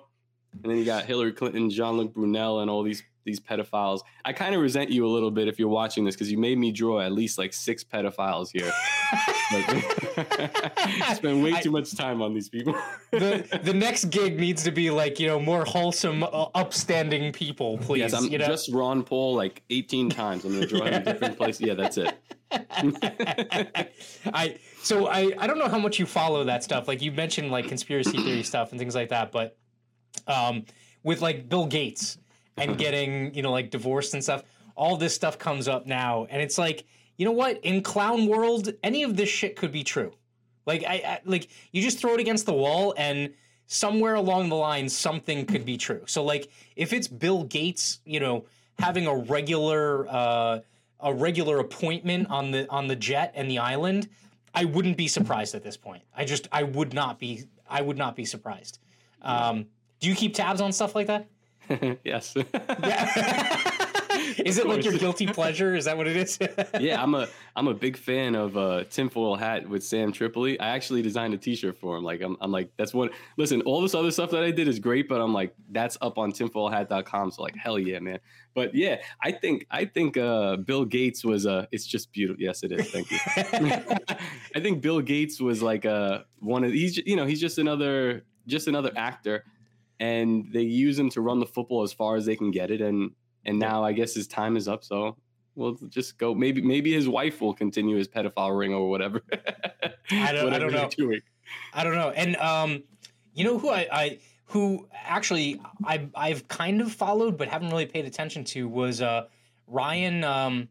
and 0.63 0.71
then 0.71 0.77
you 0.77 0.85
got 0.85 1.05
Hillary 1.05 1.33
Clinton, 1.33 1.69
Jean 1.69 1.97
Luc 1.97 2.13
Brunel, 2.13 2.61
and 2.61 2.69
all 2.69 2.83
these 2.83 3.03
these 3.27 3.39
pedophiles. 3.39 3.99
I 4.25 4.33
kind 4.33 4.55
of 4.55 4.61
resent 4.61 4.89
you 4.89 5.05
a 5.05 5.09
little 5.09 5.29
bit 5.29 5.47
if 5.47 5.59
you're 5.59 5.67
watching 5.67 6.05
this 6.05 6.15
because 6.15 6.31
you 6.31 6.37
made 6.39 6.57
me 6.57 6.71
draw 6.71 7.01
at 7.01 7.11
least 7.11 7.37
like 7.37 7.53
six 7.53 7.83
pedophiles 7.83 8.49
here. 8.51 8.71
Like, 9.51 11.15
spend 11.15 11.43
way 11.43 11.59
too 11.61 11.69
much 11.69 11.95
time 11.95 12.21
on 12.21 12.33
these 12.33 12.49
people. 12.49 12.73
the 13.11 13.59
the 13.63 13.73
next 13.73 14.05
gig 14.05 14.39
needs 14.39 14.63
to 14.63 14.71
be 14.71 14.89
like 14.89 15.19
you 15.19 15.27
know 15.27 15.39
more 15.39 15.65
wholesome, 15.65 16.23
uh, 16.23 16.47
upstanding 16.55 17.31
people, 17.31 17.77
please. 17.79 17.99
yes, 17.99 18.13
I'm 18.13 18.25
you 18.31 18.39
know? 18.39 18.47
just 18.47 18.71
Ron 18.71 19.03
Paul 19.03 19.35
like 19.35 19.61
18 19.69 20.09
times. 20.09 20.45
I'm 20.45 20.53
gonna 20.53 20.65
draw 20.65 20.85
him 20.85 20.93
in 20.93 21.03
different 21.03 21.37
places. 21.37 21.61
Yeah, 21.61 21.75
that's 21.75 21.97
it. 21.97 22.17
I 24.33 24.57
so 24.81 25.07
I 25.07 25.33
I 25.37 25.47
don't 25.47 25.59
know 25.59 25.67
how 25.67 25.79
much 25.79 25.99
you 25.99 26.05
follow 26.05 26.45
that 26.45 26.63
stuff. 26.63 26.87
Like 26.87 27.01
you 27.01 27.11
mentioned 27.11 27.51
like 27.51 27.67
conspiracy 27.67 28.17
theory 28.17 28.43
stuff 28.43 28.71
and 28.71 28.79
things 28.79 28.95
like 28.95 29.09
that, 29.09 29.33
but 29.33 29.57
um 30.27 30.65
with 31.03 31.21
like 31.21 31.49
Bill 31.49 31.65
Gates 31.65 32.17
and 32.57 32.77
getting, 32.83 33.33
you 33.33 33.41
know, 33.41 33.51
like 33.51 33.69
divorced 33.69 34.13
and 34.13 34.23
stuff, 34.23 34.43
all 34.75 34.97
this 34.97 35.13
stuff 35.13 35.37
comes 35.37 35.67
up 35.67 35.85
now 35.85 36.27
and 36.29 36.41
it's 36.41 36.57
like, 36.57 36.85
you 37.17 37.25
know 37.25 37.31
what? 37.31 37.59
In 37.63 37.81
clown 37.81 38.27
world, 38.27 38.73
any 38.83 39.03
of 39.03 39.15
this 39.15 39.29
shit 39.29 39.55
could 39.55 39.71
be 39.71 39.83
true. 39.83 40.13
Like 40.65 40.83
I, 40.83 40.95
I 40.95 41.19
like 41.25 41.49
you 41.71 41.81
just 41.81 41.99
throw 41.99 42.13
it 42.13 42.19
against 42.19 42.45
the 42.45 42.53
wall 42.53 42.93
and 42.97 43.33
somewhere 43.67 44.15
along 44.15 44.49
the 44.49 44.55
line 44.55 44.87
something 44.89 45.45
could 45.45 45.65
be 45.65 45.77
true. 45.77 46.03
So 46.05 46.23
like 46.23 46.49
if 46.75 46.93
it's 46.93 47.07
Bill 47.07 47.43
Gates, 47.43 47.99
you 48.05 48.19
know, 48.19 48.45
having 48.79 49.07
a 49.07 49.15
regular 49.15 50.07
uh 50.07 50.59
a 50.99 51.13
regular 51.13 51.59
appointment 51.59 52.27
on 52.29 52.51
the 52.51 52.69
on 52.69 52.87
the 52.87 52.95
jet 52.95 53.31
and 53.35 53.49
the 53.49 53.59
island, 53.59 54.09
I 54.53 54.65
wouldn't 54.65 54.97
be 54.97 55.07
surprised 55.07 55.55
at 55.55 55.63
this 55.63 55.77
point. 55.77 56.03
I 56.15 56.25
just 56.25 56.47
I 56.51 56.63
would 56.63 56.93
not 56.93 57.19
be 57.19 57.45
I 57.69 57.81
would 57.81 57.97
not 57.97 58.15
be 58.15 58.25
surprised. 58.25 58.79
Um, 59.21 59.67
do 59.99 60.09
you 60.09 60.15
keep 60.15 60.33
tabs 60.33 60.61
on 60.61 60.71
stuff 60.71 60.95
like 60.95 61.07
that? 61.07 61.27
yes. 62.03 62.35
Is 64.37 64.57
it 64.57 64.67
like 64.67 64.83
your 64.83 64.93
guilty 64.93 65.27
pleasure? 65.27 65.75
Is 65.75 65.85
that 65.85 65.97
what 65.97 66.07
it 66.07 66.15
is? 66.15 66.39
yeah, 66.79 67.01
I'm 67.01 67.13
a 67.15 67.27
I'm 67.55 67.67
a 67.67 67.73
big 67.73 67.97
fan 67.97 68.35
of 68.35 68.57
uh, 68.57 68.83
tinfoil 68.85 69.35
hat 69.35 69.67
with 69.67 69.83
Sam 69.83 70.11
Tripoli. 70.11 70.59
I 70.59 70.69
actually 70.69 71.01
designed 71.01 71.33
a 71.33 71.37
T-shirt 71.37 71.77
for 71.77 71.97
him. 71.97 72.03
Like 72.03 72.21
I'm, 72.21 72.37
I'm 72.41 72.51
like 72.51 72.69
that's 72.77 72.93
what. 72.93 73.11
Listen, 73.37 73.61
all 73.61 73.81
this 73.81 73.95
other 73.95 74.11
stuff 74.11 74.31
that 74.31 74.43
I 74.43 74.51
did 74.51 74.67
is 74.67 74.79
great, 74.79 75.07
but 75.07 75.21
I'm 75.21 75.33
like 75.33 75.53
that's 75.71 75.97
up 76.01 76.17
on 76.17 76.31
tinfoilhat.com. 76.31 77.31
So 77.31 77.41
like 77.43 77.55
hell 77.55 77.79
yeah, 77.79 77.99
man. 77.99 78.19
But 78.53 78.73
yeah, 78.73 78.97
I 79.21 79.31
think 79.31 79.65
I 79.71 79.85
think 79.85 80.17
uh, 80.17 80.57
Bill 80.57 80.85
Gates 80.85 81.23
was 81.23 81.45
uh 81.45 81.65
it's 81.71 81.85
just 81.85 82.11
beautiful. 82.11 82.41
Yes, 82.41 82.63
it 82.63 82.71
is. 82.71 82.89
Thank 82.91 83.11
you. 83.11 83.17
I 84.55 84.59
think 84.59 84.81
Bill 84.81 85.01
Gates 85.01 85.39
was 85.39 85.61
like 85.61 85.85
uh 85.85 86.19
one 86.39 86.63
of 86.63 86.71
he's 86.71 86.97
you 86.97 87.15
know 87.15 87.25
he's 87.25 87.41
just 87.41 87.57
another 87.57 88.23
just 88.47 88.67
another 88.67 88.91
actor, 88.95 89.43
and 89.99 90.47
they 90.51 90.61
use 90.61 90.97
him 90.97 91.09
to 91.11 91.21
run 91.21 91.39
the 91.39 91.45
football 91.45 91.83
as 91.83 91.93
far 91.93 92.15
as 92.15 92.25
they 92.25 92.35
can 92.35 92.51
get 92.51 92.71
it, 92.71 92.81
and 92.81 93.11
and 93.45 93.59
now 93.59 93.83
I 93.83 93.93
guess 93.93 94.13
his 94.13 94.27
time 94.27 94.57
is 94.57 94.67
up. 94.67 94.83
So 94.83 95.17
we'll 95.55 95.75
just 95.89 96.17
go. 96.17 96.33
Maybe 96.33 96.61
maybe 96.61 96.93
his 96.93 97.09
wife 97.09 97.41
will 97.41 97.53
continue 97.53 97.97
his 97.97 98.07
pedophile 98.07 98.57
ring 98.57 98.73
or 98.73 98.89
whatever. 98.89 99.21
I 100.11 100.31
don't. 100.31 100.53
I 100.53 100.59
don't 100.59 100.71
know. 100.71 100.89
Doing. 100.89 101.21
I 101.73 101.83
don't 101.83 101.95
know. 101.95 102.11
And 102.11 102.35
um, 102.37 102.83
you 103.33 103.43
know 103.43 103.57
who 103.57 103.69
I, 103.69 103.87
I 103.91 104.19
who 104.45 104.87
actually 104.93 105.59
I 105.83 106.07
I've 106.15 106.47
kind 106.47 106.81
of 106.81 106.91
followed 106.91 107.37
but 107.37 107.47
haven't 107.47 107.69
really 107.69 107.85
paid 107.85 108.05
attention 108.05 108.43
to 108.45 108.67
was 108.67 109.01
uh 109.01 109.25
Ryan. 109.67 110.23
Um, 110.23 110.69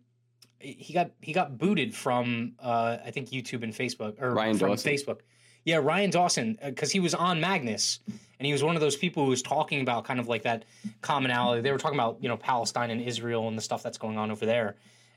he 0.59 0.95
got 0.95 1.11
he 1.21 1.33
got 1.33 1.59
booted 1.59 1.95
from 1.95 2.55
uh 2.61 2.99
I 3.05 3.11
think 3.11 3.31
YouTube 3.31 3.63
and 3.63 3.73
Facebook 3.73 4.21
or 4.21 4.31
Ryan 4.31 4.57
from 4.57 4.69
Dawson. 4.71 4.93
Facebook. 4.93 5.19
Yeah, 5.65 5.79
Ryan 5.79 6.11
Dawson, 6.11 6.59
because 6.65 6.93
he 6.93 7.01
was 7.01 7.13
on 7.13 7.41
Magnus, 7.41 7.99
and 8.39 8.47
he 8.47 8.53
was 8.53 8.63
one 8.63 8.75
of 8.75 8.81
those 8.81 8.97
people 8.97 9.25
who 9.25 9.31
was 9.31 9.43
talking 9.43 9.81
about 9.81 10.05
kind 10.05 10.21
of 10.21 10.29
like 10.29 10.43
that 10.43 10.65
commonality. 11.01 11.63
They 11.63 11.73
were 11.73 11.79
talking 11.79 11.99
about 11.99 12.19
you 12.21 12.29
know 12.29 12.37
Palestine 12.37 12.91
and 12.91 13.01
Israel 13.01 13.49
and 13.49 13.57
the 13.57 13.63
stuff 13.63 13.83
that's 13.83 13.99
going 13.99 14.19
on 14.19 14.31
over 14.31 14.47
there, 14.47 14.77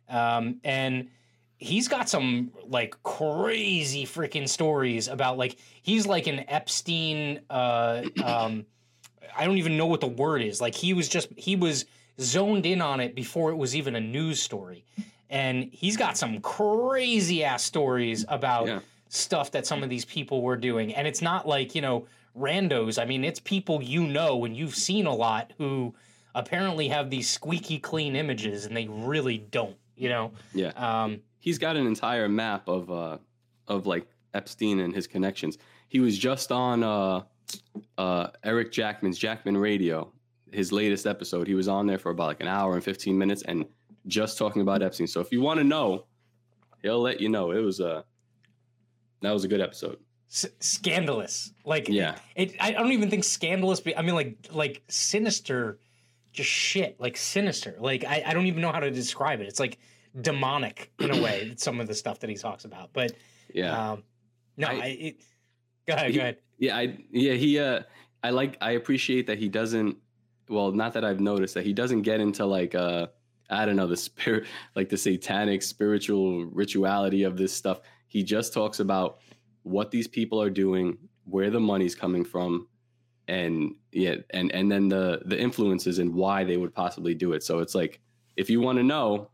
um, 0.10 0.60
and 0.64 1.10
he's 1.58 1.88
got 1.88 2.08
some 2.10 2.52
like 2.68 2.96
crazy 3.04 4.06
freaking 4.06 4.48
stories 4.48 5.08
about 5.08 5.38
like 5.38 5.58
he's 5.82 6.08
like 6.08 6.28
an 6.28 6.46
Epstein. 6.48 7.42
Uh, 7.50 8.04
um, 8.24 8.66
I 9.38 9.46
don't 9.46 9.58
even 9.58 9.78
know 9.78 9.86
what 9.86 10.02
the 10.02 10.08
word 10.08 10.42
is. 10.42 10.62
Like 10.62 10.76
he 10.76 10.94
was 10.94 11.10
just 11.10 11.30
he 11.36 11.56
was 11.56 11.86
zoned 12.20 12.66
in 12.66 12.82
on 12.82 13.00
it 13.00 13.16
before 13.16 13.52
it 13.52 13.56
was 13.56 13.76
even 13.76 13.96
a 13.96 14.02
news 14.02 14.42
story, 14.42 14.86
and 15.30 15.70
he's 15.72 15.98
got 15.98 16.18
some 16.18 16.40
crazy 16.42 17.44
ass 17.44 17.64
stories 17.64 18.26
about. 18.30 18.68
Yeah 18.68 18.80
stuff 19.10 19.52
that 19.52 19.66
some 19.66 19.84
of 19.84 19.90
these 19.90 20.06
people 20.06 20.42
were 20.44 20.56
doing. 20.56 20.94
And 20.94 21.08
it's 21.08 21.20
not 21.22 21.48
like, 21.48 21.76
you 21.76 21.82
know, 21.82 22.06
randos. 22.38 23.02
I 23.02 23.06
mean, 23.06 23.24
it's 23.24 23.40
people 23.40 23.82
you 23.82 24.06
know 24.06 24.46
and 24.46 24.56
you've 24.56 24.76
seen 24.76 25.06
a 25.06 25.14
lot 25.14 25.54
who 25.58 25.94
apparently 26.36 26.88
have 26.90 27.10
these 27.10 27.30
squeaky 27.30 27.80
clean 27.80 28.16
images 28.16 28.66
and 28.66 28.76
they 28.76 28.88
really 28.88 29.38
don't, 29.38 29.78
you 29.96 30.10
know? 30.10 30.32
Yeah. 30.54 30.72
Um, 30.76 31.22
He's 31.40 31.58
got 31.58 31.76
an 31.78 31.88
entire 31.88 32.28
map 32.28 32.68
of 32.68 32.92
uh 32.92 33.18
of 33.68 33.86
like 33.86 34.08
Epstein 34.34 34.80
and 34.80 34.94
his 34.94 35.08
connections. 35.08 35.58
He 35.88 36.00
was 36.00 36.18
just 36.18 36.52
on 36.52 36.84
uh 36.84 37.22
uh 37.98 38.28
Eric 38.44 38.72
Jackman's 38.72 39.18
Jackman 39.18 39.58
Radio, 39.58 40.12
his 40.52 40.72
latest 40.72 41.08
episode. 41.08 41.48
He 41.48 41.56
was 41.56 41.68
on 41.68 41.88
there 41.88 41.98
for 41.98 42.12
about 42.12 42.28
like 42.28 42.42
an 42.42 42.48
hour 42.48 42.76
and 42.76 42.84
15 42.84 43.18
minutes 43.18 43.44
and 43.44 43.66
just 44.08 44.38
talking 44.38 44.62
about 44.62 44.82
Epstein. 44.82 45.08
So 45.08 45.22
if 45.22 45.32
you 45.32 45.42
want 45.42 45.60
to 45.60 45.64
know, 45.64 46.06
he'll 46.82 47.02
let 47.02 47.22
you 47.22 47.30
know. 47.30 47.52
It 47.52 47.60
was 47.60 47.80
a 47.80 47.90
uh, 47.90 48.02
that 49.22 49.32
was 49.32 49.44
a 49.44 49.48
good 49.48 49.62
episode. 49.62 49.98
S- 50.32 50.46
scandalous, 50.60 51.54
like 51.66 51.90
yeah. 51.90 52.16
It, 52.36 52.56
I 52.60 52.72
don't 52.72 52.92
even 52.92 53.10
think 53.10 53.24
scandalous. 53.24 53.80
But 53.80 53.98
I 53.98 54.04
mean, 54.04 54.14
like 54.14 54.38
like 54.52 54.84
sinister, 54.88 55.80
just 56.32 56.50
shit. 56.50 57.00
Like 57.00 57.18
sinister. 57.18 57.76
Like 57.80 58.06
I, 58.06 58.24
I 58.26 58.34
don't 58.34 58.46
even 58.46 58.62
know 58.62 58.72
how 58.72 58.80
to 58.80 58.92
describe 58.92 59.42
it. 59.42 59.48
It's 59.48 59.60
like 59.60 59.80
demonic 60.22 60.92
in 61.00 61.12
a 61.12 61.22
way. 61.22 61.54
some 61.58 61.80
of 61.80 61.88
the 61.88 61.96
stuff 61.96 62.20
that 62.20 62.30
he 62.30 62.36
talks 62.36 62.66
about, 62.66 62.92
but 62.94 63.14
yeah. 63.54 63.92
Um, 63.92 64.04
no, 64.56 64.68
I, 64.68 64.72
I 64.72 64.86
it, 65.00 65.22
go 65.88 65.96
ahead. 65.96 66.12
He, 66.12 66.16
go 66.16 66.22
ahead. 66.22 66.38
Yeah, 66.60 66.78
I 66.78 66.98
yeah 67.12 67.34
he 67.34 67.58
uh 67.58 67.82
I 68.24 68.30
like 68.30 68.58
I 68.62 68.72
appreciate 68.72 69.26
that 69.28 69.40
he 69.40 69.50
doesn't. 69.50 69.98
Well, 70.48 70.72
not 70.72 70.94
that 70.94 71.04
I've 71.04 71.20
noticed 71.20 71.56
that 71.56 71.66
he 71.66 71.74
doesn't 71.74 72.04
get 72.04 72.20
into 72.20 72.46
like 72.46 72.76
uh 72.76 73.08
I 73.50 73.66
don't 73.66 73.78
know 73.78 73.88
the 73.88 73.98
spirit 73.98 74.46
like 74.76 74.90
the 74.90 74.98
satanic 74.98 75.64
spiritual 75.64 76.46
rituality 76.46 77.24
of 77.24 77.36
this 77.36 77.52
stuff 77.52 77.82
he 78.08 78.24
just 78.24 78.54
talks 78.54 78.80
about 78.80 79.20
what 79.70 79.92
these 79.92 80.08
people 80.08 80.42
are 80.42 80.50
doing, 80.50 80.98
where 81.26 81.50
the 81.50 81.60
money's 81.60 81.96
coming 81.96 82.26
from, 82.26 82.68
and 83.28 83.76
yeah, 83.92 84.16
and 84.32 84.52
and 84.52 84.72
then 84.72 84.90
the 84.90 85.22
the 85.26 85.40
influences 85.40 86.00
and 86.00 86.14
why 86.14 86.44
they 86.44 86.58
would 86.58 86.74
possibly 86.74 87.14
do 87.14 87.34
it. 87.34 87.44
So 87.44 87.60
it's 87.60 87.76
like 87.76 88.00
if 88.36 88.50
you 88.50 88.60
want 88.62 88.78
to 88.80 88.84
know, 88.84 89.30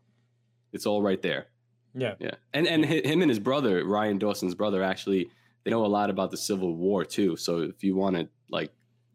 it's 0.74 0.86
all 0.86 1.02
right 1.02 1.22
there. 1.22 1.48
Yeah, 1.94 2.16
yeah, 2.20 2.36
and 2.54 2.68
and 2.68 2.84
him 2.86 3.22
and 3.22 3.30
his 3.32 3.40
brother 3.40 3.86
Ryan 3.86 4.18
Dawson's 4.18 4.56
brother 4.56 4.84
actually 4.84 5.30
they 5.64 5.72
know 5.72 5.86
a 5.86 5.88
lot 5.88 6.10
about 6.10 6.30
the 6.32 6.38
Civil 6.38 6.76
War 6.76 7.06
too. 7.06 7.38
So 7.38 7.60
if 7.60 7.84
you 7.84 7.96
want 7.96 8.16
to 8.18 8.28
like 8.50 8.72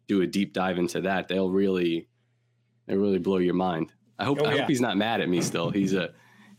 do 0.08 0.22
a 0.22 0.26
deep 0.26 0.52
dive 0.54 0.78
into 0.78 1.02
that, 1.02 1.28
they'll 1.28 1.50
really 1.50 2.08
they 2.86 2.96
really 2.96 3.18
blow 3.18 3.36
your 3.38 3.54
mind. 3.54 3.92
I 4.18 4.24
hope 4.24 4.38
Oh, 4.42 4.46
I 4.46 4.54
yeah. 4.54 4.60
hope 4.60 4.68
he's 4.68 4.80
not 4.80 4.96
mad 4.96 5.20
at 5.20 5.28
me 5.28 5.40
still. 5.42 5.70
He's 5.70 5.92
a 5.92 6.12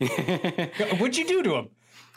What'd 0.98 1.16
you 1.16 1.26
do 1.26 1.42
to 1.42 1.54
him? 1.56 1.68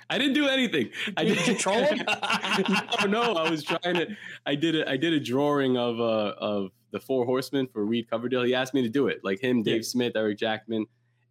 I 0.09 0.17
didn't 0.17 0.33
do 0.33 0.47
anything. 0.47 0.89
I 1.17 1.23
Did 1.23 1.47
you 1.47 1.55
troll 1.55 1.83
him? 1.83 1.99
no, 3.01 3.05
no. 3.07 3.33
I 3.33 3.49
was 3.49 3.63
trying 3.63 3.95
to. 3.95 4.15
I 4.45 4.55
did 4.55 4.75
a. 4.75 4.89
I 4.89 4.97
did 4.97 5.13
a 5.13 5.19
drawing 5.19 5.77
of 5.77 5.99
uh 5.99 6.33
of 6.37 6.71
the 6.91 6.99
Four 6.99 7.25
Horsemen 7.25 7.67
for 7.67 7.83
Reed 7.85 8.09
Coverdale. 8.09 8.43
He 8.43 8.53
asked 8.53 8.73
me 8.73 8.81
to 8.83 8.89
do 8.89 9.07
it, 9.07 9.21
like 9.23 9.39
him, 9.39 9.63
Dave 9.63 9.77
Yeah. 9.77 9.81
Smith, 9.81 10.13
Eric 10.15 10.37
Jackman, 10.37 10.85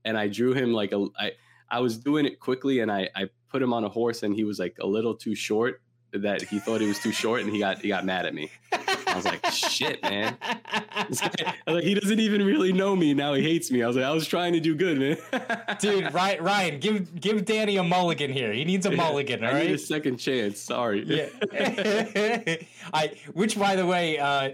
and 0.04 0.18
I 0.18 0.28
drew 0.28 0.52
him 0.54 0.72
like 0.72 0.92
a. 0.92 1.06
I 1.18 1.32
I 1.70 1.80
was 1.80 1.96
doing 1.98 2.26
it 2.26 2.40
quickly, 2.40 2.80
and 2.80 2.90
I 2.90 3.08
I 3.14 3.28
put 3.48 3.62
him 3.62 3.72
on 3.72 3.84
a 3.84 3.88
horse, 3.88 4.22
and 4.24 4.34
he 4.34 4.44
was 4.44 4.58
like 4.58 4.76
a 4.80 4.86
little 4.86 5.14
too 5.14 5.34
short. 5.34 5.80
That 6.12 6.42
he 6.42 6.58
thought 6.60 6.80
he 6.80 6.86
was 6.86 6.98
too 7.00 7.12
short, 7.12 7.40
and 7.42 7.50
he 7.52 7.58
got 7.58 7.78
he 7.78 7.88
got 7.88 8.04
mad 8.04 8.26
at 8.26 8.34
me. 8.34 8.50
I 9.14 9.16
was 9.16 9.24
like, 9.26 9.46
shit, 9.52 10.02
man. 10.02 10.36
I 10.42 11.06
was 11.08 11.22
like, 11.68 11.84
he 11.84 11.94
doesn't 11.94 12.18
even 12.18 12.44
really 12.44 12.72
know 12.72 12.96
me. 12.96 13.14
Now 13.14 13.34
he 13.34 13.44
hates 13.44 13.70
me. 13.70 13.80
I 13.80 13.86
was 13.86 13.94
like, 13.94 14.04
I 14.04 14.10
was 14.10 14.26
trying 14.26 14.54
to 14.54 14.60
do 14.60 14.74
good, 14.74 14.98
man. 14.98 15.76
Dude, 15.80 16.12
Ryan, 16.12 16.42
Ryan, 16.42 16.80
give 16.80 17.20
give 17.20 17.44
Danny 17.44 17.76
a 17.76 17.84
mulligan 17.84 18.32
here. 18.32 18.52
He 18.52 18.64
needs 18.64 18.86
a 18.86 18.90
mulligan, 18.90 19.44
all 19.44 19.54
I 19.54 19.66
need 19.66 19.70
a 19.70 19.78
second 19.78 20.16
chance. 20.16 20.58
Sorry. 20.58 21.04
Yeah. 21.04 21.28
I 22.92 23.12
which 23.34 23.56
by 23.56 23.76
the 23.76 23.86
way, 23.86 24.18
uh 24.18 24.50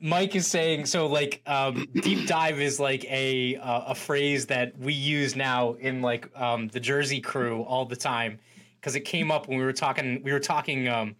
Mike 0.00 0.36
is 0.36 0.46
saying 0.46 0.86
so 0.86 1.06
like 1.06 1.42
um 1.46 1.88
deep 1.94 2.28
dive 2.28 2.60
is 2.60 2.78
like 2.78 3.04
a 3.06 3.56
uh, 3.56 3.86
a 3.88 3.94
phrase 3.94 4.46
that 4.46 4.78
we 4.78 4.92
use 4.92 5.34
now 5.34 5.72
in 5.74 6.00
like 6.00 6.28
um 6.38 6.68
the 6.68 6.78
Jersey 6.80 7.20
crew 7.20 7.62
all 7.62 7.84
the 7.84 7.96
time 7.96 8.38
because 8.80 8.94
it 8.94 9.00
came 9.00 9.32
up 9.32 9.48
when 9.48 9.58
we 9.58 9.64
were 9.64 9.72
talking 9.72 10.22
we 10.22 10.30
were 10.30 10.38
talking 10.38 10.86
um 10.86 11.16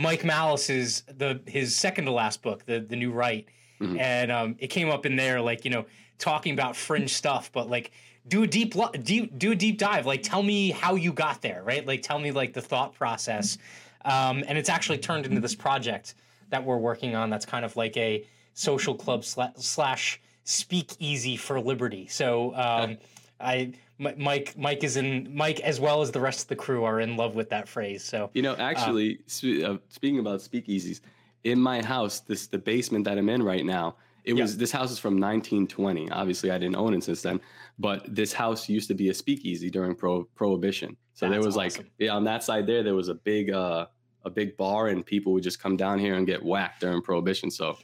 Mike 0.00 0.24
Malice's 0.24 1.02
the 1.18 1.40
his 1.46 1.76
second 1.76 2.06
to 2.06 2.10
last 2.12 2.40
book, 2.42 2.64
the 2.64 2.80
the 2.80 2.96
new 2.96 3.12
right. 3.12 3.46
Mhm. 3.80 4.00
And 4.00 4.32
um 4.32 4.56
it 4.58 4.68
came 4.68 4.88
up 4.88 5.04
in 5.04 5.14
there 5.16 5.40
like, 5.42 5.64
you 5.66 5.70
know, 5.70 5.84
talking 6.18 6.54
about 6.54 6.74
fringe 6.74 7.12
stuff, 7.12 7.50
but 7.52 7.68
like 7.68 7.90
do 8.26 8.42
a 8.42 8.46
deep 8.46 8.74
lo- 8.74 8.90
deep 9.02 9.38
do 9.38 9.52
a 9.52 9.54
deep 9.54 9.78
dive. 9.78 10.06
Like 10.06 10.22
tell 10.22 10.42
me 10.42 10.70
how 10.70 10.94
you 10.94 11.12
got 11.12 11.42
there, 11.42 11.62
right? 11.62 11.86
Like 11.86 12.00
tell 12.02 12.18
me 12.18 12.30
like 12.30 12.54
the 12.54 12.62
thought 12.62 12.94
process. 12.94 13.58
Um 14.06 14.42
and 14.48 14.56
it's 14.56 14.70
actually 14.70 14.98
turned 14.98 15.26
into 15.26 15.40
this 15.40 15.54
project 15.54 16.14
that 16.48 16.64
we're 16.64 16.78
working 16.78 17.14
on 17.14 17.28
that's 17.28 17.44
kind 17.46 17.64
of 17.66 17.76
like 17.76 17.96
a 17.98 18.24
social 18.54 18.94
club 18.94 19.20
sla- 19.22 19.58
slash 19.60 20.18
speakeasy 20.44 21.36
for 21.36 21.60
liberty. 21.60 22.06
So 22.08 22.54
um 22.54 22.96
I 23.38 23.72
Mike 24.00 24.54
Mike 24.56 24.82
is 24.82 24.96
in 24.96 25.30
Mike 25.34 25.60
as 25.60 25.78
well 25.78 26.00
as 26.00 26.10
the 26.10 26.20
rest 26.20 26.42
of 26.42 26.48
the 26.48 26.56
crew 26.56 26.84
are 26.84 27.00
in 27.00 27.16
love 27.16 27.34
with 27.34 27.50
that 27.50 27.68
phrase. 27.68 28.02
So 28.02 28.30
You 28.34 28.42
know, 28.42 28.56
actually, 28.56 29.20
spe- 29.26 29.62
uh, 29.64 29.76
speaking 29.88 30.18
about 30.18 30.40
speakeasies, 30.40 31.00
in 31.44 31.60
my 31.60 31.84
house, 31.84 32.20
this 32.20 32.46
the 32.46 32.58
basement 32.58 33.04
that 33.04 33.18
I'm 33.18 33.28
in 33.28 33.42
right 33.42 33.64
now, 33.64 33.96
It 34.22 34.36
Yeah. 34.36 34.42
was 34.42 34.58
this 34.58 34.70
house 34.70 34.90
is 34.92 34.98
from 34.98 35.18
1920. 35.18 36.10
Obviously, 36.10 36.50
I 36.50 36.58
didn't 36.58 36.76
own 36.76 36.92
it 36.92 37.02
since 37.02 37.22
then, 37.22 37.40
but 37.78 38.04
this 38.14 38.34
house 38.34 38.68
used 38.68 38.88
to 38.88 38.94
be 38.94 39.08
a 39.08 39.14
speakeasy 39.14 39.70
during 39.70 39.94
pro- 39.94 40.24
prohibition. 40.34 40.96
So 41.14 41.28
there 41.30 41.38
was 41.40 41.56
awesome. 41.56 41.84
like 41.84 41.92
yeah, 41.98 42.10
on 42.14 42.24
that 42.24 42.42
side 42.44 42.66
there 42.66 42.82
there 42.82 42.94
was 42.94 43.08
a 43.08 43.14
big 43.14 43.50
uh 43.50 43.86
a 44.26 44.30
big 44.30 44.56
bar 44.58 44.88
and 44.88 45.04
people 45.04 45.32
would 45.32 45.42
just 45.42 45.58
come 45.62 45.74
down 45.76 45.98
here 45.98 46.14
and 46.16 46.26
get 46.26 46.42
whacked 46.42 46.80
during 46.82 47.00
prohibition. 47.00 47.50
So 47.50 47.78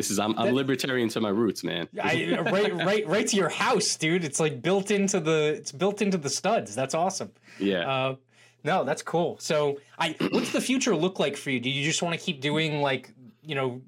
this 0.00 0.10
is 0.10 0.18
I'm, 0.18 0.34
I'm 0.38 0.46
That- 0.46 0.54
libertarian 0.54 1.10
to 1.10 1.20
my 1.20 1.28
roots, 1.28 1.62
man. 1.62 1.86
I, 2.02 2.38
right, 2.50 2.74
right, 2.74 3.06
right 3.06 3.26
to 3.26 3.36
your 3.36 3.50
house, 3.50 3.96
dude. 3.96 4.24
It's 4.24 4.40
like 4.40 4.62
built 4.62 4.90
into 4.90 5.20
the 5.20 5.56
it's 5.58 5.72
built 5.72 6.00
into 6.00 6.16
the 6.16 6.30
studs. 6.30 6.74
That's 6.74 6.94
awesome. 6.94 7.32
yeah. 7.58 7.90
Uh, 7.90 8.16
no, 8.64 8.82
that's 8.84 9.02
cool. 9.02 9.36
So, 9.40 9.78
I 9.98 10.16
what's 10.30 10.52
the 10.52 10.60
future 10.60 10.96
look 10.96 11.18
like 11.18 11.36
for 11.36 11.50
you? 11.50 11.60
Do 11.60 11.68
you 11.68 11.84
just 11.84 12.00
want 12.02 12.18
to 12.18 12.24
keep 12.24 12.40
doing 12.40 12.80
like 12.80 13.12
you 13.42 13.54
know 13.54 13.82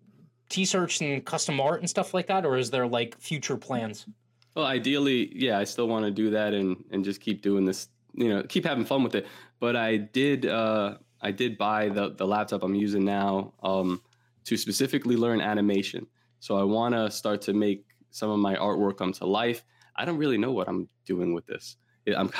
t-shirts 0.50 1.00
and 1.00 1.24
custom 1.24 1.60
art 1.60 1.80
and 1.80 1.88
stuff 1.88 2.12
like 2.12 2.26
that, 2.26 2.44
or 2.44 2.58
is 2.58 2.70
there 2.70 2.86
like 2.86 3.18
future 3.18 3.56
plans? 3.56 4.04
Well, 4.54 4.66
ideally, 4.66 5.32
yeah, 5.34 5.58
I 5.58 5.64
still 5.64 5.88
want 5.88 6.04
to 6.04 6.10
do 6.10 6.28
that 6.30 6.52
and 6.52 6.84
and 6.90 7.02
just 7.04 7.22
keep 7.22 7.40
doing 7.40 7.64
this, 7.64 7.88
you 8.14 8.28
know, 8.28 8.42
keep 8.42 8.66
having 8.66 8.84
fun 8.84 9.02
with 9.02 9.14
it. 9.14 9.26
But 9.60 9.76
I 9.76 9.96
did 9.96 10.44
uh 10.44 10.98
I 11.22 11.30
did 11.30 11.56
buy 11.56 11.88
the 11.88 12.10
the 12.10 12.26
laptop 12.26 12.62
I'm 12.62 12.74
using 12.74 13.02
now 13.04 13.54
um 13.62 14.02
to 14.44 14.56
specifically 14.56 15.16
learn 15.16 15.40
animation. 15.40 16.06
So 16.40 16.56
I 16.56 16.64
want 16.64 16.94
to 16.94 17.10
start 17.10 17.42
to 17.42 17.52
make 17.52 17.84
some 18.10 18.30
of 18.30 18.38
my 18.38 18.56
artwork 18.56 18.98
come 18.98 19.12
to 19.14 19.26
life. 19.26 19.64
I 19.96 20.04
don't 20.04 20.18
really 20.18 20.38
know 20.38 20.52
what 20.52 20.68
I'm 20.68 20.88
doing 21.06 21.34
with 21.34 21.46
this. 21.46 21.76
I'm 22.06 22.30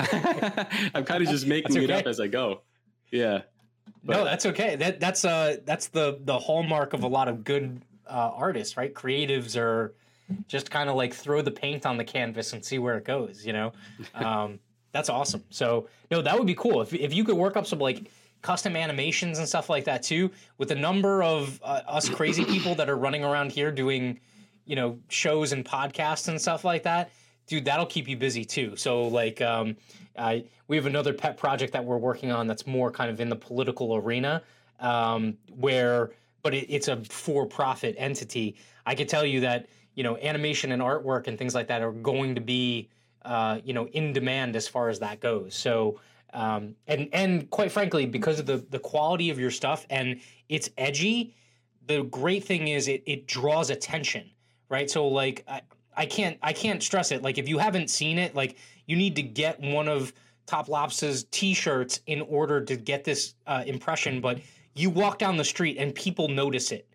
I'm 0.95 1.05
kind 1.05 1.23
of 1.23 1.29
just 1.29 1.47
making 1.47 1.75
That's 1.75 1.85
it 1.85 1.91
up 1.91 2.07
as 2.07 2.21
I 2.21 2.27
go. 2.27 2.63
Yeah. 3.11 3.43
no, 4.03 4.25
that's 4.25 4.47
okay. 4.47 4.77
That 4.77 5.01
that's 5.01 5.25
uh 5.25 5.57
that's 5.65 5.89
the 5.89 6.19
the 6.25 6.39
hallmark 6.39 6.93
of 6.95 7.03
a 7.03 7.09
lot 7.09 7.29
of 7.29 7.45
good 7.45 7.83
uh, 8.09 8.31
artists, 8.35 8.77
right? 8.77 8.93
Creatives 8.93 9.57
are 9.57 9.95
just 10.49 10.71
kind 10.71 10.89
of 10.89 10.97
like 10.97 11.15
throw 11.15 11.43
the 11.43 11.51
paint 11.51 11.87
on 11.87 11.97
the 11.97 12.05
canvas 12.05 12.53
and 12.53 12.65
see 12.65 12.79
where 12.79 12.97
it 12.97 13.05
goes. 13.05 13.45
You 13.45 13.53
know, 13.53 13.73
um, 14.15 14.59
that's 14.93 15.09
awesome. 15.09 15.45
So 15.51 15.89
no, 16.11 16.23
that 16.23 16.37
would 16.37 16.47
be 16.47 16.55
cool 16.55 16.83
if 16.83 16.93
if 16.93 17.15
you 17.15 17.25
could 17.25 17.37
work 17.37 17.57
up 17.57 17.67
some 17.67 17.79
like 17.79 18.11
custom 18.43 18.77
animations 18.77 19.39
and 19.39 19.49
stuff 19.49 19.71
like 19.71 19.85
that 19.85 20.03
too. 20.03 20.31
With 20.59 20.69
the 20.69 20.75
number 20.75 21.23
of 21.23 21.61
uh, 21.63 21.81
us 21.87 22.09
crazy 22.09 22.45
people 22.45 22.75
that 22.75 22.91
are 22.91 22.97
running 22.97 23.25
around 23.25 23.53
here 23.53 23.71
doing, 23.71 24.19
you 24.67 24.77
know, 24.77 24.99
shows 25.09 25.53
and 25.53 25.65
podcasts 25.65 26.29
and 26.29 26.41
stuff 26.41 26.65
like 26.65 26.83
that, 26.83 27.11
dude, 27.47 27.65
that'll 27.65 27.87
keep 27.87 28.09
you 28.09 28.17
busy 28.17 28.45
too. 28.45 28.77
So 28.77 29.07
like, 29.09 29.41
um, 29.41 29.77
I 30.19 30.45
we 30.69 30.77
have 30.77 30.87
another 30.87 31.13
pet 31.13 31.37
project 31.37 31.73
that 31.73 31.85
we're 31.85 31.99
working 31.99 32.31
on 32.31 32.47
that's 32.47 32.67
more 32.67 32.91
kind 32.91 33.11
of 33.11 33.21
in 33.21 33.29
the 33.29 33.37
political 33.37 33.97
arena, 33.97 34.43
um, 34.81 35.37
where 35.49 36.11
but 36.43 36.55
it, 36.55 36.67
it's 36.69 36.89
a 36.89 36.97
for-profit 37.05 37.95
entity. 37.99 38.57
I 38.85 38.95
could 38.95 39.09
tell 39.09 39.25
you 39.25 39.41
that 39.41 39.69
you 39.95 40.03
know 40.03 40.17
animation 40.19 40.73
and 40.73 40.83
artwork 40.83 41.29
and 41.29 41.39
things 41.39 41.55
like 41.55 41.69
that 41.69 41.83
are 41.83 41.93
going 41.93 42.35
to 42.35 42.41
be 42.41 42.91
uh, 43.25 43.61
you 43.65 43.73
know 43.73 43.87
in 43.89 44.13
demand 44.13 44.57
as 44.57 44.69
far 44.69 44.89
as 44.89 44.99
that 44.99 45.21
goes. 45.21 45.55
So 45.55 46.01
um, 46.33 46.77
and 46.87 47.09
and 47.13 47.51
quite 47.51 47.73
frankly, 47.73 48.07
because 48.07 48.39
of 48.39 48.47
the 48.47 48.65
the 48.71 48.79
quality 48.79 49.31
of 49.31 49.39
your 49.39 49.51
stuff 49.51 49.87
and 49.91 50.21
it's 50.49 50.71
edgy, 50.79 51.35
the 51.87 52.05
great 52.05 52.45
thing 52.45 52.69
is 52.69 52.89
it 52.89 53.03
it 53.07 53.27
draws 53.27 53.71
attention, 53.71 54.31
right? 54.69 54.91
So 54.91 55.07
like 55.09 55.45
I, 55.47 55.63
I 55.97 56.07
can't 56.07 56.39
I 56.43 56.53
can't 56.53 56.83
stress 56.83 57.13
it. 57.13 57.23
Like 57.23 57.39
if 57.39 57.49
you 57.49 57.59
haven't 57.59 57.91
seen 57.91 58.19
it, 58.19 58.35
like 58.35 58.57
you 58.87 58.97
need 58.97 59.17
to 59.17 59.23
get 59.23 59.61
one 59.61 59.89
of 59.89 60.13
Top 60.47 60.69
Lops's 60.69 61.25
t-shirts 61.31 62.01
in 62.07 62.23
order 62.23 62.65
to 62.65 62.77
get 62.77 63.05
this 63.05 63.35
uh, 63.47 63.63
impression. 63.67 64.21
But 64.21 64.41
you 64.75 64.91
walk 64.91 65.19
down 65.19 65.37
the 65.37 65.45
street 65.45 65.77
and 65.79 65.95
people 65.95 66.29
notice 66.29 66.73
it. 66.73 66.89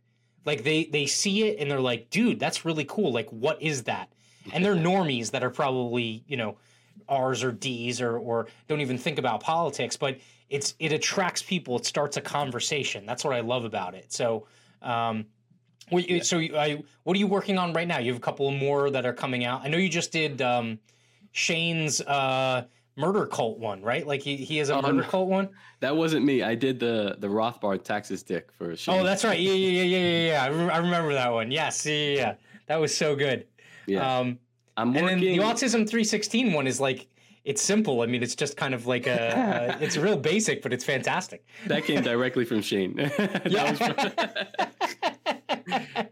Like 0.46 0.64
they 0.64 0.86
they 0.86 1.06
see 1.06 1.44
it 1.44 1.60
and 1.60 1.70
they're 1.70 1.80
like, 1.80 2.10
dude, 2.10 2.40
that's 2.40 2.66
really 2.66 2.86
cool. 2.86 3.12
Like 3.14 3.30
what 3.30 3.62
is 3.62 3.84
that? 3.84 4.12
And 4.52 4.64
they're 4.64 4.76
normies 4.76 5.32
that 5.32 5.44
are 5.44 5.50
probably 5.50 6.24
you 6.28 6.38
know 6.38 6.58
R's 7.10 7.44
or 7.44 7.52
D's 7.52 8.02
or 8.02 8.18
or 8.18 8.48
don't 8.68 8.82
even 8.82 8.98
think 8.98 9.18
about 9.20 9.42
politics, 9.42 9.98
but 9.98 10.18
it's 10.50 10.76
it 10.80 10.92
attracts 10.94 11.42
people. 11.42 11.78
It 11.78 11.86
starts 11.86 12.18
a 12.18 12.22
conversation. 12.22 13.06
That's 13.06 13.24
what 13.24 13.34
I 13.36 13.42
love 13.42 13.66
about 13.66 13.96
it. 13.96 14.12
So. 14.14 14.48
Um, 14.82 15.26
what 15.90 16.10
you- 16.10 16.22
So, 16.22 16.38
I, 16.40 16.84
what 17.04 17.16
are 17.16 17.20
you 17.20 17.28
working 17.28 17.58
on 17.58 17.72
right 17.72 17.88
now? 17.88 17.98
You 18.00 18.12
have 18.12 18.22
a 18.22 18.24
couple 18.26 18.52
more 18.52 18.90
that 18.92 19.06
are 19.06 19.14
coming 19.14 19.46
out. 19.46 19.62
I 19.64 19.70
know 19.70 19.78
you 19.78 19.88
just 19.88 20.12
did 20.12 20.42
um, 20.42 20.80
Shane's 21.32 22.02
uh, 22.02 22.66
murder 22.96 23.26
cult 23.26 23.60
one, 23.60 23.82
right? 23.82 24.06
Like 24.06 24.22
he, 24.22 24.36
he 24.36 24.58
has 24.58 24.70
a 24.70 24.76
Oh, 24.76 24.82
murder 24.82 25.04
cult 25.04 25.30
one. 25.30 25.50
That 25.80 25.96
wasn't 25.96 26.26
me. 26.26 26.44
I 26.44 26.56
did 26.56 26.80
the 26.80 27.16
the 27.20 27.28
Rothbard 27.28 27.84
Texas 27.84 28.24
dick 28.24 28.52
for 28.52 28.76
Shane. 28.76 29.00
Oh, 29.00 29.04
that's 29.04 29.24
right. 29.24 29.40
Yeah, 29.40 29.54
yeah, 29.54 29.82
yeah, 29.82 29.84
yeah, 29.84 29.98
yeah. 30.10 30.28
yeah. 30.32 30.44
I, 30.44 30.50
rem- 30.50 30.70
I 30.72 30.78
remember 30.78 31.14
that 31.14 31.32
one. 31.32 31.52
Yes, 31.52 31.86
yeah, 31.86 31.94
yeah, 31.96 32.16
yeah. 32.16 32.36
That 32.68 32.82
was 32.82 32.96
so 32.96 33.16
good. 33.16 33.48
yeah. 33.86 34.18
Um, 34.20 34.40
I'm 34.78 34.90
and 34.90 34.96
then 34.96 35.04
working. 35.20 35.20
the 35.20 35.40
Autism 35.44 35.90
316 35.90 36.54
one 36.54 36.68
is 36.68 36.80
like 36.80 37.08
it's 37.44 37.62
simple. 37.62 38.02
I 38.02 38.06
mean, 38.08 38.22
it's 38.22 38.36
just 38.36 38.58
kind 38.58 38.74
of 38.74 38.88
like 38.88 39.08
a, 39.08 39.78
a 39.80 39.84
it's 39.84 39.96
real 39.96 40.18
basic, 40.18 40.62
but 40.62 40.74
it's 40.74 40.84
fantastic. 40.84 41.46
that 41.68 41.86
came 41.86 42.04
directly 42.04 42.44
from 42.46 42.62
Shane. 42.62 42.96
that, 43.18 43.46
was 43.46 43.80
from, 43.80 43.96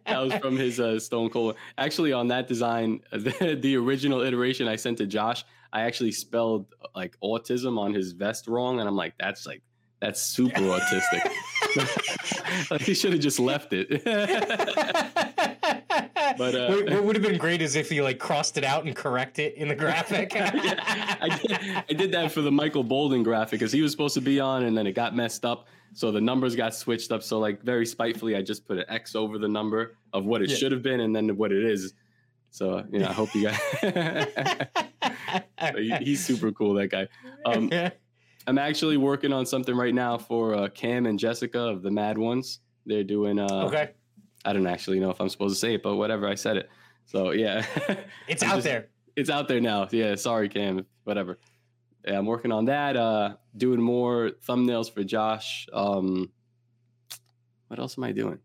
that 0.05 0.17
was 0.17 0.33
from 0.35 0.55
his 0.57 0.79
uh, 0.79 0.97
Stone 0.97 1.31
Cold. 1.31 1.55
Actually, 1.77 2.13
on 2.13 2.29
that 2.29 2.47
design, 2.47 3.01
the, 3.11 3.59
the 3.61 3.75
original 3.75 4.21
iteration 4.21 4.69
I 4.69 4.77
sent 4.77 4.97
to 4.99 5.05
Josh, 5.05 5.43
I 5.73 5.81
actually 5.81 6.13
spelled 6.13 6.67
like 6.95 7.17
autism 7.21 7.77
on 7.77 7.93
his 7.93 8.13
vest 8.13 8.47
wrong, 8.47 8.79
and 8.79 8.87
I'm 8.87 8.95
like, 8.95 9.13
that's 9.19 9.45
like 9.45 9.61
that's 9.99 10.21
super 10.21 10.61
autistic. 10.61 11.29
like 12.71 12.81
he 12.81 12.93
should 12.93 13.11
have 13.11 13.21
just 13.21 13.39
left 13.39 13.73
it. 13.73 13.91
But, 16.37 16.55
uh, 16.55 16.67
what, 16.67 16.89
what 16.89 17.03
would 17.03 17.15
have 17.15 17.23
been 17.23 17.37
great 17.37 17.61
is 17.61 17.75
if 17.75 17.91
you 17.91 18.03
like 18.03 18.19
crossed 18.19 18.57
it 18.57 18.63
out 18.63 18.85
and 18.85 18.95
correct 18.95 19.39
it 19.39 19.55
in 19.55 19.67
the 19.67 19.75
graphic. 19.75 20.33
Yeah, 20.35 21.15
I, 21.21 21.37
did, 21.37 21.51
I 21.89 21.93
did 21.93 22.11
that 22.11 22.31
for 22.31 22.41
the 22.41 22.51
Michael 22.51 22.83
Boldin 22.83 23.23
graphic 23.23 23.59
because 23.59 23.71
he 23.71 23.81
was 23.81 23.91
supposed 23.91 24.13
to 24.15 24.21
be 24.21 24.39
on 24.39 24.63
and 24.63 24.77
then 24.77 24.85
it 24.87 24.93
got 24.93 25.15
messed 25.15 25.45
up. 25.45 25.67
So 25.93 26.11
the 26.11 26.19
numbers 26.21 26.55
got 26.55 26.75
switched 26.75 27.11
up. 27.11 27.23
So 27.23 27.39
like 27.39 27.61
very 27.63 27.85
spitefully, 27.85 28.35
I 28.35 28.41
just 28.41 28.67
put 28.67 28.77
an 28.77 28.85
X 28.89 29.15
over 29.15 29.37
the 29.37 29.47
number 29.47 29.95
of 30.13 30.25
what 30.25 30.41
it 30.41 30.49
Yeah. 30.49 30.57
should 30.57 30.71
have 30.73 30.81
been 30.83 30.99
and 30.99 31.15
then 31.15 31.37
what 31.37 31.51
it 31.51 31.63
is. 31.63 31.93
So 32.49 32.83
you 32.91 32.99
know, 32.99 33.07
I 33.07 33.13
hope 33.13 33.33
you 33.35 33.49
guys. 33.49 34.67
So 35.71 35.77
he- 35.77 35.95
he's 36.03 36.23
super 36.25 36.51
cool, 36.51 36.73
that 36.75 36.87
guy. 36.87 37.07
Um, 37.45 37.71
I'm 38.47 38.57
actually 38.57 38.97
working 38.97 39.33
on 39.33 39.45
something 39.45 39.75
right 39.75 39.93
now 39.93 40.17
for 40.17 40.53
uh, 40.53 40.67
Cam 40.69 41.05
and 41.05 41.17
Jessica 41.17 41.59
of 41.59 41.81
the 41.81 41.89
Mad 41.91 42.17
Ones. 42.17 42.59
They're 42.85 43.03
doing. 43.03 43.39
Uh, 43.39 43.65
okay, 43.67 43.91
I 44.45 44.53
don't 44.53 44.67
actually 44.67 44.99
know 44.99 45.09
if 45.09 45.19
I'm 45.19 45.29
supposed 45.29 45.55
to 45.55 45.59
say 45.59 45.73
it, 45.75 45.83
but 45.83 45.95
whatever, 45.95 46.27
I 46.27 46.35
said 46.35 46.57
it. 46.57 46.69
So 47.05 47.31
yeah. 47.31 47.65
it's 48.27 48.43
out 48.43 48.55
just- 48.55 48.63
there. 48.65 48.87
it's 49.15 49.29
out 49.29 49.47
there 49.47 49.59
now. 49.61 49.87
Yeah, 49.91 50.15
sorry, 50.15 50.49
Cam. 50.49 50.85
Whatever. 51.03 51.39
Yeah, 52.07 52.17
I'm 52.19 52.25
working 52.25 52.51
on 52.51 52.65
that. 52.65 52.95
Uh, 52.95 53.35
doing 53.57 53.81
more 53.81 54.31
thumbnails 54.47 54.93
for 54.93 55.03
Josh. 55.03 55.67
Um, 55.73 56.31
what 57.67 57.79
else 57.79 57.97
am 57.97 58.03
I 58.03 58.11
doing? 58.11 58.39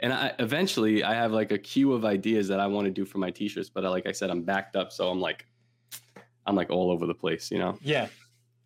And 0.00 0.12
I 0.12 0.32
eventually 0.38 1.02
I 1.02 1.14
have 1.14 1.32
like 1.32 1.50
a 1.50 1.58
queue 1.58 1.92
of 1.92 2.04
ideas 2.04 2.46
that 2.48 2.60
I 2.60 2.68
want 2.68 2.84
to 2.84 2.90
do 2.92 3.04
for 3.04 3.18
my 3.18 3.30
t-shirts, 3.32 3.68
but 3.68 3.84
uh, 3.84 3.90
like 3.90 4.06
I 4.06 4.12
said, 4.12 4.30
I'm 4.30 4.42
backed 4.42 4.76
up, 4.76 4.92
so 4.92 5.08
I'm 5.10 5.20
like, 5.20 5.44
I'm 6.46 6.54
like 6.54 6.70
all 6.70 6.92
over 6.92 7.04
the 7.06 7.14
place, 7.14 7.50
you 7.50 7.58
know. 7.58 7.76
Yeah. 7.82 8.06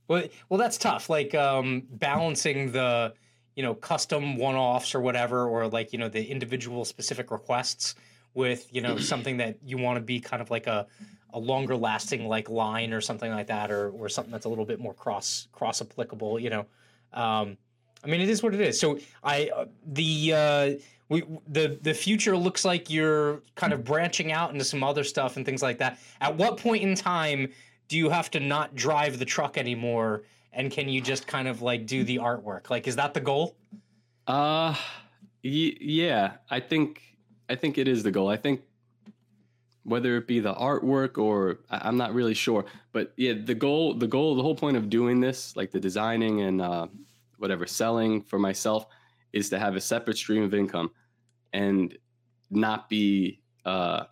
Well, 0.09 0.25
well, 0.51 0.59
that's 0.59 0.77
tough. 0.77 1.09
Like 1.09 1.35
um, 1.35 1.85
balancing 1.91 2.73
the, 2.73 3.15
you 3.55 3.63
know, 3.63 3.75
custom 3.75 4.37
one-offs 4.37 4.95
or 4.95 5.01
whatever, 5.01 5.47
or 5.47 5.69
like 5.69 5.93
you 5.93 5.99
know 5.99 6.09
the 6.09 6.25
individual 6.25 6.85
specific 6.85 7.31
requests 7.31 7.95
with 8.35 8.67
you 8.75 8.81
know 8.81 8.97
something 8.97 9.37
that 9.39 9.57
you 9.65 9.79
want 9.79 9.97
to 9.97 10.01
be 10.01 10.21
kind 10.21 10.41
of 10.41 10.51
like 10.51 10.67
a 10.67 10.87
a 11.35 11.39
longer 11.39 11.77
lasting 11.77 12.29
like 12.29 12.49
line 12.51 12.93
or 12.93 13.01
something 13.01 13.31
like 13.31 13.47
that, 13.47 13.71
or 13.71 13.91
or 13.91 14.09
something 14.09 14.33
that's 14.33 14.47
a 14.47 14.49
little 14.49 14.65
bit 14.65 14.81
more 14.81 14.95
cross 14.95 15.49
cross 15.53 15.81
applicable. 15.81 16.39
You 16.39 16.51
know, 16.51 16.67
um, 17.13 17.57
I 18.05 18.09
mean, 18.09 18.21
it 18.21 18.29
is 18.29 18.43
what 18.43 18.55
it 18.55 18.61
is. 18.61 18.79
So 18.79 18.99
I 19.23 19.51
uh, 19.55 19.67
the. 19.87 20.33
Uh, 20.35 20.71
we, 21.09 21.25
the 21.47 21.79
the 21.83 21.93
future 21.93 22.35
looks 22.35 22.65
like 22.65 22.89
you're 22.89 23.43
kind 23.55 23.75
of 23.75 23.85
branching 23.85 24.33
out 24.33 24.51
into 24.51 24.65
some 24.65 24.83
other 24.83 25.05
stuff 25.05 25.37
and 25.37 25.45
things 25.45 25.63
like 25.63 25.77
that. 25.77 25.99
At 26.23 26.39
what 26.39 26.57
point 26.57 26.83
in 26.83 26.95
time 26.95 27.53
do 27.89 27.99
you 27.99 28.09
have 28.09 28.31
to 28.31 28.41
not 28.41 28.75
drive 28.75 29.19
the 29.19 29.27
truck 29.27 29.59
anymore 29.59 30.23
and 30.53 30.71
can 30.71 30.89
you 30.89 31.01
just 31.01 31.27
kind 31.27 31.49
of 31.49 31.63
like 31.63 31.87
do 31.87 32.05
the 32.05 32.17
artwork 32.19 32.71
like 32.71 32.87
is 32.87 32.97
that 32.97 33.15
the 33.15 33.21
goal 33.21 33.57
Uh, 34.27 34.75
y- 35.43 35.77
yeah, 35.81 36.35
I 36.51 36.61
think 36.61 37.03
I 37.49 37.57
think 37.57 37.77
it 37.79 37.89
is 37.89 38.03
the 38.03 38.11
goal. 38.13 38.29
I 38.29 38.37
think 38.37 38.63
whether 39.85 40.17
it 40.17 40.29
be 40.29 40.39
the 40.39 40.55
artwork 40.55 41.19
or 41.19 41.59
I- 41.71 41.89
I'm 41.89 41.97
not 41.97 42.15
really 42.15 42.35
sure, 42.35 42.65
but 42.93 43.13
yeah, 43.17 43.33
the 43.33 43.55
goal, 43.55 43.95
the 43.95 44.07
goal, 44.07 44.37
the 44.37 44.43
whole 44.43 44.55
point 44.55 44.77
of 44.77 44.89
doing 44.89 45.21
this, 45.21 45.57
like 45.57 45.73
the 45.73 45.81
designing 45.81 46.43
and 46.43 46.61
uh, 46.63 46.87
whatever 47.39 47.67
selling 47.67 48.23
for 48.23 48.39
myself, 48.39 48.87
is 49.33 49.51
to 49.51 49.59
have 49.59 49.75
a 49.75 49.81
separate 49.81 50.17
stream 50.17 50.45
of 50.45 50.55
income 50.55 50.93
and 51.53 51.99
not 52.51 52.89
be, 52.89 53.41
uh, 53.65 54.05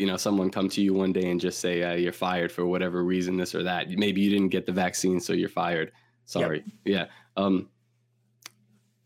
you 0.00 0.06
know, 0.06 0.16
someone 0.16 0.48
come 0.48 0.70
to 0.70 0.80
you 0.80 0.94
one 0.94 1.12
day 1.12 1.30
and 1.30 1.38
just 1.38 1.60
say 1.60 1.82
uh, 1.82 1.92
you're 1.92 2.10
fired 2.10 2.50
for 2.50 2.64
whatever 2.64 3.04
reason, 3.04 3.36
this 3.36 3.54
or 3.54 3.62
that. 3.64 3.90
Maybe 3.90 4.22
you 4.22 4.30
didn't 4.30 4.48
get 4.48 4.64
the 4.64 4.72
vaccine, 4.72 5.20
so 5.20 5.34
you're 5.34 5.50
fired. 5.50 5.92
Sorry. 6.24 6.64
Yeah. 6.86 7.08
Um, 7.36 7.68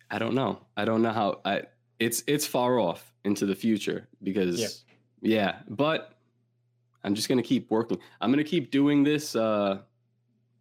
I 0.09 0.21
don't 0.21 0.37
know. 0.37 0.61
I 0.77 0.85
don't 0.85 1.03
know 1.03 1.11
how 1.11 1.41
I 1.45 1.63
it's 1.99 2.23
it's 2.29 2.47
far 2.47 2.79
off 2.79 3.13
into 3.25 3.45
the 3.45 3.57
future 3.57 4.07
because 4.23 4.61
Yeah. 5.21 5.35
yeah, 5.37 5.59
but 5.69 6.13
I'm 7.03 7.17
just 7.17 7.29
gonna 7.29 7.43
keep 7.43 7.73
working. 7.73 7.99
I'm 8.21 8.31
gonna 8.31 8.45
keep 8.45 8.71
doing 8.71 9.03
this. 9.03 9.35
Uh, 9.35 9.81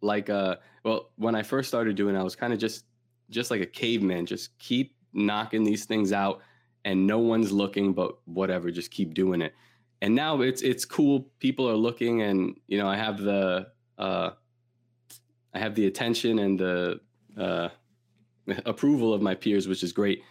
like 0.00 0.30
uh, 0.30 0.56
well, 0.82 1.10
when 1.14 1.36
I 1.36 1.44
first 1.44 1.68
started 1.68 1.94
doing, 1.94 2.16
it, 2.16 2.18
I 2.18 2.24
was 2.24 2.34
kind 2.34 2.52
of 2.52 2.58
just 2.58 2.86
just 3.30 3.52
like 3.52 3.60
a 3.60 3.66
caveman. 3.66 4.26
Just 4.26 4.58
keep 4.58 4.96
knocking 5.12 5.62
these 5.62 5.84
things 5.84 6.12
out, 6.12 6.42
and 6.84 7.06
no 7.06 7.18
one's 7.20 7.52
looking, 7.52 7.92
but 7.92 8.18
whatever, 8.24 8.72
just 8.72 8.90
keep 8.90 9.14
doing 9.14 9.40
it. 9.40 9.54
And 10.02 10.14
now 10.14 10.40
it's 10.40 10.62
it's 10.62 10.84
cool. 10.84 11.28
People 11.38 11.68
are 11.68 11.76
looking, 11.76 12.22
and 12.22 12.58
you 12.66 12.78
know, 12.78 12.88
I 12.88 12.96
have 12.96 13.18
the 13.18 13.68
uh, 13.98 14.30
I 15.52 15.58
have 15.58 15.74
the 15.74 15.86
attention 15.86 16.38
and 16.40 16.58
the 16.58 17.00
uh, 17.38 17.68
approval 18.66 19.14
of 19.14 19.22
my 19.22 19.34
peers, 19.34 19.68
which 19.68 19.82
is 19.82 19.92
great. 19.92 20.22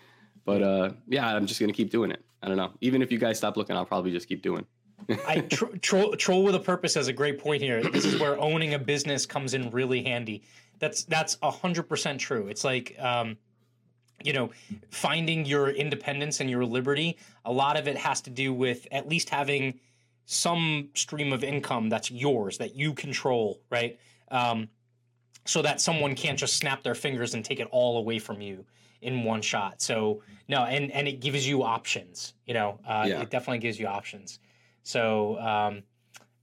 But 0.46 0.62
uh, 0.62 0.92
yeah, 1.08 1.36
I'm 1.36 1.46
just 1.46 1.60
gonna 1.60 1.74
keep 1.74 1.90
doing 1.90 2.12
it. 2.12 2.24
I 2.42 2.48
don't 2.48 2.58
know. 2.58 2.72
Even 2.82 3.02
if 3.02 3.12
you 3.12 3.18
guys 3.18 3.38
stop 3.38 3.56
looking, 3.58 3.76
I'll 3.76 3.86
probably 3.86 4.12
just 4.12 4.28
keep 4.28 4.42
doing. 4.42 4.66
I 5.28 5.40
tr- 5.40 5.78
troll 5.82 6.16
troll 6.16 6.44
with 6.44 6.56
a 6.56 6.60
purpose 6.60 6.94
has 6.96 7.08
a 7.08 7.14
great 7.14 7.40
point 7.40 7.62
here. 7.62 7.82
This 7.84 8.06
is 8.06 8.20
where 8.20 8.40
owning 8.40 8.74
a 8.74 8.80
business 8.80 9.26
comes 9.26 9.54
in 9.54 9.70
really 9.72 10.04
handy. 10.04 10.44
That's 10.80 11.04
that's 11.06 11.38
hundred 11.42 11.84
percent 11.84 12.20
true. 12.20 12.48
It's 12.48 12.64
like 12.64 12.96
um, 13.00 13.38
you 14.26 14.34
know, 14.34 14.52
finding 14.90 15.46
your 15.46 15.70
independence 15.70 16.40
and 16.40 16.50
your 16.50 16.66
liberty. 16.66 17.18
A 17.46 17.52
lot 17.52 17.78
of 17.78 17.88
it 17.88 17.98
has 17.98 18.22
to 18.22 18.30
do 18.30 18.54
with 18.54 18.88
at 18.92 19.08
least 19.08 19.30
having 19.30 19.80
some 20.26 20.90
stream 20.94 21.34
of 21.34 21.44
income 21.44 21.90
that's 21.90 22.10
yours 22.10 22.58
that 22.58 22.76
you 22.76 22.94
control, 22.94 23.60
right? 23.70 24.00
Um, 24.32 24.70
so 25.46 25.62
that 25.62 25.82
someone 25.82 26.16
can't 26.16 26.40
just 26.40 26.56
snap 26.56 26.84
their 26.84 26.96
fingers 26.96 27.34
and 27.34 27.44
take 27.44 27.60
it 27.60 27.68
all 27.72 27.98
away 27.98 28.20
from 28.20 28.40
you 28.42 28.66
in 29.02 29.24
one 29.26 29.42
shot. 29.42 29.82
So 29.82 30.22
no, 30.48 30.64
and 30.64 30.92
and 30.92 31.08
it 31.08 31.20
gives 31.20 31.48
you 31.48 31.64
options. 31.64 32.34
You 32.46 32.54
know, 32.54 32.80
uh, 32.88 33.06
Yeah. 33.08 33.22
it 33.22 33.30
definitely 33.30 33.60
gives 33.60 33.80
you 33.80 33.88
options. 33.88 34.40
So 34.84 35.38
um, 35.40 35.84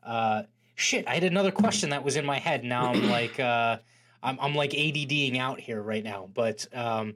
uh, 0.03 0.43
shit, 0.74 1.09
I 1.09 1.14
had 1.14 1.24
another 1.24 1.51
question 1.51 1.91
that 1.91 2.05
was 2.05 2.16
in 2.16 2.26
my 2.26 2.39
head. 2.39 2.64
Now 2.64 2.93
I'm 2.93 3.09
like 3.09 3.41
uh, 3.41 3.78
I'm 4.22 4.39
I'm 4.41 4.55
like 4.55 4.72
ADDing 4.72 5.39
out 5.39 5.59
here 5.61 5.81
right 5.81 6.05
now. 6.05 6.28
But 6.35 6.66
um, 6.74 7.14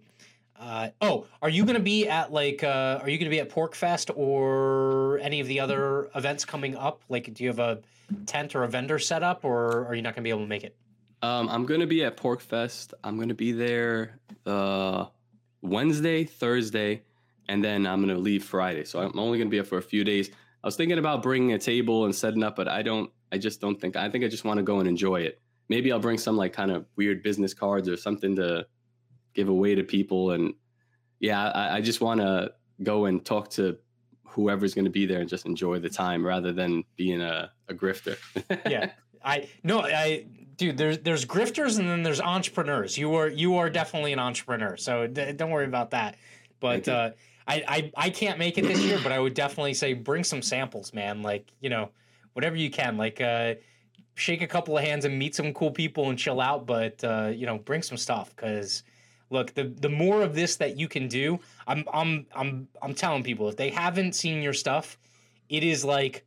uh, 0.59 0.89
oh, 1.01 1.27
are 1.43 1.49
you 1.49 1.65
gonna 1.65 1.81
be 1.81 2.09
at 2.09 2.33
like 2.33 2.63
uh, 2.63 3.01
are 3.03 3.09
you 3.09 3.19
gonna 3.19 3.31
be 3.31 3.41
at 3.41 3.51
PorcFest 3.51 4.11
or 4.17 5.19
any 5.19 5.41
of 5.41 5.49
the 5.49 5.61
other 5.61 6.09
events 6.15 6.45
coming 6.45 6.77
up? 6.77 7.03
Like, 7.09 7.33
do 7.35 7.43
you 7.43 7.51
have 7.51 7.59
a 7.59 7.81
tent 8.27 8.55
or 8.55 8.63
a 8.65 8.69
vendor 8.69 8.99
set 8.99 9.23
up, 9.23 9.45
or 9.45 9.87
are 9.87 9.95
you 9.95 10.03
not 10.03 10.15
gonna 10.15 10.25
be 10.25 10.31
able 10.31 10.41
to 10.41 10.47
make 10.47 10.65
it? 10.65 10.77
Um, 11.23 11.49
I'm 11.49 11.67
gonna 11.67 11.87
be 11.87 12.05
at 12.05 12.17
PorcFest. 12.17 12.95
I'm 13.03 13.19
gonna 13.19 13.35
be 13.35 13.53
there 13.53 14.21
uh, 14.47 15.07
Wednesday, 15.63 16.25
Thursday, 16.25 17.03
and 17.49 17.65
then 17.65 17.87
I'm 17.87 18.01
gonna 18.01 18.19
leave 18.19 18.45
Friday. 18.45 18.85
So 18.85 19.01
I'm 19.01 19.19
only 19.19 19.39
gonna 19.39 19.51
be 19.51 19.61
up 19.61 19.67
for 19.67 19.79
a 19.79 19.83
few 19.83 20.05
days. 20.05 20.31
I 20.63 20.67
was 20.67 20.77
thinking 20.77 20.99
about 20.99 21.23
bringing 21.23 21.53
a 21.53 21.59
table 21.59 22.05
and 22.05 22.15
setting 22.15 22.43
up, 22.43 22.57
but 22.57 22.69
I 22.69 22.83
don't. 22.83 23.11
I 23.33 23.39
just 23.39 23.61
don't 23.61 23.81
think. 23.81 23.97
I 23.97 24.09
think 24.09 24.25
I 24.25 24.29
just 24.29 24.45
want 24.45 24.59
to 24.59 24.63
go 24.63 24.79
and 24.79 24.89
enjoy 24.89 25.23
it. 25.23 25.41
Maybe 25.69 25.91
I'll 25.91 25.99
bring 25.99 26.19
some 26.19 26.37
like 26.37 26.53
kind 26.53 26.71
of 26.71 26.87
weird 26.97 27.23
business 27.23 27.53
cards 27.55 27.89
or 27.89 27.97
something 27.97 28.37
to 28.37 28.67
give 29.35 29.49
away 29.49 29.74
to 29.74 29.82
people. 29.82 30.32
And 30.32 30.55
yeah, 31.20 31.49
I, 31.51 31.76
I 31.76 31.80
just 31.80 32.01
want 32.01 32.20
to 32.20 32.53
go 32.82 33.07
and 33.07 33.24
talk 33.24 33.51
to 33.51 33.78
whoever's 34.35 34.74
going 34.74 34.85
to 34.85 34.91
be 34.91 35.07
there 35.07 35.20
and 35.20 35.28
just 35.28 35.47
enjoy 35.47 35.78
the 35.78 35.89
time 35.89 36.26
rather 36.26 36.53
than 36.53 36.85
being 36.97 37.20
a, 37.20 37.51
a 37.68 37.74
grifter. 37.74 38.16
yeah. 38.68 38.91
I 39.24 39.49
no 39.62 39.80
i 39.80 40.26
dude 40.57 40.76
there's 40.76 40.99
there's 40.99 41.24
grifters 41.24 41.78
and 41.78 41.89
then 41.89 42.03
there's 42.03 42.20
entrepreneurs. 42.20 42.99
You 42.99 43.14
are 43.14 43.28
you 43.28 43.57
are 43.57 43.70
definitely 43.70 44.12
an 44.12 44.18
entrepreneur. 44.18 44.76
So 44.76 45.07
d- 45.07 45.32
don't 45.32 45.51
worry 45.51 45.64
about 45.64 45.91
that. 45.93 46.16
But 46.61 46.87
uh 46.89 47.11
I, 47.47 47.64
I 47.68 47.93
i 47.97 48.11
can't 48.11 48.39
make 48.39 48.59
it 48.59 48.62
this 48.62 48.80
year 48.80 48.99
but 49.03 49.12
i 49.12 49.18
would 49.18 49.35
definitely 49.35 49.74
say 49.74 49.93
bring 49.93 50.24
some 50.24 50.43
samples 50.43 50.93
man. 50.93 51.22
Like 51.22 51.51
you 51.61 51.70
know 51.70 51.91
whatever 52.35 52.57
you 52.57 52.70
can. 52.70 52.97
Like 52.99 53.20
uh 53.20 53.55
shake 54.14 54.43
a 54.43 54.47
couple 54.47 54.76
of 54.76 54.85
hands 54.85 55.05
and 55.05 55.18
meet 55.18 55.35
some 55.35 55.55
cool 55.55 55.70
people 55.70 56.11
and 56.11 56.18
chill 56.18 56.41
out. 56.41 56.66
But 56.66 57.03
uh 57.03 57.30
you 57.35 57.47
know 57.47 57.59
bring 57.59 57.82
some 57.82 57.97
stuff 57.97 58.35
because 58.37 58.82
look 59.35 59.53
the 59.55 59.64
the 59.64 59.89
more 59.89 60.22
of 60.22 60.35
this 60.35 60.57
that 60.57 60.78
you 60.80 60.89
can 60.89 61.09
do 61.09 61.39
i'm 61.66 61.85
i'm 61.93 62.26
i'm 62.35 62.68
i'm 62.82 62.95
telling 62.95 63.22
people 63.22 63.49
if 63.49 63.57
they 63.57 63.70
haven't 63.70 64.14
seen 64.14 64.43
your 64.43 64.55
stuff 64.55 64.97
it 65.49 65.62
is 65.62 65.85
like 65.85 66.24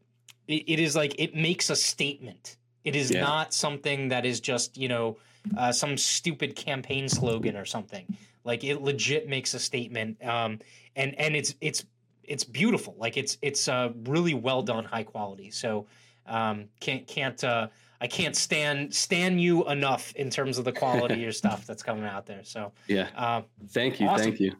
it, 0.47 0.63
it 0.67 0.79
is 0.79 0.95
like 0.95 1.15
it 1.19 1.35
makes 1.35 1.69
a 1.69 1.75
statement. 1.75 2.57
It 2.83 2.95
is 2.95 3.11
Yeah. 3.11 3.21
not 3.21 3.53
something 3.53 4.09
that 4.09 4.25
is 4.25 4.39
just 4.39 4.77
you 4.77 4.87
know 4.87 5.17
uh, 5.55 5.71
some 5.71 5.97
stupid 5.97 6.55
campaign 6.55 7.09
slogan 7.09 7.55
or 7.55 7.65
something. 7.65 8.05
Like 8.43 8.63
it 8.63 8.81
legit 8.81 9.27
makes 9.27 9.53
a 9.53 9.59
statement 9.59 10.23
um 10.23 10.59
and 10.95 11.15
and 11.19 11.35
it's 11.35 11.55
it's 11.61 11.85
it's 12.23 12.43
beautiful. 12.43 12.95
Like 12.97 13.17
it's 13.17 13.37
it's 13.41 13.67
uh 13.67 13.89
really 14.05 14.33
well 14.33 14.61
done 14.61 14.85
high 14.85 15.03
quality. 15.03 15.51
So 15.51 15.87
um 16.25 16.65
can't 16.79 17.05
can't 17.07 17.43
uh 17.43 17.67
I 17.99 18.07
can't 18.07 18.35
stand 18.35 18.93
stand 18.93 19.41
you 19.41 19.67
enough 19.67 20.13
in 20.15 20.29
terms 20.29 20.57
of 20.57 20.65
the 20.65 20.71
quality 20.71 21.15
of 21.15 21.19
your 21.19 21.31
stuff 21.43 21.65
that's 21.65 21.83
coming 21.83 22.05
out 22.05 22.25
there. 22.25 22.43
So, 22.43 22.71
yeah. 22.87 23.09
uh, 23.15 23.41
Thank 23.69 23.99
you. 23.99 24.07
Awesome. 24.07 24.25
Thank 24.25 24.39
you. 24.39 24.53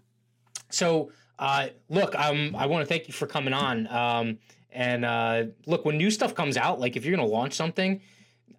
so 0.70 1.12
uh, 1.40 1.68
look, 1.90 2.16
um, 2.16 2.56
I 2.58 2.66
want 2.66 2.82
to 2.82 2.88
thank 2.88 3.08
you 3.08 3.14
for 3.14 3.28
coming 3.28 3.54
on. 3.54 3.88
Um, 3.88 4.40
and 4.72 5.06
uh, 5.06 5.44
look, 5.66 5.86
when 5.86 5.98
new 5.98 6.12
stuff 6.12 6.36
comes 6.36 6.58
out, 6.58 6.80
like 6.80 6.96
if 6.96 7.06
you're 7.06 7.16
gonna 7.16 7.28
launch 7.28 7.54
something, 7.54 8.02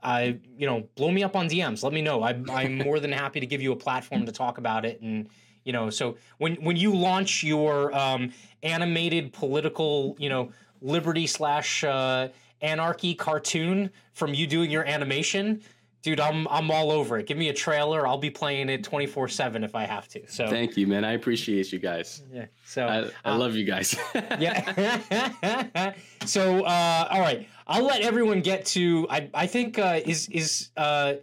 I 0.02 0.38
you 0.56 0.66
know 0.66 0.88
blow 0.94 1.10
me 1.10 1.22
up 1.22 1.36
on 1.36 1.48
DMs. 1.48 1.82
Let 1.82 1.92
me 1.92 2.02
know. 2.02 2.22
I'm 2.22 2.48
I'm 2.50 2.78
more 2.84 3.00
than 3.00 3.12
happy 3.12 3.40
to 3.40 3.46
give 3.46 3.60
you 3.60 3.72
a 3.72 3.76
platform 3.76 4.26
to 4.26 4.32
talk 4.32 4.58
about 4.58 4.84
it. 4.84 5.00
And 5.00 5.28
you 5.64 5.72
know, 5.72 5.90
so 5.90 6.16
when 6.38 6.54
when 6.56 6.76
you 6.76 6.94
launch 6.94 7.42
your 7.42 7.94
um, 7.96 8.32
animated 8.62 9.32
political, 9.32 10.16
you 10.18 10.28
know, 10.28 10.50
liberty 10.80 11.26
slash 11.26 11.84
uh, 11.84 12.28
anarchy 12.60 13.14
cartoon 13.14 13.90
from 14.12 14.34
you 14.34 14.46
doing 14.46 14.70
your 14.70 14.84
animation. 14.84 15.62
Dude, 16.02 16.20
I'm 16.20 16.46
I'm 16.48 16.70
all 16.70 16.92
over 16.92 17.18
it. 17.18 17.26
Give 17.26 17.36
me 17.36 17.48
a 17.48 17.52
trailer. 17.52 18.06
I'll 18.06 18.18
be 18.18 18.30
playing 18.30 18.68
it 18.68 18.82
24/7 18.82 19.64
if 19.64 19.74
I 19.74 19.84
have 19.84 20.06
to. 20.08 20.26
So 20.28 20.48
Thank 20.48 20.76
you, 20.76 20.86
man. 20.86 21.04
I 21.04 21.12
appreciate 21.12 21.72
you 21.72 21.80
guys. 21.80 22.22
yeah. 22.32 22.46
So 22.64 22.86
I, 22.86 23.10
I 23.24 23.34
uh, 23.34 23.38
love 23.38 23.56
you 23.56 23.64
guys. 23.64 23.96
yeah. 24.38 25.92
so 26.24 26.64
uh, 26.64 27.08
all 27.10 27.20
right, 27.20 27.48
I'll 27.66 27.84
let 27.84 28.02
everyone 28.02 28.42
get 28.42 28.64
to. 28.66 29.06
I 29.10 29.28
I 29.34 29.46
think 29.48 29.78
uh, 29.78 30.00
is 30.04 30.28
is 30.28 30.70
uh, 30.76 31.14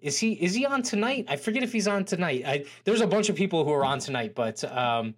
is 0.00 0.18
he 0.18 0.32
is 0.34 0.54
he 0.54 0.64
on 0.66 0.82
tonight? 0.82 1.26
I 1.28 1.36
forget 1.36 1.62
if 1.62 1.72
he's 1.72 1.88
on 1.88 2.04
tonight. 2.04 2.44
I, 2.46 2.64
there's 2.84 3.00
a 3.00 3.06
bunch 3.06 3.28
of 3.28 3.36
people 3.36 3.64
who 3.64 3.72
are 3.72 3.84
on 3.84 3.98
tonight, 3.98 4.34
but 4.34 4.62
um, 4.64 5.14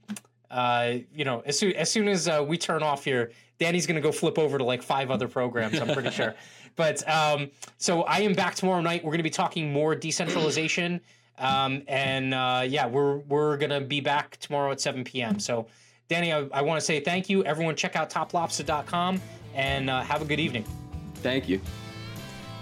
uh, 0.51 0.95
you 1.15 1.25
know, 1.25 1.43
as 1.47 1.59
soon 1.59 1.73
as 1.75 1.91
soon 1.91 2.09
as 2.09 2.29
uh, 2.29 2.45
we 2.47 2.57
turn 2.57 2.83
off 2.83 3.05
here, 3.05 3.31
Danny's 3.61 3.87
gonna 3.87 4.01
go 4.01 4.11
flip 4.11 4.39
over 4.39 4.59
to 4.59 4.65
like 4.65 4.83
five 4.83 5.11
other 5.11 5.29
programs. 5.29 5.79
I'm 5.79 5.93
pretty 5.93 6.11
sure. 6.11 6.35
But 6.77 7.07
um, 7.11 7.51
so 7.79 8.05
I 8.05 8.21
am 8.21 8.33
back 8.33 8.55
tomorrow 8.55 8.81
night. 8.81 9.05
We're 9.05 9.11
gonna 9.11 9.25
be 9.25 9.29
talking 9.29 9.73
more 9.73 9.95
decentralization. 9.95 11.01
Um, 11.41 11.85
and 11.89 12.35
uh, 12.35 12.65
yeah, 12.69 12.87
we're 12.87 13.17
we're 13.21 13.57
gonna 13.57 13.81
be 13.81 14.01
back 14.01 14.37
tomorrow 14.41 14.73
at 14.73 14.79
7 14.79 15.05
p.m. 15.05 15.41
So, 15.41 15.69
Danny, 16.07 16.35
I, 16.35 16.41
I 16.53 16.61
want 16.61 16.79
to 16.79 16.85
say 16.85 17.01
thank 17.01 17.31
you. 17.31 17.43
Everyone, 17.45 17.75
check 17.75 17.97
out 17.97 18.11
toplobster.com 18.11 19.23
and 19.55 19.89
uh, 19.89 20.03
have 20.03 20.21
a 20.21 20.27
good 20.27 20.39
evening. 20.39 20.67
Thank 21.15 21.49
you. 21.49 21.59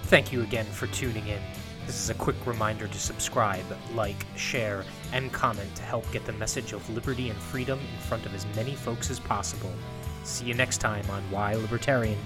Thank 0.05 0.33
you 0.33 0.43
again 0.43 0.65
for 0.65 0.87
tuning 0.87 1.27
in. 1.27 1.41
This 1.87 2.01
is 2.01 2.09
a 2.09 2.15
quick 2.15 2.37
reminder 2.47 2.87
to 2.87 2.99
subscribe, 2.99 3.65
like, 3.95 4.25
share, 4.37 4.85
and 5.13 5.33
comment 5.33 5.75
to 5.75 5.83
help 5.83 6.09
get 6.13 6.25
the 6.25 6.35
message 6.35 6.73
of 6.73 6.89
liberty 6.91 7.31
and 7.31 7.39
freedom 7.39 7.81
in 7.81 8.01
front 8.03 8.27
of 8.27 8.35
as 8.35 8.47
many 8.55 8.77
folks 8.77 9.11
as 9.11 9.19
possible. 9.19 9.73
See 10.29 10.45
you 10.45 10.53
next 10.53 10.79
time 10.79 11.09
on 11.11 11.23
Why 11.31 11.55
Libertarian. 11.55 12.19